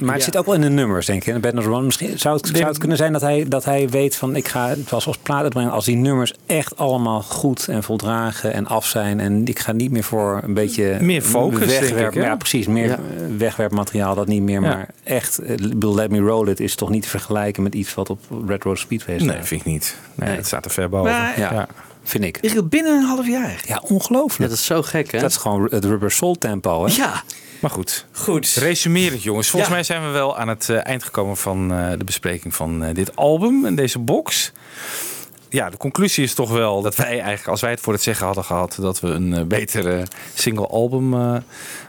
[0.00, 0.24] Maar het Ja.
[0.24, 1.34] zit ook wel in de nummers, denk ik.
[1.34, 1.84] In Band of Run.
[1.84, 4.36] Misschien zou het, zou het kunnen zijn dat hij, dat hij weet van...
[4.36, 8.52] ik ga het was als plaat uitbrengen als die nummers echt allemaal goed en voldragen
[8.52, 9.20] en af zijn.
[9.20, 10.96] En ik ga niet meer voor een beetje...
[11.00, 12.22] Meer focus, wegwerp, ik?
[12.22, 12.66] Ja, precies.
[12.66, 12.98] Meer Ja.
[13.38, 14.60] wegwerpmateriaal dat niet meer.
[14.62, 14.68] Ja.
[14.68, 18.10] Maar echt, eh, Let Me Roll It is toch niet te vergelijken met iets wat
[18.10, 19.34] op Red Road Speedway staat.
[19.34, 19.96] Nee, vind ik niet.
[20.14, 20.36] Nee, Nee.
[20.38, 21.10] het staat er ver boven.
[21.12, 21.68] Maar- Ja.
[22.04, 22.10] Ja.
[22.10, 22.68] Vind ik.
[22.68, 23.50] Binnen een half jaar?
[23.50, 24.50] Ja, Ja, ongelooflijk.
[24.50, 25.18] dat is zo gek, hè?
[25.20, 26.84] Dat is gewoon het Rubber Soul tempo.
[26.86, 26.94] Hè?
[26.94, 27.22] Ja,
[27.60, 28.06] Maar goed.
[28.12, 28.46] goed.
[28.46, 29.76] Resumerend jongens, volgens Ja.
[29.76, 32.94] mij zijn we wel aan het eh, eind gekomen van eh, de bespreking van eh,
[32.94, 34.52] dit album en deze box.
[35.48, 38.26] Ja, de conclusie is toch wel dat wij eigenlijk, als wij het voor het zeggen
[38.26, 40.02] hadden gehad, dat we een betere
[40.34, 41.36] single album eh,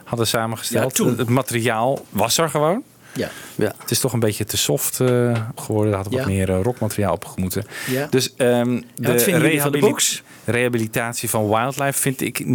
[0.04, 0.84] hadden samengesteld.
[0.98, 1.08] Ja, toen.
[1.08, 2.84] Het, het materiaal was er gewoon.
[3.16, 3.30] Ja.
[3.56, 3.74] Ja.
[3.78, 5.92] Het is toch een beetje te soft eh, geworden.
[5.92, 6.26] Er had wat Ja.
[6.28, 7.64] meer eh, rockmateriaal op moeten.
[7.88, 8.08] Ja.
[8.10, 10.24] Dus ehm, de wat jullie van de box?
[10.46, 12.46] rehabilitatie van Wildlife vind ik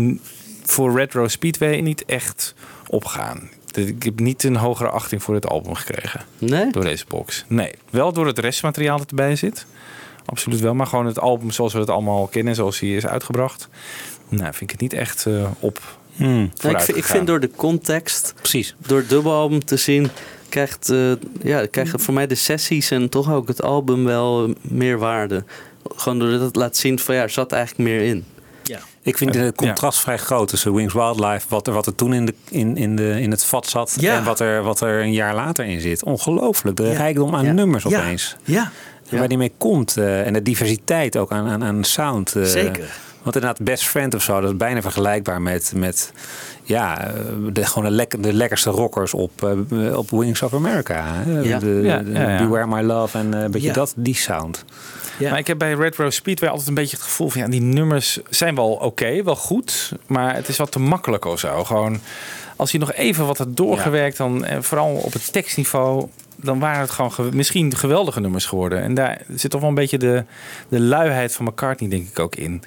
[0.64, 2.54] voor Retro Speedway niet echt
[2.86, 3.50] opgaan.
[3.74, 6.70] Ik heb niet een hogere achting voor het album gekregen Nee?
[6.72, 7.44] door deze box.
[7.48, 9.66] Nee, wel door het restmateriaal dat erbij zit.
[10.24, 13.68] Absoluut wel, maar gewoon het album zoals we het allemaal kennen, zoals hij is uitgebracht.
[14.28, 17.40] Nou, vind ik het niet echt eh, op Hmm, Nou, ik, vind, ik vind door
[17.40, 18.74] de context, precies.
[18.86, 20.10] door het dubbelalbum te zien,
[20.50, 21.12] krijgt, eh,
[21.42, 25.44] ja, krijgen voor mij de sessies en toch ook het album wel meer waarde.
[25.96, 28.24] Gewoon doordat het laat zien van ja, er zat eigenlijk meer in.
[29.02, 29.40] Ik vind Ja.
[29.40, 32.76] het contrast vrij groot tussen Wings Wildlife, wat er, wat er toen in, de, in,
[32.76, 34.16] in, de, in het vat zat, Ja.
[34.16, 36.04] en wat er, wat er een jaar later in zit.
[36.04, 36.76] Ongelooflijk.
[36.76, 36.92] De Ja.
[36.92, 37.52] rijkdom aan Ja.
[37.52, 37.98] nummers Ja.
[38.00, 38.36] opeens.
[38.44, 38.70] Ja,
[39.08, 39.96] En Waar die mee komt.
[39.96, 42.34] eh, en de diversiteit ook aan, aan, aan sound.
[42.36, 42.42] eh.
[42.44, 42.90] zeker.
[43.22, 46.12] Want inderdaad, Best Friend of zo, dat is bijna vergelijkbaar met, met
[46.64, 47.12] ja, eh,
[47.52, 51.04] de, gewoon de, lek, de lekkerste rockers op, eh, op Wings of America.
[51.06, 51.40] hè.
[51.40, 51.58] Ja.
[51.58, 52.38] De, Ja, de ja, ja.
[52.46, 53.72] Beware My Love en eh, een beetje Ja.
[53.74, 54.64] dat, die sound.
[55.18, 55.30] Ja.
[55.30, 57.60] Maar ik heb bij Red Rose Speedway altijd een beetje het gevoel van ja, die
[57.60, 61.64] nummers zijn wel oké, wel goed, maar het is wat te makkelijk of zo.
[61.64, 62.00] Gewoon
[62.56, 66.06] als je nog even wat had doorgewerkt, dan en vooral op het tekstniveau,
[66.36, 68.82] dan waren het gewoon ge- misschien geweldige nummers geworden.
[68.82, 70.24] En daar zit toch wel een beetje de,
[70.68, 72.62] de luiheid van McCartney, denk ik ook in.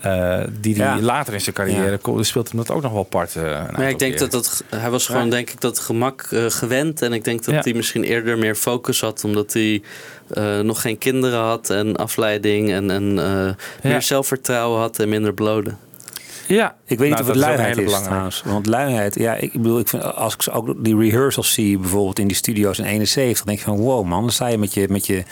[0.00, 1.00] Eh, die die Ja.
[1.00, 2.22] later in zijn carrière Ja.
[2.22, 3.36] speelt hem dat ook nog wel apart.
[3.36, 4.20] eh, Maar aantal ik denk keer.
[4.20, 7.02] dat dat, hij was gewoon denk ik dat gemak eh, gewend.
[7.02, 7.60] En ik denk dat Ja.
[7.60, 9.24] hij misschien eerder meer focus had.
[9.24, 9.82] Omdat hij
[10.28, 12.70] eh, nog geen kinderen had en afleiding.
[12.72, 15.78] En, en eh, meer zelfvertrouwen had en minder bloden.
[16.46, 16.76] Ja.
[16.84, 18.08] Ik weet niet Nou, of het is luiheid is belangrijke.
[18.08, 18.42] trouwens.
[18.44, 22.26] Want luiheid, ja, ik bedoel, ik vind, als ik ook die rehearsals zie, bijvoorbeeld in
[22.26, 25.06] die studio's in 71, denk ik van wow man, dan sta je met je, met
[25.06, 25.22] je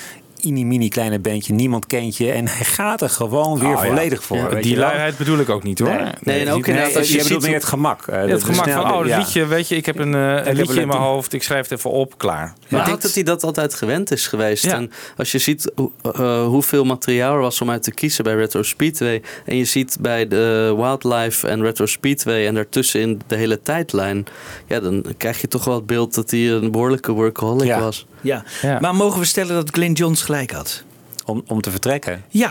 [0.44, 3.86] mini-mini kleine bandje, niemand kent je en hij gaat er gewoon weer Oh, ja.
[3.88, 4.36] volledig voor.
[4.54, 5.88] Ja, die luiheid bedoel ik ook niet hoor.
[5.88, 8.02] Nee, en ook nee, inderdaad als je je bedoelt ziet meer het gemak.
[8.06, 9.18] Ja, de- het de gemak van, oh, een ja.
[9.18, 11.42] liedje, weet je, ik heb een, eh, een heb liedje een- in mijn hoofd, ik
[11.42, 12.54] schrijf het even op, klaar.
[12.68, 14.64] Maar ik denk dat hij dat altijd gewend is geweest.
[14.64, 14.72] Ja.
[14.74, 18.34] En als je ziet hoe- eh, hoeveel materiaal er was om uit te kiezen bij
[18.34, 19.22] Retro Speedway.
[19.44, 24.26] En je ziet bij de Wildlife en Retro Speedway en daartussen in de hele tijdlijn.
[24.66, 27.80] Ja, dan krijg je toch wel het beeld dat hij een behoorlijke workaholic Ja.
[27.80, 28.06] was.
[28.20, 28.44] Ja.
[28.62, 28.80] Ja.
[28.80, 30.82] Maar mogen we stellen dat Glenn Johns gelijk had?
[31.24, 32.24] Om, om te vertrekken.
[32.28, 32.50] Ja.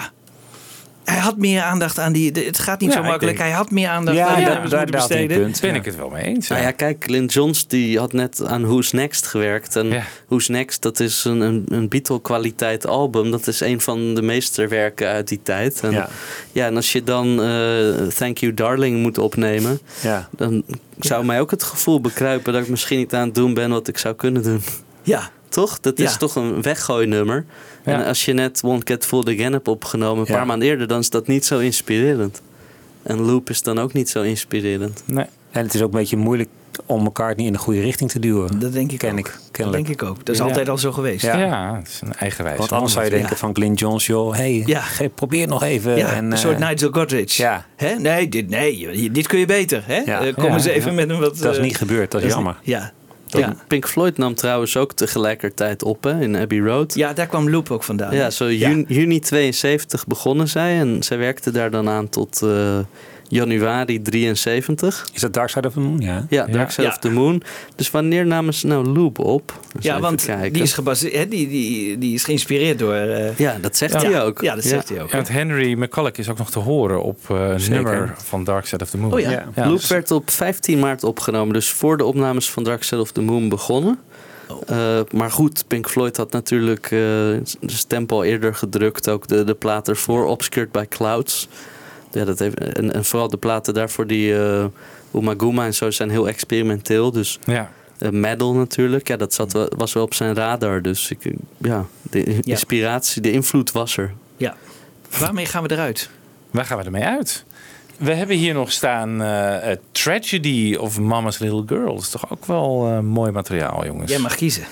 [1.06, 2.32] Hij had meer aandacht aan die.
[2.32, 3.38] Het gaat niet Ja, zo makkelijk.
[3.38, 5.38] denk- Hij had meer aandacht Ja, aan die daar- daar- daar besteden.
[5.42, 5.62] punt.
[5.62, 5.76] Ben Ja.
[5.76, 6.48] ik het wel mee eens.
[6.48, 9.76] Nou ja, kijk, Lynn Johns die had net aan Who's Next gewerkt.
[9.76, 10.04] En Ja.
[10.28, 13.32] Who's Next, dat is een, een, een Beatle-kwaliteit album.
[13.32, 15.80] Dat is een van de meesterwerken uit die tijd.
[15.82, 16.10] En, ja.
[16.52, 16.66] Ja.
[16.66, 19.80] en als je dan eh, Thank You Darling moet opnemen...
[20.02, 20.28] Ja.
[20.32, 20.64] dan
[21.00, 22.54] zou mij ook het gevoel bekruipen...
[22.54, 24.62] dat ik misschien niet aan het doen ben wat ik zou kunnen doen.
[25.04, 25.30] Ja.
[25.56, 25.80] Toch?
[25.80, 26.18] Dat is Ja.
[26.18, 27.46] toch een weggooinummer.
[27.86, 27.92] Ja.
[27.94, 30.20] En als je net Won't Get Fooled Again hebt opgenomen...
[30.20, 30.38] een Ja.
[30.38, 30.88] paar maanden eerder...
[30.88, 32.42] dan is dat niet zo inspirerend.
[33.04, 35.04] En Loop is dan ook niet zo inspirerend.
[35.06, 35.26] Nee.
[35.52, 36.50] En het is ook een beetje moeilijk
[36.86, 38.60] om elkaar niet in de goede richting te duwen.
[38.60, 39.18] Dat denk ik Ken ook.
[39.20, 40.18] ik, Dat denk ik ook.
[40.26, 40.44] Dat is Ja.
[40.48, 41.24] altijd al zo geweest.
[41.26, 41.38] Ja.
[41.38, 42.58] Ja, het is een eigenwijs.
[42.58, 43.36] Want anders zou je denken Ja.
[43.36, 45.98] van Glyn Johns, joh, hey, probeer het nog even.
[45.98, 47.34] Ja, en, een soort eh, Nigel Godrich.
[47.34, 47.66] Ja.
[47.76, 47.94] Hè?
[47.96, 49.84] Nee, dit, nee, dit kun je beter.
[49.86, 49.98] Hè?
[49.98, 50.22] Ja.
[50.22, 50.96] Eh, kom Ja, eens even ja.
[50.96, 51.38] met een wat...
[51.38, 52.56] Dat is eh, niet gebeurd, dat is jammer.
[52.62, 52.92] Ja.
[53.30, 53.56] Pink, Ja.
[53.68, 56.94] Pink Floyd nam trouwens ook tegelijkertijd op hè, in Abbey Road.
[56.96, 58.16] ja, daar kwam Loop ook vandaan.
[58.16, 58.70] Ja, zo Ja.
[58.70, 62.80] juni, juni 72 begonnen zij en zij werkte daar dan aan tot eh,
[63.28, 65.06] januari 73.
[65.14, 66.00] Is dat Dark Side of the Moon?
[66.00, 66.26] Ja.
[66.30, 66.46] Ja.
[66.46, 66.88] Dark Side Ja.
[66.90, 67.42] of the Moon.
[67.76, 69.60] Dus wanneer namen ze nou Loop op?
[69.76, 70.54] Eens Ja, want kijken.
[70.54, 72.94] die is, gebaseerd, hè, die, die, die is geïnspireerd door...
[72.94, 74.10] eh, Ja, dat zegt ja.
[74.10, 74.42] hij ook.
[74.42, 75.12] Ja, dat zegt hij ook.
[75.12, 77.84] Want Henry McCulloch is ook nog te horen op eh, een Zeker.
[77.84, 79.14] nummer van Dark Side of the Moon.
[79.14, 79.46] Oh ja.
[79.56, 83.12] Loop dus- werd op 15 maart opgenomen, dus voor de opnames van Dark Side of
[83.12, 84.00] the Moon begonnen.
[84.50, 84.62] Oh.
[84.68, 89.10] Eh, maar goed, Pink Floyd had natuurlijk eh, de stempel eerder gedrukt.
[89.10, 91.48] Ook de, de plaat ervoor, Obscured by Clouds.
[92.16, 94.66] Ja, dat heeft, en, en vooral de platen daarvoor, die eh
[95.16, 97.12] Umaguma en zo, zijn heel experimenteel.
[97.12, 97.72] Dus ja.
[97.98, 100.82] eh, Metal natuurlijk, ja, dat zat, wel- was wel op zijn radar.
[100.82, 104.14] Dus ik, ja, de inspiratie, de invloed was er.
[104.38, 104.56] Ja.
[105.20, 106.10] Waarmee gaan we eruit?
[106.52, 107.46] Waar gaan we ermee uit?
[107.98, 111.94] We hebben hier nog staan eh, Tragedy of Mama's Little Girl.
[111.94, 114.12] Dat is toch ook wel eh, mooi materiaal, jongens.
[114.12, 114.64] Jij mag kiezen.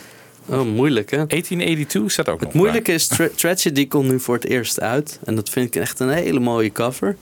[0.46, 1.18] Oh, moeilijk hè?
[1.18, 5.20] 1882 staat ook nog Het moeilijke is, Tra- Tragedy komt nu voor het eerst uit.
[5.26, 7.16] En dat vind ik echt een hele mooie cover.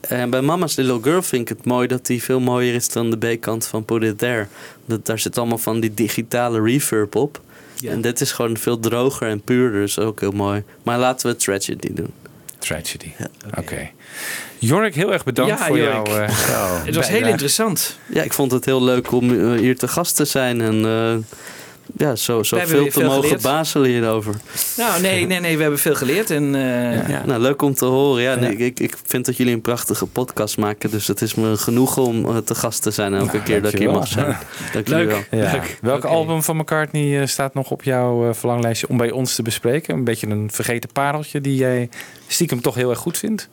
[0.00, 3.10] En bij Mama's Little Girl vind ik het mooi dat die veel mooier is dan
[3.10, 4.46] de B-kant van Put It There.
[4.86, 7.40] Dat, daar zit allemaal van die digitale reverb op.
[7.74, 7.90] Ja.
[7.90, 9.82] En dit is gewoon veel droger en puurder.
[9.82, 10.62] is ook heel mooi.
[10.82, 12.10] Maar laten we Tragedy doen.
[12.58, 13.10] Tragedy.
[13.58, 13.90] Oké.
[14.58, 16.06] Jorik, heel erg bedankt Ja, voor Jorik.
[16.06, 16.18] jouw...
[16.18, 17.98] eh, Het was heel interessant.
[18.06, 20.60] Ja, ik vond het heel leuk om eh, hier te gast te zijn.
[20.60, 21.14] En eh,
[21.96, 23.42] ja, zo, zo We veel te veel mogen geleerd.
[23.42, 24.34] bazelen hierover.
[24.76, 26.30] Nou, nee, nee, nee, we hebben veel geleerd.
[26.30, 27.22] En, eh, Ja.
[27.26, 28.22] Nou, leuk om te horen.
[28.22, 30.90] Ja, nee, ik, ik vind dat jullie een prachtige podcast maken.
[30.90, 33.72] Dus het is me genoeg om eh, te gast te zijn elke Nou, keer dat
[33.72, 34.26] ik hier dankjewel.
[34.26, 34.72] mag zijn.
[34.72, 35.16] Dank jullie wel.
[35.30, 35.42] Leuk.
[35.44, 35.52] Ja.
[35.52, 35.78] Leuk.
[35.80, 39.94] Welk album van McCartney eh, staat nog op jouw verlanglijstje om bij ons te bespreken?
[39.94, 41.88] Een beetje een vergeten pareltje die jij
[42.26, 43.48] stiekem toch heel erg goed vindt?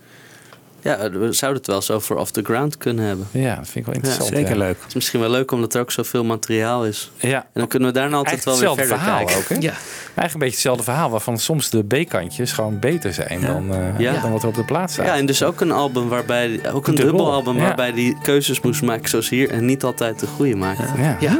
[0.83, 3.27] Ja, we zouden het wel zo voor Off the Ground kunnen hebben.
[3.31, 4.29] Ja, dat vind ik wel interessant.
[4.29, 4.57] Zeker ja.
[4.57, 4.75] leuk.
[4.79, 7.11] Het is misschien wel leuk omdat er ook zoveel materiaal is.
[7.17, 9.43] Ja, En dan kunnen we daarna altijd wel weer hetzelfde verder verhaal kijken.
[9.43, 9.49] ook.
[9.49, 9.55] Hè?
[9.55, 9.71] ja.
[9.71, 14.21] Eigenlijk een beetje hetzelfde verhaal, waarvan soms de B-kantjes gewoon beter zijn dan, eh, Ja.
[14.21, 15.05] dan wat er op de plaats staat.
[15.05, 17.61] Ja, en dus ook een album waarbij, ook een Dubbel, dubbelalbum ja.
[17.61, 20.79] waarbij die keuzes moest maken zoals hier en niet altijd de goede maakt.
[20.97, 21.17] Ja.
[21.19, 21.39] Ja.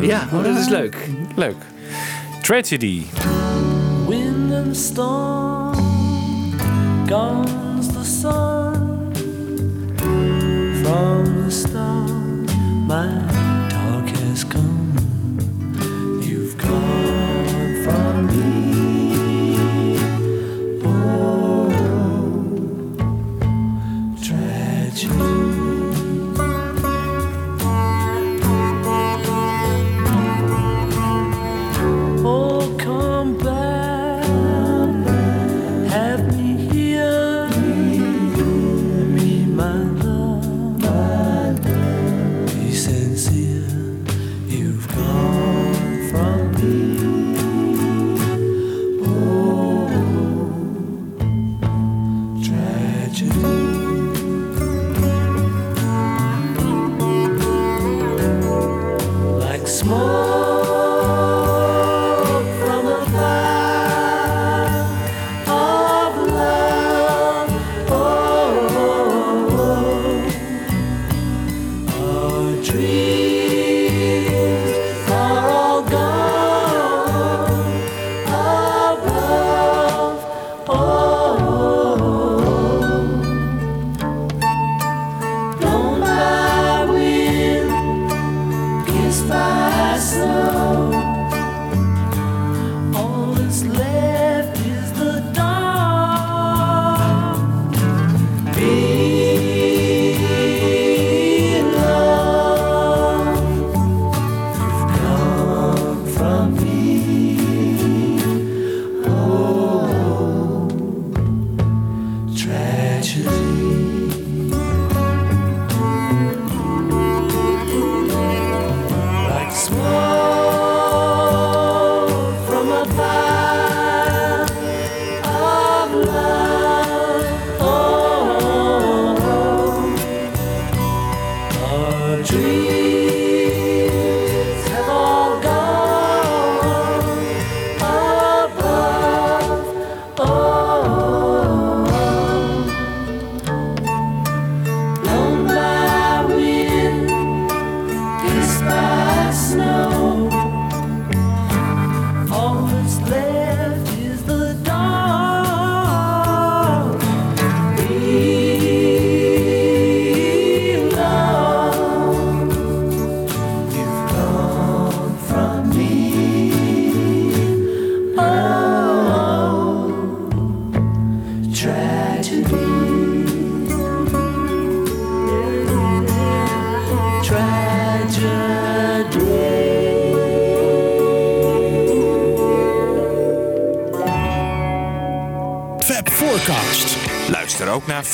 [0.00, 0.96] Ja, oh, dat is leuk.
[1.36, 1.56] Leuk.
[2.42, 3.02] Tragedy.
[4.08, 5.74] Wind and storm,
[7.08, 8.65] comes the sun
[10.86, 12.10] from the start.
[12.86, 13.08] My
[13.68, 14.94] dark has come.
[16.22, 19.98] You've gone from me.
[20.84, 21.70] Oh,
[24.22, 25.45] tragedy.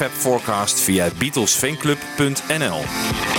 [0.03, 3.32] Fab Forecast via beatlesfanclub.nl.